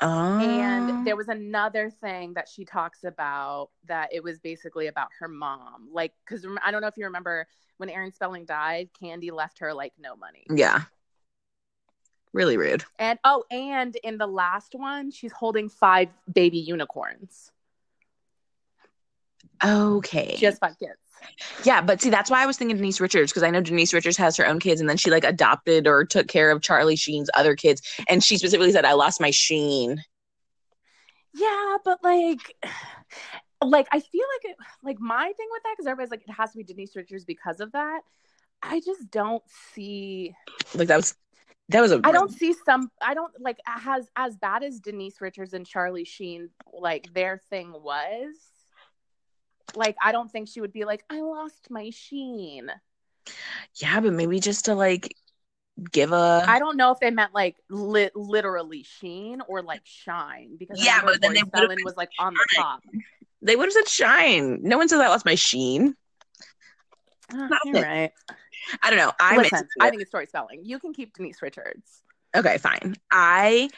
Oh. 0.00 0.38
And 0.40 0.90
ah. 0.90 1.02
there 1.04 1.16
was 1.16 1.28
another 1.28 1.88
thing 1.88 2.34
that 2.34 2.48
she 2.48 2.66
talks 2.66 3.04
about 3.04 3.70
that 3.86 4.12
it 4.12 4.22
was 4.22 4.38
basically 4.38 4.88
about 4.88 5.08
her 5.20 5.28
mom. 5.28 5.88
Like, 5.90 6.12
because 6.26 6.46
I 6.62 6.70
don't 6.70 6.82
know 6.82 6.88
if 6.88 6.98
you 6.98 7.06
remember 7.06 7.46
when 7.78 7.88
Aaron 7.88 8.12
Spelling 8.12 8.44
died, 8.44 8.90
Candy 9.00 9.30
left 9.30 9.60
her 9.60 9.72
like 9.72 9.94
no 9.98 10.16
money. 10.16 10.44
yeah. 10.50 10.82
Really 12.32 12.58
rude. 12.58 12.84
And 12.98 13.18
oh, 13.24 13.44
and 13.50 13.96
in 14.04 14.18
the 14.18 14.26
last 14.26 14.74
one, 14.74 15.10
she's 15.10 15.32
holding 15.32 15.70
five 15.70 16.10
baby 16.30 16.58
unicorns. 16.58 17.50
Okay. 19.64 20.34
She 20.36 20.44
has 20.44 20.58
five 20.58 20.78
kids. 20.78 20.98
Yeah, 21.64 21.80
but 21.80 22.00
see, 22.00 22.10
that's 22.10 22.30
why 22.30 22.42
I 22.42 22.46
was 22.46 22.56
thinking 22.56 22.76
Denise 22.76 23.00
Richards 23.00 23.32
because 23.32 23.42
I 23.42 23.50
know 23.50 23.60
Denise 23.60 23.92
Richards 23.92 24.16
has 24.16 24.36
her 24.36 24.46
own 24.46 24.60
kids, 24.60 24.80
and 24.80 24.88
then 24.88 24.96
she 24.96 25.10
like 25.10 25.24
adopted 25.24 25.86
or 25.86 26.04
took 26.04 26.28
care 26.28 26.50
of 26.50 26.62
Charlie 26.62 26.96
Sheen's 26.96 27.30
other 27.34 27.54
kids, 27.54 27.82
and 28.08 28.22
she 28.22 28.38
specifically 28.38 28.72
said, 28.72 28.84
"I 28.84 28.92
lost 28.92 29.20
my 29.20 29.30
Sheen." 29.30 30.02
Yeah, 31.34 31.76
but 31.84 32.02
like, 32.02 32.54
like 33.62 33.86
I 33.92 34.00
feel 34.00 34.24
like 34.34 34.52
it, 34.52 34.56
like 34.82 35.00
my 35.00 35.24
thing 35.24 35.48
with 35.50 35.62
that 35.62 35.74
because 35.76 35.86
everybody's 35.86 36.10
like 36.10 36.22
it 36.26 36.32
has 36.32 36.52
to 36.52 36.58
be 36.58 36.64
Denise 36.64 36.96
Richards 36.96 37.24
because 37.24 37.60
of 37.60 37.72
that. 37.72 38.00
I 38.62 38.80
just 38.80 39.10
don't 39.10 39.42
see. 39.74 40.34
Like 40.74 40.88
that 40.88 40.96
was 40.96 41.14
that 41.68 41.80
was 41.80 41.92
a 41.92 42.00
I 42.04 42.12
don't 42.12 42.32
see 42.32 42.54
some. 42.64 42.90
I 43.02 43.14
don't 43.14 43.32
like 43.40 43.58
has 43.66 44.08
as 44.16 44.36
bad 44.36 44.62
as 44.62 44.80
Denise 44.80 45.20
Richards 45.20 45.52
and 45.52 45.66
Charlie 45.66 46.04
Sheen 46.04 46.50
like 46.72 47.12
their 47.12 47.40
thing 47.50 47.72
was. 47.72 48.34
Like 49.74 49.96
I 50.02 50.12
don't 50.12 50.30
think 50.30 50.48
she 50.48 50.60
would 50.60 50.72
be 50.72 50.84
like 50.84 51.04
I 51.10 51.20
lost 51.20 51.70
my 51.70 51.90
Sheen. 51.90 52.70
yeah, 53.76 54.00
but 54.00 54.12
maybe 54.12 54.40
just 54.40 54.66
to 54.66 54.74
like 54.74 55.14
give 55.92 56.12
a 56.12 56.44
I 56.46 56.58
don't 56.58 56.76
know 56.76 56.92
if 56.92 57.00
they 57.00 57.10
meant 57.10 57.34
like 57.34 57.56
li- 57.68 58.10
literally 58.14 58.82
Sheen 58.82 59.42
or 59.48 59.62
like 59.62 59.82
Shine 59.84 60.56
because 60.58 60.82
Yeah, 60.82 61.02
but 61.04 61.20
then 61.20 61.34
they 61.34 61.42
been 61.42 61.76
was 61.84 61.96
like 61.96 62.10
on 62.18 62.34
the 62.34 62.46
top. 62.54 62.82
they 63.42 63.56
would 63.56 63.66
have 63.66 63.72
said 63.72 63.88
shine. 63.88 64.60
No 64.62 64.78
one 64.78 64.88
says 64.88 65.00
I 65.00 65.08
lost 65.08 65.26
my 65.26 65.34
Sheen. 65.34 65.94
Ah, 67.32 67.48
you're 67.64 67.82
right. 67.82 68.12
I 68.82 68.90
don't 68.90 68.98
know. 68.98 69.12
I'm 69.20 69.38
Listen, 69.38 69.68
I 69.80 69.90
think 69.90 70.02
it's 70.02 70.10
Tori 70.10 70.26
Spelling. 70.26 70.60
You 70.64 70.78
can 70.78 70.92
keep 70.92 71.14
Denise 71.14 71.42
Richards. 71.42 72.02
Okay, 72.34 72.58
fine. 72.58 72.96
I 73.10 73.68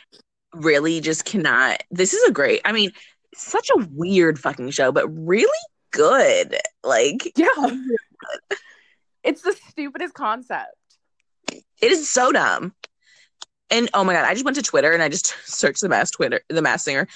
really 0.55 1.01
just 1.01 1.25
cannot. 1.25 1.83
This 1.91 2.15
is 2.15 2.29
a 2.29 2.33
great. 2.33 2.61
I 2.65 2.73
mean, 2.73 2.91
such 3.35 3.69
a 3.77 3.87
weird 3.93 4.39
fucking 4.39 4.71
show, 4.71 4.93
but 4.93 5.09
really 5.09 5.49
good. 5.91 6.57
Like 6.85 7.33
Yeah. 7.37 7.47
it's 9.23 9.43
the 9.43 9.55
stupidest 9.71 10.15
concept. 10.15 10.75
it 11.53 11.63
is 11.81 12.11
so 12.11 12.33
dumb. 12.33 12.75
And 13.71 13.91
oh 13.95 14.05
my 14.05 14.15
god, 14.15 14.25
I 14.25 14.33
just 14.33 14.45
went 14.45 14.57
to 14.57 14.63
Twitter 14.63 14.93
and 14.93 15.03
I 15.03 15.09
just 15.09 15.27
searched 15.45 15.81
the 15.81 15.89
mass 15.89 16.11
Twitter, 16.11 16.41
the 16.49 16.63
masked 16.63 16.85
singer. 16.85 17.07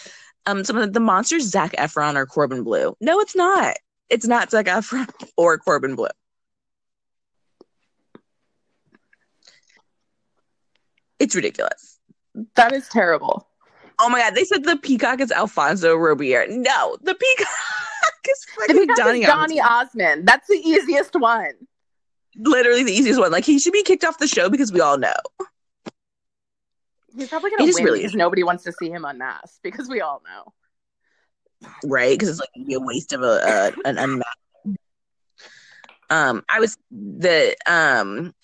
Um, 0.44 0.64
some 0.64 0.76
of 0.76 0.86
the, 0.86 0.90
the 0.92 1.00
monsters, 1.00 1.44
Zac 1.44 1.72
Efron 1.72 2.16
or 2.16 2.26
Corbin 2.26 2.64
Bleu. 2.64 2.96
No, 3.00 3.20
it's 3.20 3.36
not. 3.36 3.76
It's 4.10 4.26
not 4.26 4.50
Zac 4.50 4.66
Efron 4.66 5.08
or 5.36 5.56
Corbin 5.58 5.94
Bleu. 5.94 6.08
It's 11.18 11.36
ridiculous. 11.36 11.98
That 12.56 12.72
is 12.72 12.88
terrible. 12.88 13.48
Oh 14.00 14.08
my 14.08 14.18
god, 14.20 14.34
they 14.34 14.44
said 14.44 14.64
the 14.64 14.76
peacock 14.76 15.20
is 15.20 15.30
Alfonso 15.30 15.94
Ribeiro. 15.94 16.46
No, 16.48 16.96
the 17.02 17.14
peacock 17.14 17.48
is 18.28 18.44
The 18.44 18.52
fucking 18.60 18.76
peacock 18.78 18.96
Donny 18.96 19.20
is 19.20 19.26
Donny 19.26 19.60
Osmond. 19.60 19.72
Osmond. 19.72 20.28
That's 20.28 20.48
the 20.48 20.56
easiest 20.56 21.14
one. 21.14 21.52
Literally 22.36 22.84
the 22.84 22.92
easiest 22.92 23.20
one. 23.20 23.30
Like 23.30 23.44
he 23.44 23.58
should 23.58 23.72
be 23.72 23.82
kicked 23.82 24.04
off 24.04 24.18
the 24.18 24.26
show 24.28 24.48
because 24.48 24.72
we 24.72 24.80
all 24.80 24.98
know. 24.98 25.14
He's 27.16 27.28
probably 27.28 27.50
gonna 27.50 27.64
is 27.64 27.74
win 27.74 27.84
really- 27.84 27.98
because 28.00 28.14
nobody 28.14 28.42
wants 28.42 28.64
to 28.64 28.72
see 28.72 28.88
him 28.90 29.04
unmasked 29.04 29.60
because 29.62 29.88
we 29.88 30.00
all 30.00 30.22
know. 30.24 31.68
right? 31.84 32.18
Because 32.18 32.30
it's 32.30 32.40
like 32.40 32.48
a 32.74 32.80
waste 32.80 33.12
of 33.12 33.22
a, 33.22 33.72
a 33.84 33.88
an 33.88 33.98
unmatched. 33.98 34.38
Um, 36.10 36.42
I 36.48 36.60
was 36.60 36.76
the 36.90 37.56
um, 37.66 38.34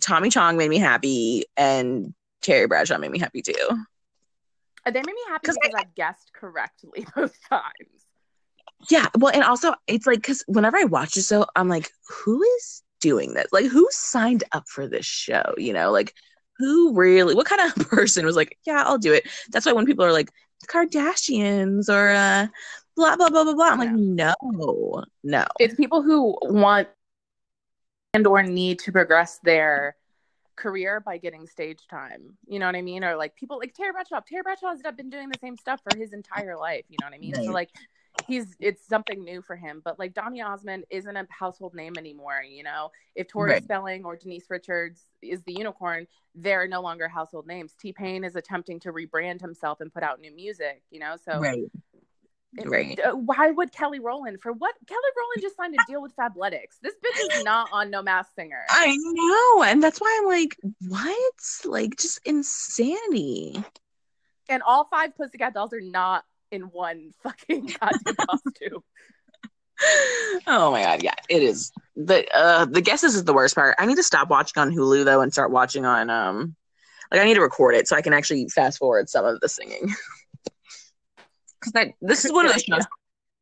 Tommy 0.00 0.30
Chong 0.30 0.56
made 0.56 0.70
me 0.70 0.78
happy, 0.78 1.44
and 1.56 2.14
Terry 2.40 2.66
Bradshaw 2.66 2.98
made 2.98 3.10
me 3.10 3.18
happy 3.18 3.42
too. 3.42 3.52
They 4.84 4.92
made 4.92 5.06
me 5.06 5.14
happy 5.28 5.40
because 5.42 5.58
I, 5.76 5.84
guessed 5.94 6.32
correctly 6.32 7.06
both 7.16 7.36
times. 7.48 8.01
Yeah, 8.90 9.08
well, 9.18 9.32
and 9.32 9.44
also 9.44 9.74
it's 9.86 10.06
like 10.06 10.18
because 10.18 10.44
whenever 10.46 10.76
I 10.76 10.84
watch 10.84 11.14
the 11.14 11.22
show, 11.22 11.46
I'm 11.56 11.68
like, 11.68 11.90
who 12.08 12.42
is 12.42 12.82
doing 13.00 13.34
this? 13.34 13.46
Like, 13.52 13.66
who 13.66 13.86
signed 13.90 14.44
up 14.52 14.64
for 14.68 14.88
this 14.88 15.06
show? 15.06 15.54
You 15.56 15.72
know, 15.72 15.90
like 15.92 16.14
who 16.58 16.94
really 16.94 17.34
what 17.34 17.46
kind 17.46 17.60
of 17.60 17.88
person 17.88 18.26
was 18.26 18.36
like, 18.36 18.58
yeah, 18.66 18.82
I'll 18.84 18.98
do 18.98 19.12
it. 19.12 19.28
That's 19.50 19.66
why 19.66 19.72
when 19.72 19.86
people 19.86 20.04
are 20.04 20.12
like 20.12 20.30
Kardashians 20.68 21.88
or 21.88 22.10
uh 22.10 22.46
blah 22.96 23.16
blah 23.16 23.30
blah 23.30 23.44
blah 23.44 23.54
blah, 23.54 23.68
I'm 23.68 23.78
like, 23.78 23.92
no, 23.92 25.04
no. 25.22 25.44
It's 25.58 25.74
people 25.74 26.02
who 26.02 26.36
want 26.42 26.88
and 28.14 28.26
or 28.26 28.42
need 28.42 28.78
to 28.80 28.92
progress 28.92 29.38
their 29.42 29.96
career 30.56 31.00
by 31.00 31.18
getting 31.18 31.46
stage 31.46 31.86
time. 31.88 32.36
You 32.46 32.58
know 32.58 32.66
what 32.66 32.76
I 32.76 32.82
mean? 32.82 33.04
Or 33.04 33.16
like 33.16 33.34
people 33.36 33.58
like 33.58 33.74
Terry 33.74 33.92
Bradshaw. 33.92 34.20
Terry 34.26 34.42
Bradshaw 34.42 34.68
has 34.68 34.82
been 34.96 35.10
doing 35.10 35.28
the 35.28 35.38
same 35.40 35.56
stuff 35.56 35.80
for 35.82 35.96
his 35.96 36.12
entire 36.12 36.56
life. 36.56 36.84
You 36.88 36.98
know 37.00 37.06
what 37.06 37.14
I 37.14 37.18
mean? 37.18 37.32
Right. 37.32 37.44
So 37.44 37.52
like 37.52 37.70
he's 38.28 38.54
it's 38.60 38.86
something 38.86 39.22
new 39.24 39.42
for 39.42 39.56
him. 39.56 39.80
But 39.84 39.98
like 39.98 40.14
Donny 40.14 40.40
Osmond 40.42 40.84
isn't 40.90 41.16
a 41.16 41.26
household 41.30 41.74
name 41.74 41.94
anymore. 41.98 42.42
You 42.48 42.62
know, 42.64 42.90
if 43.14 43.28
Tori 43.28 43.52
Right. 43.52 43.62
Spelling 43.64 44.04
or 44.04 44.16
Denise 44.16 44.46
Richards 44.48 45.06
is 45.22 45.42
the 45.42 45.52
unicorn, 45.52 46.06
they're 46.34 46.66
no 46.68 46.80
longer 46.80 47.08
household 47.08 47.46
names. 47.46 47.74
T 47.78 47.92
Pain 47.92 48.24
is 48.24 48.36
attempting 48.36 48.80
to 48.80 48.92
rebrand 48.92 49.40
himself 49.40 49.80
and 49.80 49.92
put 49.92 50.02
out 50.02 50.20
new 50.20 50.34
music. 50.34 50.82
You 50.90 51.00
know, 51.00 51.16
so 51.22 51.38
right. 51.40 51.58
it- 51.58 51.70
Right. 52.66 53.00
uh, 53.00 53.12
why 53.12 53.50
would 53.50 53.72
Kelly 53.72 53.98
Rowland 53.98 54.42
for 54.42 54.52
what? 54.52 54.74
Kelly 54.86 55.00
Rowland 55.16 55.40
just 55.40 55.56
signed 55.56 55.74
a 55.74 55.90
deal 55.90 56.02
with 56.02 56.14
Fabletics. 56.14 56.80
This 56.82 56.92
bitch 57.02 57.38
is 57.38 57.44
not 57.44 57.70
on 57.72 57.88
No 57.88 58.02
Masked 58.02 58.34
Singer. 58.34 58.66
I 58.68 58.94
know. 59.00 59.62
And 59.62 59.82
that's 59.82 59.98
why 60.02 60.18
I'm 60.20 60.28
like, 60.28 60.58
what? 60.86 61.32
Like 61.64 61.96
just 61.96 62.20
insanity. 62.26 63.64
and 64.50 64.62
all 64.66 64.84
five 64.84 65.16
Pussycat 65.16 65.54
dolls 65.54 65.72
are 65.72 65.80
not 65.80 66.24
in 66.52 66.62
one 66.62 67.12
fucking 67.22 67.66
goddamn 67.80 68.14
costume. 68.14 68.82
oh 70.46 70.70
my 70.70 70.82
god, 70.82 71.02
yeah, 71.02 71.14
it 71.28 71.42
is. 71.42 71.72
The 71.96 72.24
uh 72.32 72.66
the 72.66 72.80
guesses 72.80 73.16
is 73.16 73.24
the 73.24 73.32
worst 73.32 73.56
part. 73.56 73.74
I 73.78 73.86
need 73.86 73.96
to 73.96 74.02
stop 74.02 74.28
watching 74.28 74.60
on 74.60 74.70
Hulu 74.70 75.04
though 75.04 75.22
and 75.22 75.32
start 75.32 75.50
watching 75.50 75.84
on 75.84 76.10
um 76.10 76.54
like 77.10 77.20
I 77.20 77.24
need 77.24 77.34
to 77.34 77.40
record 77.40 77.74
it 77.74 77.88
so 77.88 77.96
I 77.96 78.02
can 78.02 78.12
actually 78.12 78.48
fast 78.48 78.78
forward 78.78 79.08
some 79.08 79.24
of 79.24 79.40
the 79.40 79.48
singing. 79.48 79.92
That 81.74 81.92
this 82.00 82.24
is 82.24 82.32
one 82.32 82.44
of 82.44 82.50
those 82.50 82.62
shows 82.68 82.84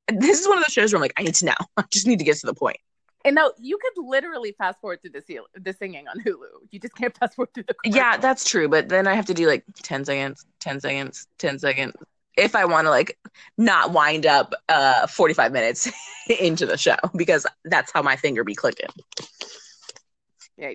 this 0.09 0.41
is 0.41 0.47
one 0.47 0.59
of 0.59 0.65
those 0.65 0.75
shows 0.75 0.93
where 0.93 0.99
I'm 0.99 1.01
like 1.01 1.15
I 1.17 1.23
need 1.23 1.37
to 1.37 1.47
know. 1.47 1.55
I 1.79 1.85
just 1.91 2.07
need 2.07 2.19
to 2.19 2.25
get 2.25 2.37
to 2.37 2.47
the 2.47 2.53
point. 2.53 2.77
And 3.25 3.35
no, 3.35 3.51
you 3.59 3.79
could 3.79 4.05
literally 4.05 4.55
fast 4.59 4.79
forward 4.79 5.01
through 5.01 5.13
the 5.13 5.23
seal- 5.23 5.47
the 5.55 5.73
singing 5.73 6.07
on 6.07 6.21
Hulu. 6.21 6.69
You 6.71 6.81
just 6.81 6.95
can't 6.97 7.17
fast 7.17 7.35
forward 7.35 7.55
through 7.55 7.65
the. 7.69 7.75
Yeah, 7.87 8.19
that's 8.19 8.45
true, 8.45 8.69
but 8.69 8.91
then 8.91 9.07
I 9.07 9.15
have 9.15 9.25
to 9.27 9.35
do 9.35 9.47
like 9.47 9.65
10 9.83 10.05
seconds, 10.05 10.45
10 10.61 10.81
seconds, 10.81 11.27
10 11.39 11.59
seconds 11.61 11.95
if 12.37 12.55
I 12.55 12.65
want 12.65 12.87
to 12.87 12.91
like 12.91 13.19
not 13.59 13.93
wind 13.93 14.27
up 14.27 14.55
uh 14.69 15.07
45 15.07 15.53
minutes 15.53 15.91
into 16.41 16.67
the 16.67 16.77
show 16.77 16.97
because 17.17 17.47
that's 17.65 17.93
how 17.93 18.03
my 18.03 18.17
finger 18.17 18.45
be 18.45 18.55
clicking. 18.55 18.89
yeah. 20.57 20.73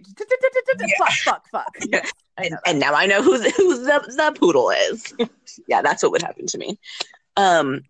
Fuck, 0.98 1.14
fuck, 1.24 1.48
fuck. 1.52 1.76
And, 2.38 2.54
and 2.68 2.80
now 2.82 2.94
I 2.94 3.06
know 3.06 3.24
who 3.24 3.38
the, 3.38 3.50
who 3.52 3.78
the, 3.86 4.14
the 4.14 4.38
poodle 4.38 4.70
is. 4.70 5.14
yeah, 5.70 5.82
that's 5.82 6.04
what 6.04 6.12
would 6.12 6.22
happen 6.22 6.46
to 6.48 6.58
me. 6.58 6.78
Um, 7.38 7.84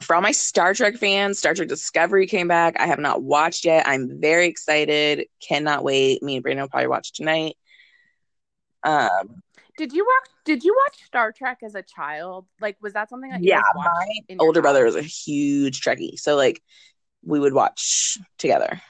for 0.00 0.14
all 0.14 0.22
my 0.22 0.30
Star 0.32 0.74
Trek 0.74 0.96
fans, 0.96 1.38
Star 1.40 1.54
Trek 1.54 1.68
Discovery 1.68 2.26
came 2.26 2.46
back. 2.46 2.76
I 2.78 2.86
have 2.86 3.00
not 3.00 3.22
watched 3.22 3.64
yet. 3.64 3.88
I'm 3.88 4.20
very 4.20 4.46
excited. 4.46 5.26
Cannot 5.40 5.82
wait. 5.82 6.22
Me 6.22 6.36
and 6.36 6.42
Brandon 6.42 6.62
will 6.62 6.68
probably 6.68 6.86
watch 6.86 7.12
tonight. 7.12 7.56
Um, 8.82 9.42
Did 9.76 9.92
you 9.92 10.04
watch? 10.04 10.30
Did 10.44 10.64
you 10.64 10.76
watch 10.86 11.04
Star 11.04 11.32
Trek 11.32 11.58
as 11.62 11.74
a 11.74 11.82
child? 11.82 12.46
Like, 12.60 12.76
was 12.80 12.92
that 12.94 13.08
something 13.08 13.30
that 13.30 13.42
you 13.42 13.48
yeah, 13.48 13.62
my 13.74 14.36
older 14.38 14.62
brother 14.62 14.84
was 14.84 14.96
a 14.96 15.02
huge 15.02 15.80
Trekkie, 15.80 16.18
so 16.18 16.36
like 16.36 16.62
we 17.24 17.38
would 17.38 17.52
watch 17.52 18.18
together. 18.38 18.80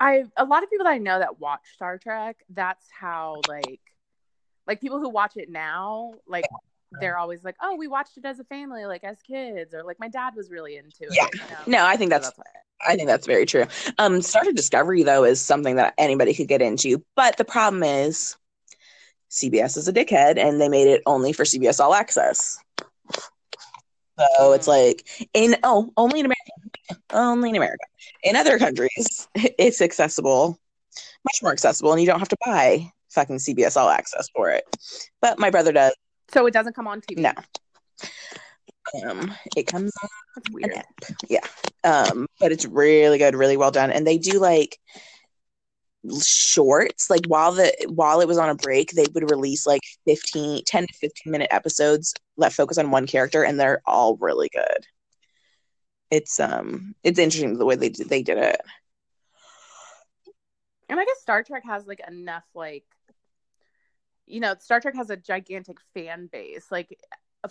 I 0.00 0.24
a 0.36 0.44
lot 0.44 0.62
of 0.62 0.70
people 0.70 0.84
that 0.84 0.90
I 0.90 0.98
know 0.98 1.18
that 1.18 1.40
watch 1.40 1.62
Star 1.74 1.98
Trek, 1.98 2.36
that's 2.50 2.86
how 2.90 3.40
like 3.48 3.80
like 4.66 4.80
people 4.80 4.98
who 4.98 5.10
watch 5.10 5.36
it 5.36 5.50
now, 5.50 6.12
like 6.26 6.44
they're 7.00 7.18
always 7.18 7.44
like, 7.44 7.56
"Oh, 7.62 7.76
we 7.76 7.88
watched 7.88 8.16
it 8.16 8.24
as 8.24 8.40
a 8.40 8.44
family, 8.44 8.84
like 8.86 9.04
as 9.04 9.20
kids," 9.22 9.74
or 9.74 9.82
like 9.82 9.98
my 10.00 10.08
dad 10.08 10.34
was 10.36 10.50
really 10.50 10.76
into 10.76 11.02
it. 11.02 11.14
Yeah. 11.14 11.26
you 11.32 11.40
know? 11.72 11.78
No, 11.78 11.86
I 11.86 11.96
think 11.96 12.12
So 12.12 12.18
that's. 12.20 12.32
I 12.86 12.96
think 12.96 13.08
that's 13.08 13.26
very 13.26 13.46
true. 13.46 13.64
Um, 13.98 14.20
Star 14.20 14.42
Trek 14.42 14.54
Discovery 14.54 15.02
though 15.02 15.24
is 15.24 15.40
something 15.40 15.76
that 15.76 15.94
anybody 15.96 16.34
could 16.34 16.48
get 16.48 16.60
into, 16.60 17.02
but 17.16 17.36
the 17.36 17.44
problem 17.44 17.82
is 17.82 18.36
CBS 19.30 19.76
is 19.76 19.88
a 19.88 19.92
dickhead, 19.92 20.38
and 20.38 20.60
they 20.60 20.68
made 20.68 20.86
it 20.88 21.02
only 21.06 21.32
for 21.32 21.44
CBS 21.44 21.80
All 21.80 21.94
Access. 21.94 22.58
So 24.38 24.52
it's 24.52 24.66
Hmm. 24.66 24.70
like 24.72 25.28
in 25.34 25.56
oh 25.62 25.92
only 25.96 26.20
in 26.20 26.26
America, 26.26 27.02
only 27.12 27.50
in 27.50 27.56
America. 27.56 27.84
In 28.22 28.36
other 28.36 28.58
countries, 28.58 29.28
it's 29.34 29.80
accessible, 29.80 30.58
much 31.24 31.42
more 31.42 31.52
accessible, 31.52 31.92
and 31.92 32.00
you 32.00 32.06
don't 32.06 32.20
have 32.20 32.28
to 32.28 32.36
buy 32.44 32.90
fucking 33.10 33.36
CBS 33.36 33.76
All 33.76 33.88
Access 33.88 34.28
for 34.34 34.50
it. 34.50 34.64
But 35.20 35.38
my 35.38 35.50
brother 35.50 35.72
does. 35.72 35.94
So 36.28 36.46
it 36.46 36.52
doesn't 36.52 36.74
come 36.74 36.86
on 36.86 37.00
TV. 37.00 37.18
No. 37.18 37.32
Um, 39.08 39.34
it 39.56 39.66
comes 39.66 39.92
That's 40.34 40.48
an 40.48 40.54
weird. 40.54 40.72
app. 40.74 40.86
Yeah. 41.28 41.40
Um, 41.84 42.26
but 42.40 42.52
it's 42.52 42.66
really 42.66 43.18
good, 43.18 43.34
really 43.34 43.56
well 43.56 43.70
done. 43.70 43.90
And 43.90 44.06
they 44.06 44.18
do 44.18 44.38
like 44.38 44.78
shorts. 46.22 47.10
Like 47.10 47.26
while 47.26 47.52
the 47.52 47.72
while 47.88 48.20
it 48.20 48.28
was 48.28 48.38
on 48.38 48.50
a 48.50 48.54
break, 48.54 48.90
they 48.92 49.06
would 49.14 49.30
release 49.30 49.66
like 49.66 49.82
15, 50.06 50.62
10 50.66 50.86
to 50.86 50.92
15 50.94 51.30
minute 51.30 51.48
episodes 51.50 52.14
that 52.38 52.52
focus 52.52 52.78
on 52.78 52.90
one 52.90 53.06
character 53.06 53.42
and 53.44 53.58
they're 53.58 53.82
all 53.86 54.16
really 54.16 54.48
good. 54.52 54.86
It's 56.10 56.38
um 56.38 56.94
it's 57.02 57.18
interesting 57.18 57.58
the 57.58 57.64
way 57.64 57.76
they 57.76 57.88
did, 57.88 58.08
they 58.08 58.22
did 58.22 58.38
it. 58.38 58.60
And 60.88 61.00
I 61.00 61.04
guess 61.04 61.20
Star 61.20 61.42
Trek 61.42 61.64
has 61.64 61.86
like 61.86 62.00
enough 62.06 62.44
like 62.54 62.84
you 64.26 64.40
know, 64.40 64.54
Star 64.58 64.80
Trek 64.80 64.94
has 64.96 65.10
a 65.10 65.16
gigantic 65.16 65.78
fan 65.92 66.28
base, 66.32 66.66
like 66.70 66.98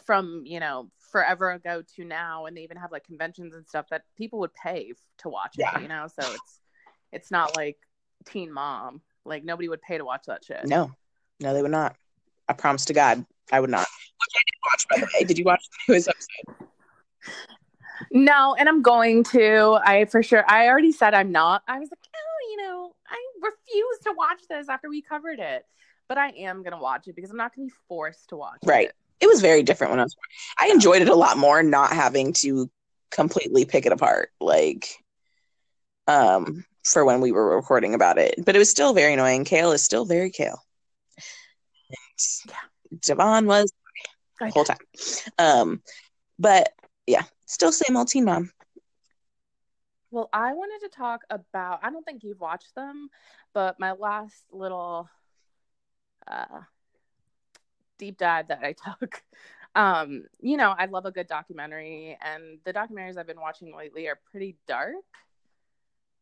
from, 0.06 0.42
you 0.46 0.60
know, 0.60 0.90
forever 1.12 1.52
ago 1.52 1.84
to 1.96 2.04
now, 2.04 2.46
and 2.46 2.58
they 2.58 2.62
even 2.64 2.78
have 2.78 2.92
like 2.92 3.04
conventions 3.04 3.54
and 3.54 3.68
stuff 3.68 3.86
that 3.90 4.04
people 4.18 4.40
would 4.40 4.54
pay 4.54 4.94
to 5.20 5.30
watch 5.30 5.54
Yeah. 5.56 5.78
it, 5.78 5.84
you 5.84 5.88
know? 5.88 6.08
So 6.08 6.28
it's 6.34 6.60
it's 7.12 7.32
not 7.32 7.56
like 7.56 7.78
Teen 8.26 8.52
Mom. 8.52 9.02
Like 9.26 9.44
nobody 9.44 9.70
would 9.70 9.82
pay 9.82 9.98
to 9.98 10.06
watch 10.06 10.24
that 10.28 10.44
shit. 10.44 10.66
No. 10.66 10.92
No, 11.40 11.54
they 11.54 11.62
would 11.62 11.72
not. 11.72 11.96
I 12.50 12.54
promise 12.54 12.86
to 12.86 12.94
God, 12.94 13.24
I 13.52 13.60
would 13.60 13.70
not. 13.70 13.86
Which 13.88 14.34
I 14.36 14.42
did 14.46 14.60
watch 14.66 14.88
by 14.90 14.98
the 15.00 15.08
way. 15.20 15.26
Did 15.26 15.38
you 15.38 15.46
watch 15.46 15.64
the 15.88 15.94
newest 15.94 16.08
episode? 16.08 16.68
No, 18.12 18.56
and 18.56 18.68
I'm 18.68 18.82
going 18.82 19.24
to. 19.26 19.80
I 19.84 20.06
for 20.06 20.24
sure. 20.24 20.44
I 20.50 20.68
already 20.68 20.92
said 20.92 21.14
I'm 21.14 21.32
not. 21.32 21.64
I 21.68 21.80
was 21.80 21.90
like, 21.92 22.00
oh, 22.16 22.52
you 22.52 22.58
know, 22.58 22.96
I 23.08 23.18
refuse 23.42 24.00
to 24.04 24.14
watch 24.18 24.42
this 24.50 24.68
after 24.70 24.90
we 24.90 25.02
covered 25.02 25.40
it. 25.40 25.66
But 26.14 26.20
I 26.20 26.30
am 26.30 26.62
gonna 26.62 26.80
watch 26.80 27.08
it 27.08 27.16
because 27.16 27.32
I'm 27.32 27.38
not 27.38 27.56
gonna 27.56 27.66
be 27.66 27.74
forced 27.88 28.30
to 28.30 28.36
watch 28.38 28.60
Right. 28.64 28.82
it. 28.82 28.86
Right. 28.86 28.92
It 29.22 29.26
was 29.26 29.42
very 29.42 29.64
different 29.64 29.90
when 29.90 30.00
I 30.00 30.04
was 30.04 30.16
I 30.60 30.68
enjoyed 30.68 31.02
it 31.02 31.10
a 31.10 31.16
lot 31.16 31.40
more 31.40 31.64
not 31.64 31.92
having 31.92 32.34
to 32.34 32.70
completely 33.10 33.66
pick 33.66 33.88
it 33.88 33.92
apart 33.92 34.30
like 34.40 35.04
um 36.08 36.66
for 36.84 37.04
when 37.04 37.20
we 37.20 37.32
were 37.32 37.56
recording 37.56 37.96
about 37.96 38.20
it. 38.20 38.36
But 38.46 38.56
it 38.56 38.60
was 38.60 38.70
still 38.70 38.94
very 38.94 39.14
annoying. 39.14 39.44
Kail 39.44 39.72
is 39.72 39.84
still 39.84 40.06
very 40.06 40.30
Kail. 40.30 40.64
Yeah. 41.90 42.54
Javon 43.00 43.48
was 43.48 43.74
the 44.40 44.52
whole 44.52 44.66
time. 44.66 44.78
Um 45.40 45.82
but 46.38 46.74
yeah, 47.08 47.24
still 47.48 47.72
same 47.72 47.98
old 47.98 48.10
teen 48.10 48.26
mom. 48.26 48.52
Well, 50.12 50.30
I 50.32 50.54
wanted 50.54 50.88
to 50.88 50.96
talk 50.96 51.22
about. 51.32 51.80
I 51.82 51.90
don't 51.90 52.06
think 52.06 52.24
you've 52.24 52.40
watched 52.40 52.76
them, 52.76 53.10
but 53.52 53.80
my 53.80 53.94
last 53.94 54.44
little 54.52 55.10
uh, 56.28 56.62
deep 57.98 58.18
dive 58.18 58.48
that 58.50 58.64
I 58.64 58.74
took. 58.74 59.24
Um, 59.76 60.26
you 60.40 60.56
know, 60.56 60.76
I 60.78 60.86
love 60.86 61.08
a 61.08 61.12
good 61.12 61.28
documentary, 61.28 62.16
and 62.22 62.60
the 62.64 62.72
documentaries 62.72 63.18
I've 63.18 63.26
been 63.26 63.42
watching 63.42 63.76
lately 63.76 64.08
are 64.08 64.20
pretty 64.30 64.56
dark. 64.68 64.94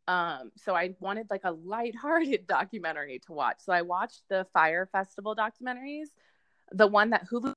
Um, 0.08 0.54
so 0.56 0.74
I 0.74 0.96
wanted 1.02 1.28
like 1.30 1.42
a 1.44 1.52
lighthearted 1.52 2.48
documentary 2.48 3.20
to 3.26 3.34
watch. 3.34 3.58
So 3.60 3.74
I 3.74 3.82
watched 3.82 4.22
the 4.30 4.48
Fyre 4.54 4.86
Festival 4.86 5.36
documentaries. 5.36 6.08
The 6.72 6.88
one 6.88 7.10
that 7.10 7.28
Hulu 7.30 7.54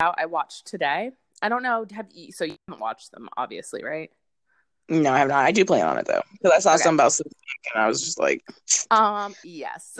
out 0.00 0.14
I 0.18 0.26
watched 0.26 0.66
today. 0.66 1.12
I 1.42 1.48
don't 1.48 1.62
know. 1.62 1.86
Have 1.92 2.08
you? 2.12 2.32
So 2.32 2.44
you 2.44 2.56
haven't 2.68 2.80
watched 2.80 3.12
them, 3.12 3.28
obviously, 3.36 3.84
right? 3.84 4.10
No, 4.90 5.12
I 5.12 5.18
have 5.18 5.28
not. 5.28 5.44
I 5.44 5.52
do 5.52 5.64
plan 5.64 5.86
on 5.86 5.98
it 5.98 6.06
though. 6.06 6.22
Because 6.32 6.52
I 6.56 6.58
saw 6.58 6.74
Okay. 6.74 6.82
something 6.82 6.96
about 6.96 7.12
Super 7.12 7.30
and 7.74 7.84
I 7.84 7.86
was 7.86 8.00
just 8.02 8.18
like, 8.18 8.44
Um, 8.90 9.36
yes. 9.44 9.96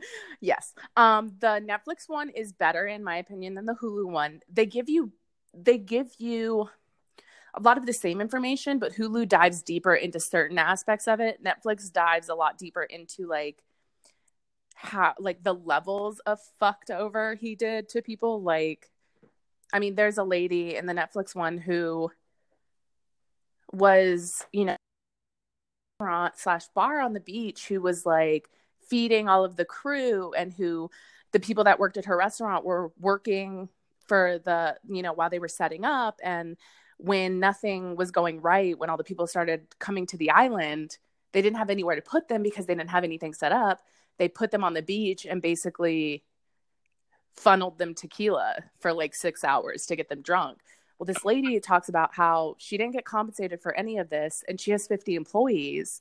yes. 0.40 0.74
Um, 0.96 1.32
the 1.38 1.64
Netflix 1.64 2.08
one 2.08 2.28
is 2.28 2.52
better 2.52 2.86
in 2.86 3.04
my 3.04 3.16
opinion 3.18 3.54
than 3.54 3.66
the 3.66 3.76
Hulu 3.80 4.10
one. 4.10 4.40
They 4.52 4.66
give 4.66 4.88
you 4.88 5.12
they 5.54 5.78
give 5.78 6.10
you 6.18 6.68
a 7.54 7.60
lot 7.60 7.78
of 7.78 7.86
the 7.86 7.92
same 7.92 8.20
information, 8.20 8.78
but 8.80 8.94
Hulu 8.94 9.28
dives 9.28 9.62
deeper 9.62 9.94
into 9.94 10.18
certain 10.18 10.58
aspects 10.58 11.06
of 11.06 11.20
it. 11.20 11.44
Netflix 11.44 11.92
dives 11.92 12.28
a 12.28 12.34
lot 12.34 12.58
deeper 12.58 12.82
into 12.82 13.28
like 13.28 13.62
how 14.74 15.14
like 15.20 15.44
the 15.44 15.54
levels 15.54 16.18
of 16.26 16.40
fucked 16.58 16.90
over 16.90 17.36
he 17.36 17.54
did 17.54 17.88
to 17.90 18.02
people. 18.02 18.42
Like 18.42 18.90
I 19.72 19.78
mean, 19.78 19.94
there's 19.94 20.18
a 20.18 20.24
lady 20.24 20.74
in 20.74 20.86
the 20.86 20.94
Netflix 20.94 21.34
one 21.34 21.58
who 21.58 22.10
was, 23.72 24.44
you 24.52 24.64
know, 24.64 24.76
restaurant 26.00 26.36
slash 26.36 26.66
bar 26.74 27.00
on 27.00 27.12
the 27.12 27.20
beach 27.20 27.68
who 27.68 27.80
was 27.80 28.04
like 28.04 28.48
feeding 28.88 29.28
all 29.28 29.44
of 29.44 29.56
the 29.56 29.64
crew 29.64 30.32
and 30.34 30.52
who 30.52 30.90
the 31.32 31.40
people 31.40 31.64
that 31.64 31.78
worked 31.78 31.96
at 31.96 32.04
her 32.06 32.16
restaurant 32.16 32.64
were 32.64 32.92
working 32.98 33.68
for 34.06 34.40
the 34.44 34.76
you 34.88 35.02
know 35.02 35.12
while 35.12 35.30
they 35.30 35.38
were 35.38 35.48
setting 35.48 35.84
up. 35.84 36.18
And 36.22 36.56
when 36.98 37.40
nothing 37.40 37.96
was 37.96 38.10
going 38.10 38.40
right 38.40 38.78
when 38.78 38.90
all 38.90 38.96
the 38.96 39.04
people 39.04 39.26
started 39.26 39.66
coming 39.78 40.06
to 40.06 40.16
the 40.16 40.30
island 40.30 40.98
they 41.32 41.42
didn't 41.42 41.56
have 41.56 41.70
anywhere 41.70 41.96
to 41.96 42.02
put 42.02 42.28
them 42.28 42.42
because 42.42 42.66
they 42.66 42.74
didn't 42.74 42.90
have 42.90 43.04
anything 43.04 43.32
set 43.32 43.52
up. 43.52 43.80
They 44.18 44.28
put 44.28 44.50
them 44.50 44.64
on 44.64 44.74
the 44.74 44.82
beach 44.82 45.24
and 45.24 45.40
basically 45.42 46.24
funneled 47.34 47.78
them 47.78 47.94
tequila 47.94 48.56
for 48.78 48.92
like 48.92 49.14
six 49.14 49.42
hours 49.42 49.86
to 49.86 49.96
get 49.96 50.10
them 50.10 50.20
drunk 50.20 50.58
well 51.02 51.12
this 51.12 51.24
lady 51.24 51.58
talks 51.58 51.88
about 51.88 52.14
how 52.14 52.54
she 52.58 52.78
didn't 52.78 52.92
get 52.92 53.04
compensated 53.04 53.60
for 53.60 53.74
any 53.74 53.98
of 53.98 54.08
this 54.08 54.44
and 54.46 54.60
she 54.60 54.70
has 54.70 54.86
50 54.86 55.16
employees 55.16 56.00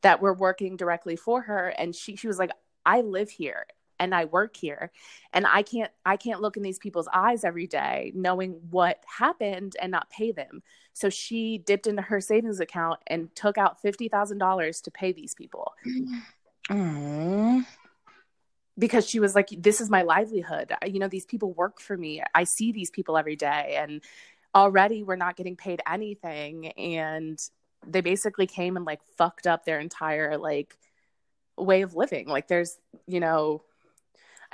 that 0.00 0.22
were 0.22 0.32
working 0.32 0.78
directly 0.78 1.14
for 1.14 1.42
her 1.42 1.68
and 1.76 1.94
she 1.94 2.16
she 2.16 2.26
was 2.26 2.38
like 2.38 2.50
I 2.86 3.02
live 3.02 3.28
here 3.28 3.66
and 4.00 4.14
I 4.14 4.24
work 4.24 4.56
here 4.56 4.90
and 5.34 5.46
I 5.46 5.60
can't 5.60 5.90
I 6.06 6.16
can't 6.16 6.40
look 6.40 6.56
in 6.56 6.62
these 6.62 6.78
people's 6.78 7.08
eyes 7.12 7.44
every 7.44 7.66
day 7.66 8.12
knowing 8.14 8.52
what 8.70 9.04
happened 9.06 9.76
and 9.78 9.92
not 9.92 10.08
pay 10.08 10.32
them. 10.32 10.62
So 10.94 11.10
she 11.10 11.58
dipped 11.58 11.86
into 11.86 12.00
her 12.00 12.22
savings 12.22 12.60
account 12.60 13.00
and 13.06 13.34
took 13.36 13.58
out 13.58 13.82
$50,000 13.82 14.82
to 14.84 14.90
pay 14.90 15.12
these 15.12 15.34
people. 15.34 15.74
Aww. 16.70 17.66
Because 18.76 19.08
she 19.08 19.20
was 19.20 19.34
like 19.34 19.48
this 19.56 19.80
is 19.80 19.88
my 19.88 20.02
livelihood. 20.02 20.72
You 20.84 20.98
know 20.98 21.08
these 21.08 21.26
people 21.26 21.52
work 21.52 21.80
for 21.80 21.96
me. 21.96 22.22
I 22.34 22.44
see 22.44 22.72
these 22.72 22.90
people 22.90 23.16
every 23.16 23.36
day 23.36 23.76
and 23.78 24.02
already 24.54 25.02
we're 25.02 25.16
not 25.16 25.36
getting 25.36 25.56
paid 25.56 25.80
anything 25.86 26.68
and 26.72 27.38
they 27.86 28.00
basically 28.00 28.46
came 28.46 28.76
and 28.76 28.84
like 28.84 29.00
fucked 29.16 29.46
up 29.46 29.64
their 29.64 29.80
entire 29.80 30.38
like 30.38 30.76
way 31.56 31.82
of 31.82 31.94
living. 31.94 32.26
Like 32.28 32.48
there's, 32.48 32.78
you 33.06 33.20
know, 33.20 33.62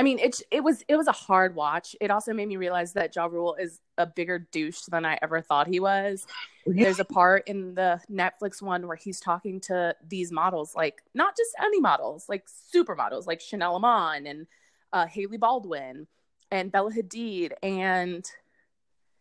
I 0.01 0.03
mean, 0.03 0.19
it 0.19 0.41
it 0.51 0.65
was 0.65 0.83
it 0.89 0.97
was 0.97 1.09
a 1.09 1.13
hard 1.13 1.55
watch. 1.55 1.95
It 2.01 2.11
also 2.11 2.33
made 2.33 2.49
me 2.49 2.57
realize 2.57 2.95
that 2.95 3.15
Ja 3.15 3.27
Rule 3.27 3.55
is 3.61 3.81
a 3.99 4.07
bigger 4.07 4.39
douche 4.51 4.81
than 4.89 5.05
I 5.05 5.19
ever 5.21 5.43
thought 5.43 5.67
he 5.67 5.79
was. 5.79 6.27
There's 6.65 7.01
a 7.01 7.05
part 7.05 7.47
in 7.47 7.75
the 7.75 8.01
Netflix 8.11 8.63
one 8.63 8.87
where 8.87 8.97
he's 8.97 9.21
talking 9.21 9.61
to 9.61 9.95
these 10.09 10.33
models, 10.33 10.75
like 10.75 11.03
not 11.13 11.37
just 11.37 11.51
any 11.63 11.83
models, 11.83 12.31
like 12.31 12.47
supermodels, 12.75 13.27
like 13.27 13.43
Chanel 13.43 13.77
Iman 13.77 14.27
and 14.27 14.47
uh, 14.91 15.05
Hailey 15.05 15.37
Baldwin 15.37 16.07
and 16.51 16.73
Bella 16.73 16.93
Hadid, 16.93 17.53
and 17.63 18.25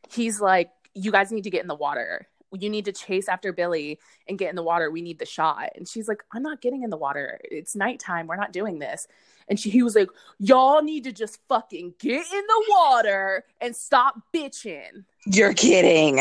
he's 0.09 0.39
like, 0.39 0.71
"You 0.93 1.11
guys 1.11 1.29
need 1.29 1.43
to 1.43 1.49
get 1.49 1.61
in 1.61 1.67
the 1.67 1.75
water." 1.75 2.29
You 2.57 2.69
need 2.69 2.85
to 2.85 2.91
chase 2.91 3.27
after 3.27 3.53
Billy 3.53 3.99
and 4.27 4.37
get 4.37 4.49
in 4.49 4.55
the 4.55 4.63
water. 4.63 4.89
We 4.89 5.01
need 5.01 5.19
the 5.19 5.25
shot. 5.25 5.69
And 5.75 5.87
she's 5.87 6.07
like, 6.07 6.23
I'm 6.33 6.43
not 6.43 6.61
getting 6.61 6.83
in 6.83 6.89
the 6.89 6.97
water. 6.97 7.39
It's 7.43 7.75
nighttime. 7.75 8.27
We're 8.27 8.35
not 8.35 8.53
doing 8.53 8.79
this. 8.79 9.07
And 9.47 9.59
she, 9.59 9.69
he 9.69 9.83
was 9.83 9.95
like, 9.95 10.09
y'all 10.39 10.81
need 10.81 11.03
to 11.05 11.11
just 11.11 11.39
fucking 11.47 11.95
get 11.99 12.25
in 12.31 12.41
the 12.47 12.65
water 12.69 13.45
and 13.61 13.75
stop 13.75 14.15
bitching. 14.33 15.05
You're 15.25 15.53
kidding. 15.53 16.19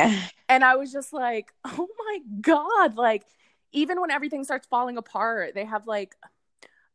And 0.48 0.64
I 0.64 0.76
was 0.76 0.92
just 0.92 1.12
like, 1.12 1.52
oh 1.64 1.88
my 1.98 2.18
God. 2.40 2.96
Like, 2.96 3.24
even 3.72 4.00
when 4.00 4.10
everything 4.10 4.44
starts 4.44 4.66
falling 4.66 4.96
apart, 4.96 5.54
they 5.54 5.64
have 5.64 5.86
like 5.86 6.16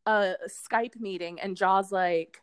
a 0.06 0.34
Skype 0.48 1.00
meeting 1.00 1.40
and 1.40 1.56
Ja's 1.56 1.92
like, 1.92 2.42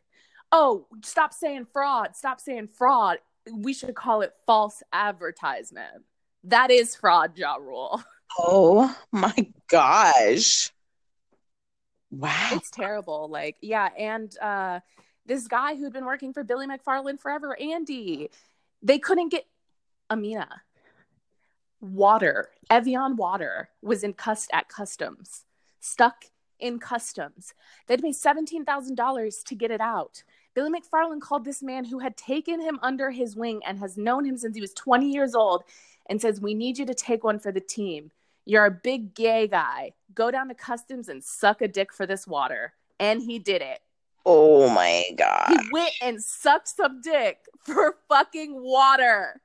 oh, 0.53 0.87
stop 1.05 1.33
saying 1.33 1.67
fraud. 1.73 2.15
Stop 2.17 2.41
saying 2.41 2.69
fraud. 2.69 3.19
We 3.53 3.73
should 3.75 3.95
call 3.95 4.23
it 4.23 4.33
false 4.47 4.83
advertisement. 4.93 6.05
That 6.45 6.71
is 6.71 6.97
fraud, 6.97 7.37
Ja 7.37 7.57
Rule. 7.57 8.03
Oh 8.39 8.97
my 9.11 9.35
gosh. 9.69 10.71
Wow. 12.13 12.51
It's 12.53 12.71
terrible. 12.71 13.29
Like, 13.29 13.57
yeah, 13.61 13.89
and 13.99 14.39
uh 14.39 14.81
this 15.27 15.49
guy 15.49 15.75
who'd 15.75 15.93
been 15.93 16.05
working 16.05 16.33
for 16.33 16.45
Billy 16.45 16.67
McFarland 16.67 17.21
forever, 17.21 17.59
Andy, 17.61 18.31
they 18.83 18.99
couldn't 18.99 19.31
get 19.31 19.47
Amina. 20.11 20.63
Water, 21.81 22.51
Evian 22.71 23.17
water 23.17 23.69
was 23.83 24.03
in 24.05 24.13
cust 24.13 24.51
at 24.53 24.69
customs, 24.69 25.45
stuck 25.81 26.25
in 26.59 26.79
customs. 26.79 27.55
They'd 27.87 28.03
pay 28.03 28.11
$17,000 28.11 29.45
to 29.45 29.55
get 29.55 29.71
it 29.71 29.81
out. 29.81 30.23
Billy 30.55 30.71
McFarland 30.71 31.21
called 31.21 31.45
this 31.45 31.63
man 31.63 31.85
who 31.85 32.01
had 32.01 32.17
taken 32.17 32.61
him 32.61 32.79
under 32.83 33.11
his 33.11 33.37
wing 33.37 33.61
and 33.67 33.79
has 33.79 33.97
known 33.97 34.25
him 34.25 34.37
since 34.37 34.55
he 34.55 34.61
was 34.61 34.75
20 34.75 35.11
years 35.11 35.35
old 35.35 35.65
and 36.09 36.21
says, 36.21 36.41
We 36.41 36.55
need 36.55 36.79
you 36.79 36.87
to 36.87 36.95
take 36.95 37.25
one 37.25 37.39
for 37.39 37.53
the 37.53 37.61
team. 37.61 38.11
You're 38.45 38.67
a 38.67 38.71
big 38.71 39.15
gay 39.15 39.47
guy. 39.47 39.93
Go 40.15 40.31
down 40.31 40.49
to 40.49 40.55
customs 40.55 41.09
and 41.09 41.23
suck 41.23 41.63
a 41.63 41.69
dick 41.69 41.93
for 41.93 42.07
this 42.07 42.27
water. 42.27 42.73
And 42.99 43.23
he 43.23 43.39
did 43.39 43.63
it. 43.63 43.81
Oh 44.27 44.69
my 44.69 45.05
God. 45.17 45.49
He 45.49 45.59
went 45.73 45.93
and 46.03 46.23
sucked 46.23 46.69
some 46.69 47.01
dick 47.01 47.39
for 47.65 47.97
fucking 48.09 48.61
water. 48.63 49.41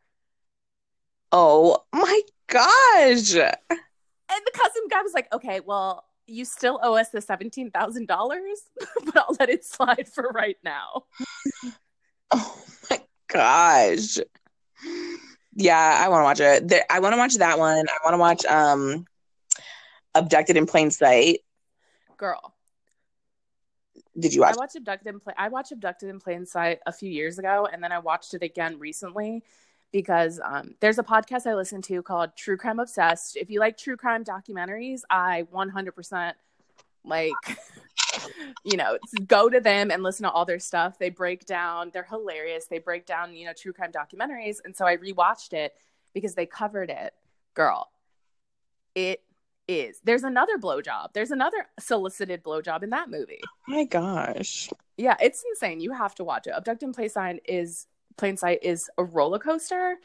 Oh 1.31 1.83
my 1.93 2.21
gosh. 2.47 3.35
And 3.35 4.41
the 4.43 4.51
custom 4.53 4.83
guy 4.89 5.01
was 5.01 5.13
like, 5.13 5.31
okay, 5.33 5.59
well, 5.59 6.05
you 6.27 6.43
still 6.43 6.79
owe 6.81 6.95
us 6.95 7.09
the 7.09 7.19
$17,000, 7.19 7.71
but 9.05 9.17
I'll 9.17 9.35
let 9.39 9.49
it 9.49 9.63
slide 9.63 10.07
for 10.13 10.29
right 10.29 10.57
now. 10.63 11.03
Oh 12.31 12.59
my 12.89 12.99
gosh 13.27 14.17
yeah, 15.55 16.01
I 16.03 16.09
want 16.09 16.19
to 16.19 16.23
watch 16.23 16.39
it. 16.39 16.67
There, 16.67 16.85
I 16.89 16.99
want 16.99 17.13
to 17.13 17.17
watch 17.17 17.35
that 17.35 17.57
one. 17.57 17.85
I 17.87 17.97
want 18.03 18.13
to 18.13 18.17
watch 18.17 18.45
um, 18.45 19.05
Abducted 20.13 20.57
in 20.57 20.65
Plain 20.65 20.91
Sight. 20.91 21.39
Girl, 22.17 22.53
did 24.17 24.33
you 24.33 24.41
watch? 24.41 24.55
I 24.55 24.57
watched 24.57 24.75
Abducted 24.75 25.07
in 25.07 25.19
Plain. 25.19 25.35
I 25.37 25.47
watched 25.47 25.71
Abducted 25.71 26.09
in 26.09 26.19
Plain 26.19 26.45
Sight 26.45 26.79
a 26.85 26.91
few 26.91 27.09
years 27.09 27.39
ago, 27.39 27.67
and 27.71 27.83
then 27.83 27.91
I 27.91 27.99
watched 27.99 28.33
it 28.33 28.43
again 28.43 28.79
recently 28.79 29.43
because 29.91 30.41
um, 30.43 30.75
there's 30.81 30.99
a 30.99 31.03
podcast 31.03 31.47
I 31.47 31.55
listen 31.55 31.81
to 31.83 32.01
called 32.01 32.35
True 32.35 32.57
Crime 32.57 32.79
Obsessed. 32.79 33.37
If 33.37 33.49
you 33.49 33.61
like 33.61 33.77
true 33.77 33.95
crime 33.95 34.25
documentaries, 34.25 35.01
I 35.09 35.45
100% 35.53 36.33
like 37.05 37.31
you 38.63 38.77
know, 38.77 38.97
go 39.27 39.49
to 39.49 39.59
them 39.59 39.91
and 39.91 40.03
listen 40.03 40.23
to 40.23 40.31
all 40.31 40.45
their 40.45 40.59
stuff. 40.59 40.97
They 40.97 41.09
break 41.09 41.45
down, 41.45 41.91
they're 41.93 42.03
hilarious. 42.03 42.65
They 42.67 42.79
break 42.79 43.05
down, 43.05 43.35
you 43.35 43.45
know, 43.45 43.53
true 43.53 43.73
crime 43.73 43.91
documentaries. 43.91 44.57
And 44.63 44.75
so 44.75 44.85
I 44.85 44.97
rewatched 44.97 45.53
it 45.53 45.73
because 46.13 46.35
they 46.35 46.45
covered 46.45 46.89
it. 46.89 47.13
Girl, 47.53 47.89
it 48.95 49.21
is. 49.67 49.99
There's 50.03 50.23
another 50.23 50.57
blowjob. 50.57 51.13
There's 51.13 51.31
another 51.31 51.67
solicited 51.79 52.43
blowjob 52.43 52.83
in 52.83 52.91
that 52.91 53.09
movie. 53.09 53.41
Oh 53.43 53.71
my 53.71 53.85
gosh. 53.85 54.69
Yeah, 54.97 55.15
it's 55.21 55.43
insane. 55.51 55.79
You 55.79 55.91
have 55.91 56.15
to 56.15 56.23
watch 56.23 56.47
it. 56.47 56.53
Abducted 56.55 56.87
in 56.87 56.93
Plain 56.93 57.09
Sight 57.09 57.41
is 57.45 57.87
Plain 58.17 58.37
Sight 58.37 58.59
is 58.63 58.89
a 58.97 59.03
roller 59.03 59.39
coaster 59.39 59.97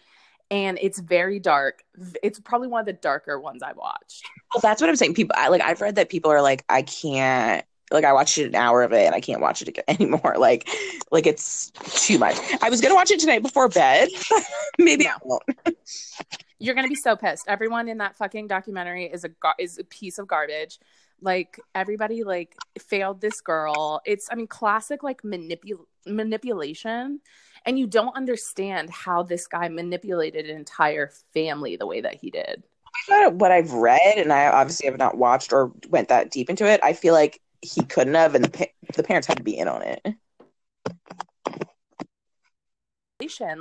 and 0.50 0.78
it's 0.82 0.98
very 0.98 1.38
dark. 1.38 1.84
It's 2.22 2.40
probably 2.40 2.68
one 2.68 2.80
of 2.80 2.86
the 2.86 2.92
darker 2.92 3.38
ones 3.38 3.62
I've 3.62 3.76
watched. 3.76 4.24
Well, 4.52 4.60
that's 4.60 4.80
what 4.80 4.90
I'm 4.90 4.96
saying. 4.96 5.14
People, 5.14 5.36
I, 5.38 5.48
like, 5.48 5.62
I've 5.62 5.80
read 5.80 5.94
that 5.94 6.08
people 6.08 6.32
are 6.32 6.42
like, 6.42 6.64
I 6.68 6.82
can't 6.82 7.64
like 7.90 8.04
I 8.04 8.12
watched 8.12 8.38
an 8.38 8.54
hour 8.54 8.82
of 8.82 8.92
it 8.92 9.06
and 9.06 9.14
I 9.14 9.20
can't 9.20 9.40
watch 9.40 9.62
it 9.62 9.78
anymore. 9.88 10.36
Like, 10.38 10.68
like 11.10 11.26
it's 11.26 11.70
too 12.06 12.18
much. 12.18 12.36
I 12.62 12.70
was 12.70 12.80
gonna 12.80 12.94
watch 12.94 13.10
it 13.10 13.20
tonight 13.20 13.42
before 13.42 13.68
bed. 13.68 14.08
Maybe 14.78 15.06
I 15.06 15.14
won't. 15.22 15.42
You're 16.58 16.74
gonna 16.74 16.88
be 16.88 16.94
so 16.94 17.16
pissed. 17.16 17.46
Everyone 17.48 17.88
in 17.88 17.98
that 17.98 18.16
fucking 18.16 18.46
documentary 18.46 19.06
is 19.06 19.24
a 19.24 19.30
is 19.58 19.78
a 19.78 19.84
piece 19.84 20.18
of 20.18 20.28
garbage. 20.28 20.78
Like 21.22 21.58
everybody 21.74 22.22
like 22.22 22.54
failed 22.78 23.20
this 23.20 23.40
girl. 23.40 24.00
It's 24.04 24.28
I 24.30 24.34
mean 24.34 24.46
classic 24.46 25.02
like 25.02 25.22
manipul 25.22 25.80
manipulation, 26.06 27.20
and 27.66 27.78
you 27.78 27.86
don't 27.86 28.16
understand 28.16 28.90
how 28.90 29.22
this 29.22 29.46
guy 29.46 29.68
manipulated 29.68 30.48
an 30.48 30.56
entire 30.56 31.10
family 31.32 31.76
the 31.76 31.86
way 31.86 32.00
that 32.00 32.14
he 32.14 32.30
did. 32.30 32.62
I 32.86 33.24
thought 33.24 33.34
What 33.34 33.52
I've 33.52 33.72
read, 33.72 34.16
and 34.16 34.32
I 34.32 34.46
obviously 34.46 34.86
have 34.86 34.98
not 34.98 35.16
watched 35.16 35.52
or 35.52 35.72
went 35.88 36.08
that 36.08 36.30
deep 36.30 36.50
into 36.50 36.66
it. 36.66 36.80
I 36.82 36.92
feel 36.92 37.14
like 37.14 37.40
he 37.62 37.82
couldn't 37.84 38.14
have, 38.14 38.34
and 38.34 38.44
the 38.44 38.50
pa- 38.50 38.94
the 38.94 39.02
parents 39.02 39.26
had 39.26 39.36
to 39.38 39.42
be 39.42 39.56
in 39.56 39.68
on 39.68 39.82
it. 39.82 40.00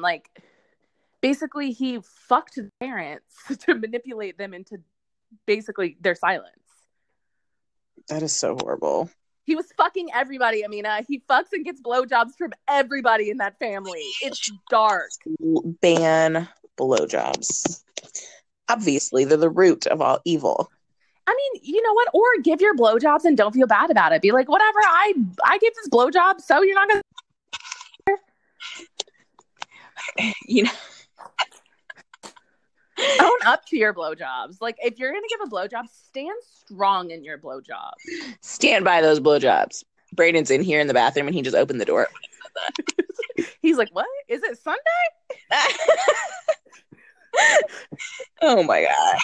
Like, 0.02 0.30
basically, 1.22 1.72
he 1.72 2.00
fucked 2.28 2.56
the 2.56 2.72
parents 2.80 3.36
to 3.66 3.76
manipulate 3.76 4.38
them 4.38 4.54
into 4.54 4.78
basically 5.46 5.98
their 6.00 6.16
silence. 6.16 6.54
That 8.08 8.24
is 8.24 8.34
so 8.34 8.56
horrible. 8.60 9.10
He 9.44 9.56
was 9.56 9.66
fucking 9.78 10.10
everybody, 10.14 10.64
Amina. 10.64 11.04
He 11.08 11.24
fucks 11.30 11.48
and 11.54 11.66
gets 11.66 11.82
blowjobs 11.82 12.36
from 12.38 12.54
everybody 12.68 13.30
in 13.30 13.38
that 13.38 13.58
family. 13.58 14.04
It's 14.22 14.52
dark. 14.70 15.10
Ban 15.82 16.48
blowjobs. 16.78 17.84
Obviously, 18.70 19.26
they're 19.26 19.38
the 19.38 19.50
root 19.50 19.88
of 19.88 20.02
all 20.02 20.20
evil. 20.24 20.72
I 21.30 21.36
mean, 21.36 21.62
you 21.64 21.82
know 21.84 21.94
what? 21.94 22.08
Or 22.14 22.26
give 22.44 22.60
your 22.60 22.76
blowjobs 22.76 23.24
and 23.24 23.38
don't 23.38 23.54
feel 23.54 23.68
bad 23.68 23.92
about 23.92 24.12
it. 24.14 24.22
Be 24.22 24.32
like, 24.32 24.50
whatever. 24.50 24.80
I 24.84 25.14
I 25.44 25.60
gave 25.60 25.76
this 25.76 25.88
blowjob, 25.90 26.42
so 26.42 26.64
you're 26.64 26.76
not 26.76 26.90
gonna. 26.90 27.02
You 30.48 30.64
know. 30.64 30.72
Own 33.22 33.38
up 33.46 33.66
to 33.68 33.78
your 33.78 33.94
blowjobs. 33.94 34.58
Like 34.60 34.76
if 34.80 34.98
you're 34.98 35.14
gonna 35.14 35.28
give 35.30 35.42
a 35.46 35.50
blowjob, 35.50 35.88
stand 35.88 36.36
strong 36.42 37.12
in 37.12 37.24
your 37.24 37.38
blowjob. 37.38 37.92
Stand 38.42 38.84
by 38.84 39.02
those 39.02 39.20
blowjobs. 39.20 39.84
Braden's 40.16 40.50
in 40.50 40.64
here 40.64 40.82
in 40.82 40.88
the 40.88 40.94
bathroom 40.94 41.28
and 41.28 41.36
he 41.36 41.44
just 41.44 41.56
opened 41.56 41.80
the 41.80 41.86
door. 41.86 42.08
He's 43.62 43.78
like, 43.78 43.90
"What 43.94 44.08
is 44.28 44.42
it 44.44 44.58
Sunday?" 44.58 44.80
oh 48.42 48.64
my 48.64 48.84
god. 48.84 49.18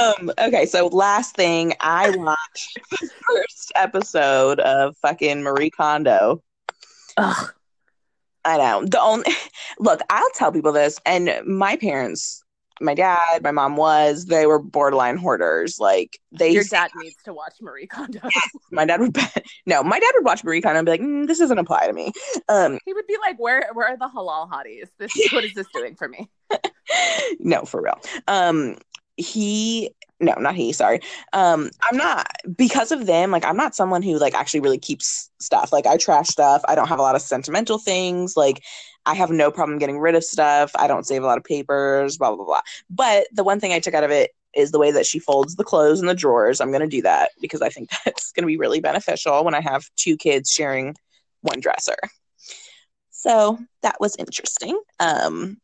Um. 0.00 0.30
Okay. 0.38 0.66
So 0.66 0.86
last 0.88 1.34
thing, 1.36 1.74
I 1.80 2.10
watched 2.16 2.78
the 2.90 3.10
first 3.26 3.72
episode 3.74 4.60
of 4.60 4.96
fucking 4.98 5.42
Marie 5.42 5.70
Kondo. 5.70 6.42
Ugh. 7.16 7.52
I 8.44 8.56
know. 8.56 8.84
The 8.84 9.00
only 9.00 9.30
look, 9.78 10.00
I'll 10.10 10.30
tell 10.34 10.52
people 10.52 10.72
this, 10.72 10.98
and 11.04 11.30
my 11.46 11.76
parents, 11.76 12.42
my 12.80 12.94
dad, 12.94 13.42
my 13.42 13.50
mom 13.50 13.76
was, 13.76 14.26
they 14.26 14.46
were 14.46 14.58
borderline 14.58 15.16
hoarders. 15.16 15.78
Like 15.78 16.18
they 16.32 16.50
Your 16.52 16.64
dad 16.64 16.90
needs 16.96 17.16
to 17.24 17.34
watch 17.34 17.54
Marie 17.60 17.86
Kondo. 17.86 18.20
my 18.70 18.84
dad 18.84 19.00
would 19.00 19.16
no, 19.66 19.82
my 19.82 19.98
dad 19.98 20.12
would 20.14 20.24
watch 20.24 20.44
Marie 20.44 20.62
Kondo 20.62 20.78
and 20.78 20.86
be 20.86 20.92
like, 20.92 21.00
mm, 21.00 21.26
this 21.26 21.38
doesn't 21.38 21.58
apply 21.58 21.86
to 21.88 21.92
me. 21.92 22.12
Um 22.48 22.78
he 22.86 22.94
would 22.94 23.06
be 23.06 23.16
like, 23.20 23.38
"Where, 23.38 23.68
where 23.72 23.88
are 23.88 23.96
the 23.96 24.08
halal 24.08 24.48
hotties? 24.48 24.88
This, 24.98 25.12
what 25.32 25.44
is 25.44 25.54
this 25.54 25.66
doing 25.74 25.96
for 25.96 26.08
me?" 26.08 26.30
no, 27.40 27.64
for 27.64 27.82
real. 27.82 28.00
Um 28.28 28.76
he 29.18 29.90
no, 30.20 30.34
not 30.34 30.56
he, 30.56 30.72
sorry. 30.72 31.00
Um 31.32 31.70
I'm 31.82 31.96
not 31.96 32.26
because 32.56 32.90
of 32.90 33.06
them, 33.06 33.30
like 33.30 33.44
I'm 33.44 33.56
not 33.56 33.74
someone 33.74 34.02
who 34.02 34.18
like 34.18 34.34
actually 34.34 34.60
really 34.60 34.78
keeps 34.78 35.30
stuff. 35.40 35.72
Like 35.72 35.86
I 35.86 35.96
trash 35.96 36.28
stuff. 36.28 36.62
I 36.66 36.74
don't 36.74 36.88
have 36.88 36.98
a 36.98 37.02
lot 37.02 37.14
of 37.14 37.22
sentimental 37.22 37.78
things. 37.78 38.36
Like 38.36 38.62
I 39.06 39.14
have 39.14 39.30
no 39.30 39.50
problem 39.50 39.78
getting 39.78 39.98
rid 39.98 40.14
of 40.14 40.24
stuff. 40.24 40.72
I 40.76 40.86
don't 40.86 41.06
save 41.06 41.22
a 41.22 41.26
lot 41.26 41.38
of 41.38 41.44
papers, 41.44 42.18
blah 42.18 42.34
blah 42.34 42.44
blah. 42.44 42.60
But 42.90 43.26
the 43.32 43.44
one 43.44 43.60
thing 43.60 43.72
I 43.72 43.80
took 43.80 43.94
out 43.94 44.04
of 44.04 44.10
it 44.10 44.30
is 44.54 44.70
the 44.70 44.78
way 44.78 44.90
that 44.90 45.06
she 45.06 45.18
folds 45.18 45.56
the 45.56 45.64
clothes 45.64 46.00
in 46.00 46.06
the 46.06 46.14
drawers. 46.14 46.60
I'm 46.60 46.70
going 46.70 46.80
to 46.80 46.88
do 46.88 47.02
that 47.02 47.30
because 47.40 47.62
I 47.62 47.68
think 47.68 47.90
that's 48.04 48.32
going 48.32 48.42
to 48.42 48.48
be 48.48 48.56
really 48.56 48.80
beneficial 48.80 49.44
when 49.44 49.54
I 49.54 49.60
have 49.60 49.84
two 49.96 50.16
kids 50.16 50.50
sharing 50.50 50.96
one 51.42 51.60
dresser. 51.60 51.96
So 53.10 53.58
that 53.82 53.96
was 54.00 54.16
interesting. 54.16 54.80
Um, 55.00 55.58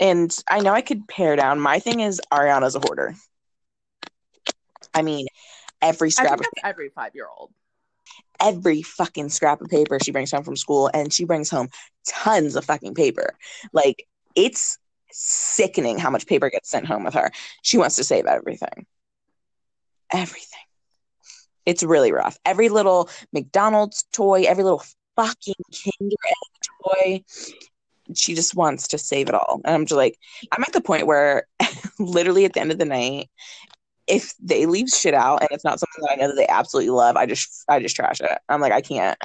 and 0.00 0.36
I 0.48 0.60
know 0.60 0.72
I 0.72 0.80
could 0.80 1.06
pare 1.08 1.36
down. 1.36 1.60
My 1.60 1.78
thing 1.78 2.00
is 2.00 2.20
Ariana's 2.32 2.74
a 2.74 2.80
hoarder. 2.80 3.14
I 4.92 5.02
mean, 5.02 5.26
every 5.82 6.10
scrap 6.10 6.40
of 6.40 6.46
every 6.62 6.88
five 6.90 7.14
year 7.14 7.28
old. 7.28 7.50
every 8.40 8.82
fucking 8.82 9.28
scrap 9.28 9.60
of 9.60 9.68
paper 9.68 9.98
she 10.00 10.12
brings 10.12 10.30
home 10.30 10.44
from 10.44 10.56
school 10.56 10.90
and 10.92 11.12
she 11.12 11.24
brings 11.24 11.50
home 11.50 11.68
tons 12.06 12.56
of 12.56 12.64
fucking 12.64 12.94
paper. 12.94 13.34
Like 13.72 14.06
it's 14.34 14.78
sickening 15.10 15.98
how 15.98 16.10
much 16.10 16.26
paper 16.26 16.50
gets 16.50 16.68
sent 16.70 16.86
home 16.86 17.04
with 17.04 17.14
her. 17.14 17.30
She 17.62 17.78
wants 17.78 17.96
to 17.96 18.04
save 18.04 18.26
everything. 18.26 18.86
Everything. 20.12 20.58
It's 21.66 21.82
really 21.82 22.12
rough. 22.12 22.38
Every 22.44 22.68
little 22.68 23.08
McDonald's 23.32 24.04
toy, 24.12 24.42
every 24.42 24.64
little 24.64 24.84
fucking 25.16 25.54
Kinder 25.72 26.16
Egg 26.28 26.44
toy. 26.82 27.24
She 28.14 28.34
just 28.34 28.54
wants 28.54 28.88
to 28.88 28.98
save 28.98 29.28
it 29.28 29.34
all. 29.34 29.60
And 29.64 29.74
I'm 29.74 29.86
just 29.86 29.96
like, 29.96 30.18
I'm 30.52 30.62
at 30.62 30.72
the 30.72 30.80
point 30.80 31.06
where 31.06 31.46
literally 31.98 32.44
at 32.44 32.52
the 32.52 32.60
end 32.60 32.72
of 32.72 32.78
the 32.78 32.84
night, 32.84 33.30
if 34.06 34.34
they 34.42 34.66
leave 34.66 34.88
shit 34.88 35.14
out 35.14 35.40
and 35.40 35.48
it's 35.50 35.64
not 35.64 35.80
something 35.80 36.02
that 36.02 36.12
I 36.12 36.16
know 36.16 36.28
that 36.28 36.36
they 36.36 36.46
absolutely 36.46 36.90
love, 36.90 37.16
I 37.16 37.26
just 37.26 37.64
I 37.68 37.80
just 37.80 37.96
trash 37.96 38.20
it. 38.20 38.38
I'm 38.48 38.60
like, 38.60 38.72
I 38.72 38.80
can't. 38.80 39.18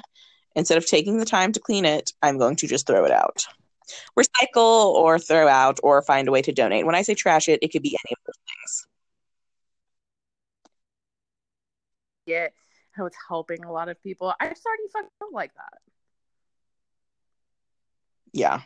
Instead 0.56 0.78
of 0.78 0.86
taking 0.86 1.18
the 1.18 1.26
time 1.26 1.52
to 1.52 1.60
clean 1.60 1.86
it, 1.86 2.12
I'm 2.22 2.38
going 2.38 2.56
to 2.58 2.68
just 2.68 2.88
throw 2.88 3.06
it 3.06 3.12
out. 3.12 3.46
Recycle 4.18 4.94
or 4.94 5.20
throw 5.20 5.48
out 5.48 5.80
or 5.84 6.02
find 6.02 6.28
a 6.28 6.32
way 6.32 6.42
to 6.42 6.52
donate. 6.52 6.86
When 6.86 6.96
I 6.96 7.02
say 7.02 7.16
trash 7.16 7.48
it, 7.50 7.60
it 7.62 7.72
could 7.72 7.82
be 7.82 7.98
any 8.06 8.14
of 8.14 8.20
those 8.26 8.36
things. 8.48 8.88
Get 12.28 12.54
how 12.92 13.06
it's 13.06 13.18
helping 13.28 13.64
a 13.64 13.72
lot 13.72 13.90
of 13.90 14.02
people. 14.02 14.34
I 14.40 14.50
just 14.50 14.66
already 14.66 14.84
fucking 14.94 15.10
feel 15.20 15.30
like 15.32 15.54
that. 15.56 15.80
Yeah. 18.34 18.62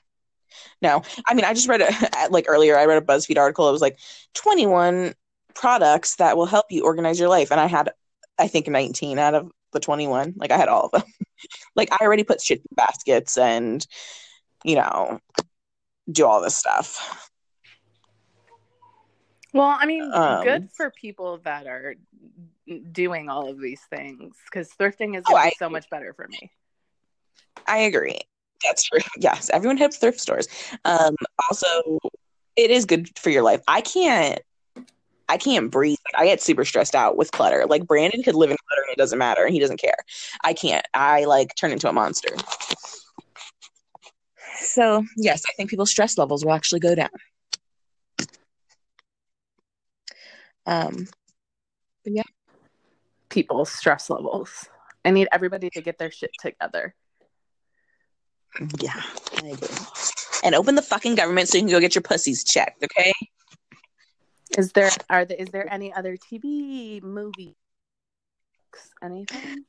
No, 0.82 1.01
I 1.26 1.34
mean, 1.34 1.45
I 1.45 1.53
just 1.53 1.68
read 1.68 1.82
a 1.82 1.91
like 2.30 2.45
earlier. 2.47 2.78
I 2.78 2.86
read 2.86 3.01
a 3.01 3.05
BuzzFeed 3.05 3.38
article. 3.38 3.68
It 3.70 3.72
was 3.72 3.82
like 3.82 3.99
21 4.36 5.14
products 5.55 6.16
that 6.18 6.38
will 6.38 6.45
help 6.45 6.66
you 6.70 6.84
organize 6.84 7.20
your 7.20 7.30
life, 7.30 7.51
and 7.51 7.59
I 7.59 7.68
had, 7.68 7.91
I 8.38 8.47
think, 8.47 8.68
19 8.68 9.20
out 9.20 9.34
of 9.36 9.51
the 9.72 9.80
21. 9.80 10.36
Like 10.38 10.51
I 10.51 10.57
had 10.57 10.70
all 10.70 10.86
of 10.86 10.91
them. 10.91 11.09
like 11.76 11.89
I 11.91 12.03
already 12.03 12.24
put 12.24 12.41
shit 12.41 12.59
in 12.59 12.66
baskets 12.76 13.38
and, 13.38 13.86
you 14.64 14.76
know, 14.76 15.20
do 16.11 16.26
all 16.26 16.41
this 16.41 16.55
stuff. 16.55 17.30
Well, 19.53 19.78
I 19.80 19.86
mean, 19.86 20.11
Um, 20.11 20.43
good 20.43 20.70
for 20.72 20.91
people 20.91 21.39
that 21.43 21.68
are 21.68 21.95
doing 22.91 23.30
all 23.30 23.49
of 23.49 23.59
these 23.59 23.82
things 23.89 24.36
because 24.45 24.70
thrifting 24.80 25.16
is 25.16 25.24
Oh, 25.28 25.36
I 25.36 25.51
so 25.59 25.70
much 25.70 25.89
better 25.89 26.14
for 26.14 26.28
me. 26.28 26.51
I 27.68 27.80
agree. 27.80 28.20
That's 28.64 28.84
true. 28.84 28.99
Yes, 29.20 29.49
everyone 29.51 29.78
hits 29.78 29.97
thrift 29.97 30.20
stores. 30.20 30.47
Um, 30.86 31.16
also, 31.49 31.99
it 32.55 32.72
is 32.72 32.86
good 32.86 33.18
for 33.18 33.30
your 33.30 33.43
life. 33.43 33.61
I 33.68 33.82
can't. 33.82 34.39
I 35.30 35.38
can't 35.38 35.72
breathe. 35.72 35.97
I 36.16 36.26
get 36.26 36.41
super 36.41 36.66
stressed 36.66 36.95
out 36.95 37.18
with 37.18 37.32
clutter. 37.32 37.66
Like 37.68 37.88
Brandon 37.88 38.22
could 38.24 38.36
live 38.36 38.51
in 38.51 38.57
clutter 38.68 38.82
and 38.84 38.93
it 38.93 38.97
doesn't 38.97 39.18
matter, 39.18 39.43
and 39.45 39.53
he 39.53 39.59
doesn't 39.59 39.80
care. 39.80 39.95
I 40.43 40.53
can't. 40.53 40.86
I 40.93 41.26
like 41.26 41.55
turn 41.55 41.72
into 41.72 41.89
a 41.89 41.93
monster. 41.93 42.36
So 44.55 45.03
yes, 45.18 45.43
I 45.47 45.53
think 45.53 45.70
people's 45.70 45.91
stress 45.91 46.18
levels 46.18 46.43
will 46.45 46.53
actually 46.53 46.80
go 46.80 46.95
down. 46.95 47.09
Um, 50.66 51.07
yeah. 52.05 52.24
People's 53.30 53.72
stress 53.72 54.09
levels. 54.09 54.68
I 55.05 55.11
need 55.11 55.28
everybody 55.32 55.70
to 55.72 55.82
get 55.82 55.97
their 55.97 56.11
shit 56.11 56.32
together. 56.39 56.95
Yeah, 58.79 59.01
I 59.41 59.47
agree. 59.47 59.67
And 60.43 60.55
open 60.55 60.75
the 60.75 60.81
fucking 60.81 61.15
government 61.15 61.49
so 61.49 61.57
you 61.57 61.63
can 61.63 61.71
go 61.71 61.79
get 61.79 61.95
your 61.95 62.01
pussies 62.01 62.43
checked. 62.43 62.83
Okay. 62.83 63.11
Is 64.57 64.71
there 64.73 64.91
are 65.09 65.25
there 65.25 65.37
is 65.37 65.49
there 65.49 65.71
any 65.71 65.93
other 65.93 66.17
TV 66.17 67.01
movie 67.01 67.55
anything? 69.01 69.65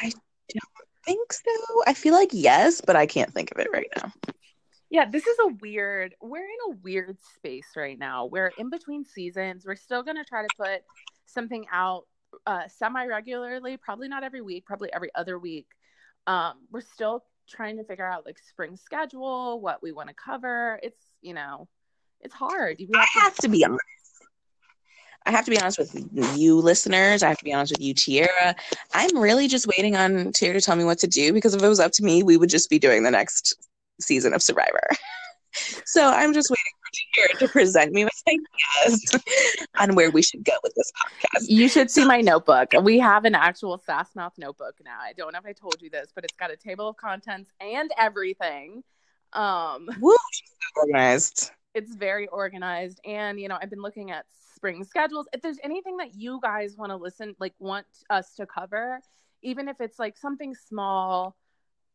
I 0.00 0.10
don't 0.10 0.62
think 1.04 1.32
so. 1.32 1.82
I 1.86 1.94
feel 1.94 2.14
like 2.14 2.30
yes, 2.32 2.80
but 2.80 2.96
I 2.96 3.06
can't 3.06 3.32
think 3.32 3.50
of 3.52 3.58
it 3.58 3.68
right 3.72 3.90
now. 3.96 4.12
Yeah, 4.90 5.08
this 5.08 5.26
is 5.26 5.38
a 5.40 5.48
weird. 5.60 6.14
We're 6.20 6.38
in 6.38 6.72
a 6.72 6.76
weird 6.82 7.16
space 7.36 7.68
right 7.76 7.98
now. 7.98 8.26
We're 8.26 8.52
in 8.58 8.70
between 8.70 9.04
seasons. 9.04 9.64
We're 9.64 9.76
still 9.76 10.02
going 10.02 10.16
to 10.16 10.24
try 10.24 10.42
to 10.42 10.48
put 10.58 10.82
something 11.26 11.66
out 11.72 12.06
uh, 12.46 12.66
semi 12.68 13.06
regularly, 13.06 13.76
probably 13.76 14.08
not 14.08 14.24
every 14.24 14.40
week, 14.40 14.66
probably 14.66 14.92
every 14.92 15.10
other 15.14 15.38
week. 15.38 15.66
Um, 16.30 16.54
we're 16.70 16.80
still 16.80 17.24
trying 17.48 17.78
to 17.78 17.84
figure 17.84 18.06
out 18.06 18.24
like 18.24 18.38
spring 18.38 18.76
schedule, 18.76 19.60
what 19.60 19.82
we 19.82 19.90
want 19.90 20.08
to 20.08 20.14
cover. 20.14 20.78
It's, 20.80 21.00
you 21.22 21.34
know, 21.34 21.66
it's 22.20 22.34
hard. 22.34 22.76
We 22.78 22.88
I 22.94 23.00
have 23.00 23.08
to- 23.12 23.20
have 23.20 23.36
to 23.38 23.48
be 23.48 23.64
honest. 23.64 23.80
I 25.26 25.32
have 25.32 25.44
to 25.44 25.50
be 25.50 25.60
honest 25.60 25.78
with 25.78 26.38
you 26.38 26.56
listeners. 26.56 27.22
I 27.22 27.28
have 27.28 27.38
to 27.38 27.44
be 27.44 27.52
honest 27.52 27.72
with 27.72 27.82
you, 27.82 27.94
Tierra. 27.94 28.54
I'm 28.94 29.18
really 29.18 29.48
just 29.48 29.66
waiting 29.66 29.94
on 29.96 30.32
Tierra 30.32 30.54
to 30.54 30.60
tell 30.60 30.76
me 30.76 30.84
what 30.84 30.98
to 31.00 31.06
do 31.08 31.32
because 31.32 31.54
if 31.54 31.62
it 31.62 31.68
was 31.68 31.80
up 31.80 31.92
to 31.92 32.04
me, 32.04 32.22
we 32.22 32.36
would 32.36 32.48
just 32.48 32.70
be 32.70 32.78
doing 32.78 33.02
the 33.02 33.10
next 33.10 33.54
season 34.00 34.32
of 34.32 34.42
Survivor. 34.42 34.88
so 35.84 36.08
I'm 36.08 36.32
just 36.32 36.48
waiting 36.48 36.79
to 37.38 37.48
present 37.48 37.92
me 37.92 38.04
with 38.04 38.22
ideas 38.28 39.16
on 39.78 39.94
where 39.94 40.10
we 40.10 40.22
should 40.22 40.44
go 40.44 40.52
with 40.62 40.74
this 40.74 40.90
podcast. 41.00 41.44
You 41.48 41.68
should 41.68 41.90
see 41.90 42.04
my 42.04 42.20
notebook. 42.20 42.68
We 42.82 42.98
have 42.98 43.24
an 43.24 43.34
actual 43.34 43.78
Sass 43.78 44.14
Mouth 44.14 44.34
notebook 44.38 44.76
now. 44.84 44.98
I 45.00 45.12
don't 45.14 45.32
know 45.32 45.38
if 45.38 45.46
I 45.46 45.52
told 45.52 45.76
you 45.80 45.90
this, 45.90 46.10
but 46.14 46.24
it's 46.24 46.34
got 46.34 46.50
a 46.50 46.56
table 46.56 46.88
of 46.88 46.96
contents 46.96 47.50
and 47.60 47.90
everything. 47.98 48.82
Um, 49.32 49.88
Woo, 50.00 50.16
organized. 50.76 51.52
it's 51.74 51.94
very 51.94 52.26
organized 52.28 53.00
and 53.04 53.38
you 53.40 53.48
know 53.48 53.56
i've 53.62 53.70
been 53.70 53.80
looking 53.82 54.10
at 54.10 54.24
spring 54.56 54.82
schedules 54.82 55.26
if 55.32 55.40
there's 55.40 55.58
anything 55.62 55.96
that 55.98 56.14
you 56.14 56.40
guys 56.42 56.76
want 56.76 56.90
to 56.90 56.96
listen 56.96 57.34
like 57.38 57.54
want 57.60 57.86
us 58.10 58.34
to 58.34 58.44
cover 58.46 59.00
even 59.42 59.68
if 59.68 59.80
it's 59.80 59.98
like 59.98 60.16
something 60.18 60.54
small 60.54 61.36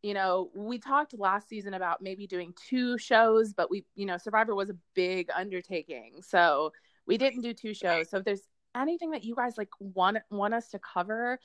you 0.01 0.13
know 0.13 0.49
we 0.55 0.77
talked 0.77 1.17
last 1.17 1.49
season 1.49 1.73
about 1.73 2.01
maybe 2.01 2.27
doing 2.27 2.53
two 2.69 2.97
shows 2.97 3.53
but 3.53 3.71
we 3.71 3.85
you 3.95 4.05
know 4.05 4.17
survivor 4.17 4.55
was 4.55 4.69
a 4.69 4.77
big 4.93 5.29
undertaking. 5.35 6.21
So 6.21 6.71
we 7.07 7.17
didn't 7.17 7.41
do 7.41 7.53
two 7.53 7.73
shows. 7.73 8.09
So 8.09 8.17
if 8.17 8.25
there's 8.25 8.47
anything 8.75 9.11
that 9.11 9.23
you 9.23 9.35
guys 9.35 9.57
like 9.57 9.69
want 9.79 10.17
want 10.29 10.53
us 10.53 10.67
to 10.67 10.79
cover 10.79 11.39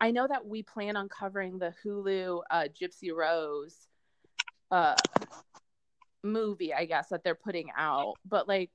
i 0.00 0.10
know 0.10 0.26
that 0.26 0.46
we 0.46 0.62
plan 0.62 0.96
on 0.96 1.10
covering 1.10 1.58
the 1.58 1.74
hulu 1.84 2.40
uh, 2.50 2.64
gypsy 2.74 3.12
rose 3.14 3.86
uh 4.70 4.94
movie 6.22 6.72
i 6.74 6.84
guess 6.84 7.08
that 7.08 7.22
they're 7.24 7.34
putting 7.34 7.68
out. 7.76 8.14
But 8.24 8.48
like 8.48 8.70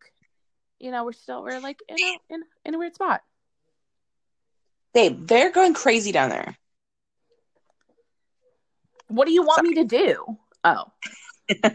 you 0.79 0.91
know 0.91 1.05
we're 1.05 1.13
still 1.13 1.43
we're 1.43 1.59
like 1.59 1.79
in 1.87 1.97
a 1.99 2.33
in, 2.33 2.43
in 2.65 2.75
a 2.75 2.77
weird 2.77 2.95
spot. 2.95 3.21
Babe, 4.93 5.27
they're 5.27 5.51
going 5.51 5.73
crazy 5.73 6.11
down 6.11 6.29
there. 6.29 6.57
What 9.07 9.25
do 9.27 9.33
you 9.33 9.43
want 9.43 9.63
me 9.63 9.73
to 9.75 9.83
do 9.83 10.37
oh 10.63 10.85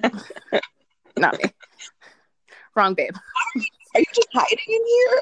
not 1.16 1.38
me 1.42 1.50
Wrong, 2.76 2.94
babe. 2.94 3.14
Are 3.96 3.98
you 3.98 4.04
just 4.14 4.28
hiding 4.32 4.58
in 4.68 4.80
here? 4.86 5.20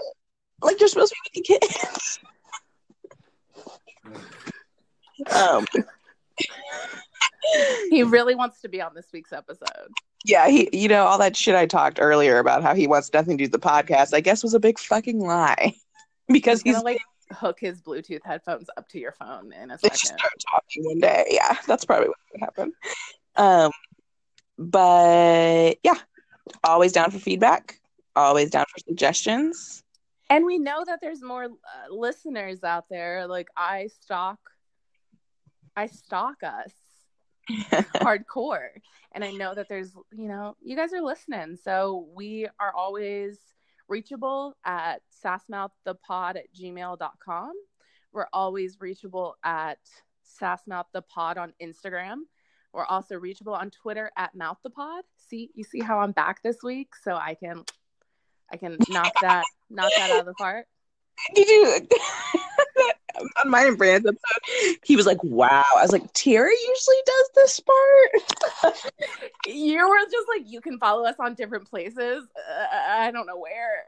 Like 0.61 0.79
you're 0.79 0.89
supposed 0.89 1.15
to 1.15 1.17
be 1.33 1.41
with 1.41 1.47
the 1.49 1.59
kids? 1.59 2.19
um, 5.35 5.65
He 7.91 8.03
really 8.03 8.35
wants 8.35 8.61
to 8.61 8.69
be 8.69 8.83
on 8.83 8.95
this 8.95 9.07
week's 9.13 9.33
episode. 9.33 9.89
yeah, 10.27 10.49
he, 10.49 10.69
you 10.75 10.89
know, 10.89 11.05
all 11.05 11.19
that 11.19 11.37
shit 11.37 11.55
I 11.55 11.65
talked 11.65 11.99
earlier 12.01 12.39
about 12.39 12.63
how 12.63 12.75
he 12.75 12.87
wants 12.87 13.11
nothing 13.15 13.39
to 13.39 13.45
do 13.45 13.51
with 13.51 13.61
the 13.61 13.67
podcast, 13.69 14.13
I 14.13 14.21
guess 14.21 14.43
was 14.43 14.53
a 14.55 14.61
big 14.61 14.79
fucking 14.79 15.21
lie. 15.21 15.75
Because 16.31 16.61
He's 16.61 16.75
he's 16.77 16.85
like 16.85 17.01
hook 17.33 17.59
his 17.61 17.81
Bluetooth 17.81 18.25
headphones 18.25 18.69
up 18.77 18.89
to 18.89 18.99
your 18.99 19.13
phone 19.13 19.53
in 19.53 19.71
a 19.71 19.79
they 19.79 19.89
just 19.89 20.07
start 20.07 20.33
talking 20.51 20.85
one 20.85 20.99
day. 20.99 21.27
Yeah, 21.31 21.57
that's 21.67 21.85
probably 21.85 22.09
what 22.09 22.17
would 22.33 22.41
happen. 22.41 22.73
Um, 23.37 23.71
but 24.59 25.79
yeah, 25.83 25.99
always 26.65 26.93
down 26.93 27.11
for 27.11 27.19
feedback. 27.19 27.81
Always 28.17 28.51
down 28.51 28.65
for 28.73 28.81
suggestions. 28.81 29.83
And 30.31 30.45
we 30.45 30.59
know 30.59 30.85
that 30.87 31.01
there's 31.01 31.23
more 31.23 31.45
uh, 31.45 31.95
listeners 31.95 32.65
out 32.65 32.89
there. 32.91 33.27
Like 33.27 33.49
I 33.57 33.89
stalk, 34.03 34.39
I 35.77 35.87
stalk 35.87 36.43
us 36.43 36.73
hardcore, 37.49 38.69
and 39.13 39.25
I 39.25 39.31
know 39.31 39.55
that 39.55 39.69
there's, 39.69 39.93
you 40.13 40.29
know, 40.29 40.57
you 40.63 40.77
guys 40.77 40.93
are 40.93 41.01
listening. 41.01 41.57
So 41.57 42.09
we 42.15 42.47
are 42.61 42.75
always 42.75 43.39
reachable 43.89 44.57
at 44.65 45.03
sassmouththepod 45.25 46.37
at 46.37 46.55
gmail.com. 46.55 47.53
We're 48.13 48.27
always 48.33 48.77
reachable 48.81 49.37
at 49.45 49.79
sassmouththepod 50.41 51.37
on 51.37 51.53
Instagram. 51.63 52.21
We're 52.73 52.85
also 52.85 53.17
reachable 53.17 53.55
on 53.55 53.71
Twitter 53.71 54.11
at 54.17 54.37
mouththepod. 54.37 55.03
See, 55.17 55.51
you 55.55 55.65
see 55.65 55.81
how 55.81 56.01
I'm 56.01 56.13
back 56.13 56.43
this 56.43 56.59
week, 56.63 56.91
so 57.03 57.15
I 57.15 57.35
can, 57.35 57.65
I 58.53 58.57
can 58.57 58.77
knock 58.89 59.13
that, 59.23 59.45
knock 59.71 59.91
that 59.97 60.11
out 60.11 60.21
of 60.21 60.27
the 60.27 60.35
park. 60.35 60.67
Did 61.35 61.49
you 61.49 61.81
on 63.43 63.51
mine 63.51 63.67
and 63.67 63.79
Brandon's 63.79 64.07
episode? 64.07 64.79
He 64.85 64.97
was 64.97 65.07
like, 65.07 65.23
"Wow." 65.23 65.65
I 65.77 65.83
was 65.83 65.93
like, 65.93 66.13
"Tara 66.13 66.51
usually 66.51 66.97
does 67.07 67.31
this 67.35 67.61
part." 67.61 68.75
You 69.47 69.89
were 69.89 69.97
just 70.11 70.29
like, 70.29 70.43
you 70.47 70.61
can 70.61 70.79
follow 70.79 71.07
us 71.07 71.15
on 71.19 71.35
different 71.35 71.71
places. 71.71 72.27
Uh, 72.37 72.67
I 72.91 73.11
don't 73.11 73.27
know 73.27 73.39
where. 73.39 73.85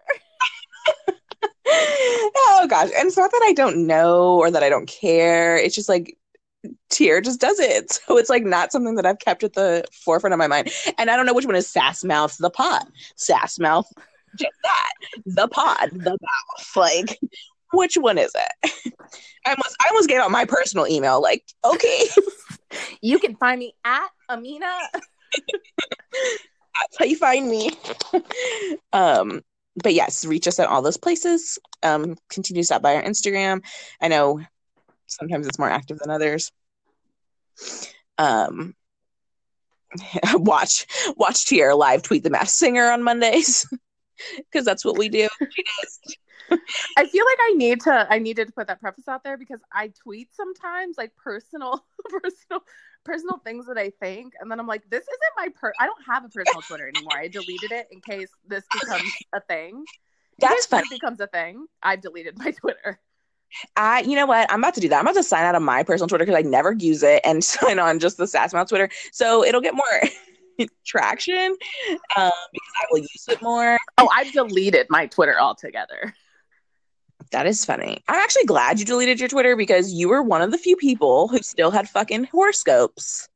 oh 2.36 2.66
gosh, 2.68 2.90
and 2.96 3.06
it's 3.06 3.16
not 3.16 3.30
that 3.30 3.42
I 3.44 3.52
don't 3.52 3.86
know 3.86 4.38
or 4.38 4.50
that 4.50 4.62
I 4.62 4.70
don't 4.70 4.88
care. 4.88 5.58
It's 5.58 5.74
just 5.74 5.88
like 5.88 6.16
Tier 6.88 7.20
just 7.20 7.40
does 7.40 7.58
it, 7.58 7.90
so 8.06 8.16
it's 8.16 8.30
like 8.30 8.44
not 8.44 8.72
something 8.72 8.94
that 8.96 9.06
I've 9.06 9.18
kept 9.18 9.44
at 9.44 9.54
the 9.54 9.84
forefront 9.92 10.32
of 10.32 10.38
my 10.38 10.46
mind. 10.46 10.70
And 10.98 11.10
I 11.10 11.16
don't 11.16 11.26
know 11.26 11.34
which 11.34 11.46
one 11.46 11.56
is 11.56 11.68
Sass 11.68 12.04
Mouth 12.04 12.36
the 12.38 12.50
pod, 12.50 12.86
Sass 13.16 13.58
Mouth, 13.58 13.90
just 14.36 14.52
that 14.62 14.92
the 15.26 15.48
pod, 15.48 15.90
the 15.92 16.10
mouth. 16.10 16.76
Like, 16.76 17.18
which 17.72 17.96
one 17.96 18.18
is 18.18 18.32
it? 18.34 18.72
I 19.46 19.50
almost, 19.50 19.76
I 19.80 19.88
almost 19.90 20.08
gave 20.08 20.20
out 20.20 20.30
my 20.30 20.44
personal 20.44 20.86
email. 20.86 21.22
Like, 21.22 21.44
okay, 21.64 22.06
You 23.00 23.18
can 23.18 23.36
find 23.36 23.58
me 23.58 23.74
at 23.84 24.08
Amina. 24.28 24.78
that's 24.92 26.98
how 26.98 27.04
you 27.04 27.16
find 27.16 27.48
me. 27.48 27.70
um, 28.92 29.42
but 29.82 29.94
yes, 29.94 30.24
reach 30.24 30.48
us 30.48 30.58
at 30.58 30.68
all 30.68 30.82
those 30.82 30.96
places. 30.96 31.58
Um, 31.82 32.16
continue 32.28 32.62
to 32.62 32.66
stop 32.66 32.82
by 32.82 32.96
our 32.96 33.02
Instagram. 33.02 33.62
I 34.00 34.08
know 34.08 34.40
sometimes 35.06 35.46
it's 35.46 35.58
more 35.58 35.70
active 35.70 35.98
than 35.98 36.10
others. 36.10 36.52
Um, 38.18 38.74
watch 40.34 40.86
watch 41.16 41.46
Tierra 41.46 41.74
live 41.74 42.02
tweet 42.02 42.22
the 42.22 42.30
Masked 42.30 42.58
Singer 42.58 42.90
on 42.90 43.02
Mondays 43.02 43.66
because 44.36 44.64
that's 44.64 44.84
what 44.84 44.98
we 44.98 45.08
do. 45.08 45.28
I 46.96 47.07
feel 47.07 47.24
like 47.24 47.38
I 47.40 47.55
need 47.57 47.80
to. 47.82 48.07
I 48.11 48.18
needed 48.18 48.48
to 48.48 48.53
put 48.53 48.66
that 48.68 48.80
preface 48.80 49.09
out 49.09 49.24
there 49.24 49.36
because 49.36 49.61
I 49.72 49.88
tweet 49.88 50.34
sometimes 50.34 50.98
like 50.98 51.14
personal, 51.16 51.84
personal, 52.09 52.62
personal 53.05 53.38
things 53.38 53.66
that 53.66 53.78
I 53.78 53.90
think, 54.01 54.34
and 54.40 54.51
then 54.51 54.61
I'm 54.61 54.66
like, 54.66 54.88
this 54.90 55.03
isn't 55.03 55.32
my 55.36 55.48
per. 55.55 55.72
I 55.78 55.86
don't 55.86 56.03
have 56.07 56.24
a 56.24 56.28
personal 56.28 56.62
Twitter 56.62 56.88
anymore. 56.88 57.16
I 57.16 57.28
deleted 57.28 57.72
it 57.72 57.88
in 57.90 58.01
case 58.01 58.28
this 58.46 58.64
becomes 58.72 59.12
a 59.32 59.40
thing. 59.40 59.84
That's 60.38 60.66
funny. 60.66 60.88
becomes 60.90 61.20
a 61.20 61.26
thing. 61.26 61.66
I've 61.82 62.01
deleted 62.01 62.38
my 62.38 62.51
Twitter. 62.61 62.98
I, 63.76 64.03
you 64.03 64.14
know 64.14 64.26
what? 64.26 64.51
I'm 64.51 64.61
about 64.61 64.74
to 64.74 64.80
do 64.80 64.88
that. 64.88 64.98
I'm 64.98 65.05
about 65.05 65.16
to 65.16 65.24
sign 65.24 65.44
out 65.44 65.57
of 65.57 65.62
my 65.62 65.82
personal 65.82 66.09
Twitter 66.09 66.24
because 66.24 66.38
I 66.38 66.48
never 66.48 66.72
use 66.72 67.03
it 67.03 67.20
and 67.24 67.42
sign 67.44 67.78
on 67.78 67.98
just 67.98 68.16
the 68.16 68.24
Sassmouth 68.24 68.68
Twitter, 68.68 68.88
so 69.12 69.44
it'll 69.44 69.61
get 69.61 69.74
more 69.74 70.11
traction 70.84 71.57
um, 72.16 72.30
because 72.53 72.72
I 72.78 72.84
will 72.90 72.98
use 73.01 73.24
it 73.28 73.42
more. 73.42 73.78
Oh, 73.98 74.09
I've 74.12 74.32
deleted 74.32 74.86
my 74.90 75.07
Twitter 75.07 75.40
altogether. 75.40 76.14
That 77.33 77.47
is 77.47 77.64
funny. 77.64 78.03
I'm 78.09 78.16
actually 78.16 78.45
glad 78.45 78.81
you 78.81 78.85
deleted 78.85 79.20
your 79.20 79.28
Twitter 79.28 79.55
because 79.55 79.93
you 79.93 80.09
were 80.09 80.22
one 80.22 80.43
of 80.43 80.51
the 80.51 80.59
few 80.59 80.76
people 80.76 81.28
who 81.28 81.39
still 81.39 81.70
had 81.70 81.89
fucking 81.89 82.24
horoscopes. 82.24 83.28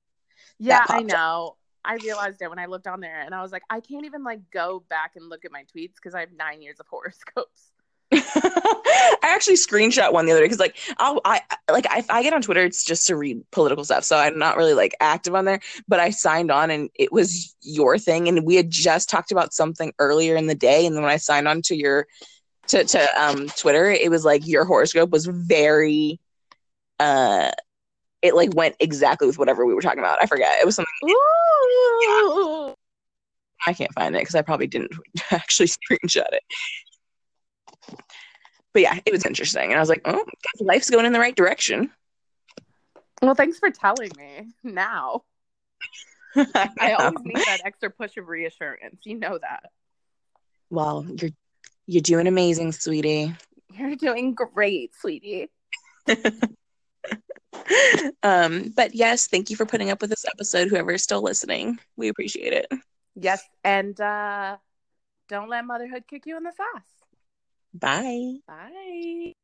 Yeah, 0.59 0.81
I 0.83 0.87
popped 0.87 1.13
up. 1.13 1.19
know. 1.19 1.57
I 1.85 1.97
realized 1.97 2.41
it 2.41 2.49
when 2.49 2.59
I 2.59 2.67
looked 2.67 2.87
on 2.87 3.01
there, 3.01 3.21
and 3.21 3.35
I 3.35 3.43
was 3.43 3.53
like, 3.53 3.63
I 3.69 3.81
can't 3.81 4.07
even 4.07 4.25
like 4.25 4.41
go 4.51 4.83
back 4.89 5.13
and 5.17 5.29
look 5.29 5.45
at 5.45 5.53
my 5.53 5.65
tweets 5.77 5.95
because 5.97 6.15
I 6.15 6.21
have 6.21 6.33
nine 6.33 6.63
years 6.63 6.81
of 6.81 6.87
horoscopes. 6.91 7.71
I 8.13 9.19
actually 9.23 9.57
screenshot 9.57 10.13
one 10.13 10.27
the 10.27 10.33
other 10.33 10.41
day 10.41 10.47
because, 10.47 10.61
like, 10.61 10.77
I'll, 10.99 11.21
I 11.25 11.41
like 11.71 11.87
if 11.97 12.11
I 12.11 12.23
get 12.23 12.33
on 12.33 12.43
Twitter, 12.43 12.65
it's 12.65 12.85
just 12.85 13.07
to 13.09 13.17
read 13.17 13.43
political 13.51 13.85
stuff, 13.85 14.05
so 14.05 14.17
I'm 14.17 14.39
not 14.39 14.57
really 14.57 14.75
like 14.75 14.95
active 15.01 15.35
on 15.35 15.45
there. 15.45 15.61
But 15.89 16.01
I 16.01 16.11
signed 16.11 16.51
on, 16.51 16.71
and 16.71 16.91
it 16.95 17.13
was 17.13 17.55
your 17.61 17.99
thing, 17.99 18.29
and 18.29 18.45
we 18.45 18.57
had 18.57 18.71
just 18.71 19.09
talked 19.09 19.33
about 19.33 19.53
something 19.53 19.93
earlier 19.99 20.37
in 20.37 20.47
the 20.47 20.55
day, 20.55 20.87
and 20.87 20.97
then 20.97 21.03
when 21.03 21.13
I 21.13 21.17
signed 21.17 21.49
on 21.49 21.63
to 21.63 21.77
your 21.77 22.07
to 22.69 22.85
to 22.85 23.23
um 23.23 23.47
Twitter, 23.59 23.91
it 23.91 24.11
was 24.11 24.25
like 24.25 24.47
your 24.47 24.65
horoscope 24.65 25.11
was 25.11 25.27
very, 25.27 26.21
uh, 26.99 27.51
it 28.23 28.35
like 28.35 28.55
went 28.55 28.77
exactly 28.81 29.27
with 29.27 29.39
whatever 29.39 29.67
we 29.67 29.75
were 29.75 29.83
talking 29.83 29.99
about. 29.99 30.23
I 30.23 30.27
forget. 30.27 30.59
It 30.61 30.67
was 30.67 30.77
something 30.77 30.93
Ooh. 31.05 32.75
I 33.67 33.73
can't 33.73 33.93
find 33.95 34.15
it 34.15 34.21
because 34.21 34.35
I 34.35 34.43
probably 34.43 34.67
didn't 34.67 34.93
actually 35.31 35.69
screenshot 35.69 36.33
it. 36.33 36.43
But 38.73 38.83
yeah, 38.83 38.99
it 39.07 39.13
was 39.13 39.25
interesting. 39.25 39.71
And 39.71 39.75
I 39.75 39.81
was 39.81 39.89
like, 39.89 40.03
oh, 40.05 40.25
life's 40.61 40.91
going 40.91 41.07
in 41.07 41.13
the 41.13 41.21
right 41.21 41.37
direction. 41.37 41.91
Well, 43.23 43.35
thanks 43.35 43.59
for 43.59 43.71
telling 43.71 44.11
me. 44.19 44.49
Now 44.63 45.23
I 46.37 46.97
always 46.99 47.25
need 47.25 47.37
that 47.37 47.61
extra 47.65 47.91
push 47.91 48.17
of 48.17 48.29
reassurance. 48.29 49.01
You 49.05 49.19
know 49.19 49.39
that. 49.39 49.71
well, 50.71 51.07
you're 51.09 51.31
you're 51.87 52.03
doing 52.03 52.27
amazing, 52.27 52.73
sweetie. 52.73 53.35
You're 53.73 53.97
doing 53.97 54.35
great, 54.35 54.95
sweetie. 54.95 55.51
um, 58.23 58.73
but 58.77 58.95
yes, 58.95 59.27
thank 59.27 59.51
you 59.51 59.57
for 59.57 59.67
putting 59.67 59.91
up 59.91 60.01
with 60.01 60.11
this 60.11 60.25
episode, 60.27 60.69
whoever 60.69 60.93
is 60.93 61.03
still 61.03 61.23
listening. 61.23 61.79
We 61.97 62.09
appreciate 62.09 62.53
it. 62.53 62.67
Yes, 63.15 63.43
and 63.63 63.99
uh 64.01 64.57
don't 65.29 65.49
let 65.49 65.65
motherhood 65.65 66.05
kick 66.09 66.27
you 66.27 66.37
in 66.37 66.43
the 66.43 66.51
ass. 66.51 66.85
Bye. 67.73 68.39
Bye. 68.47 69.35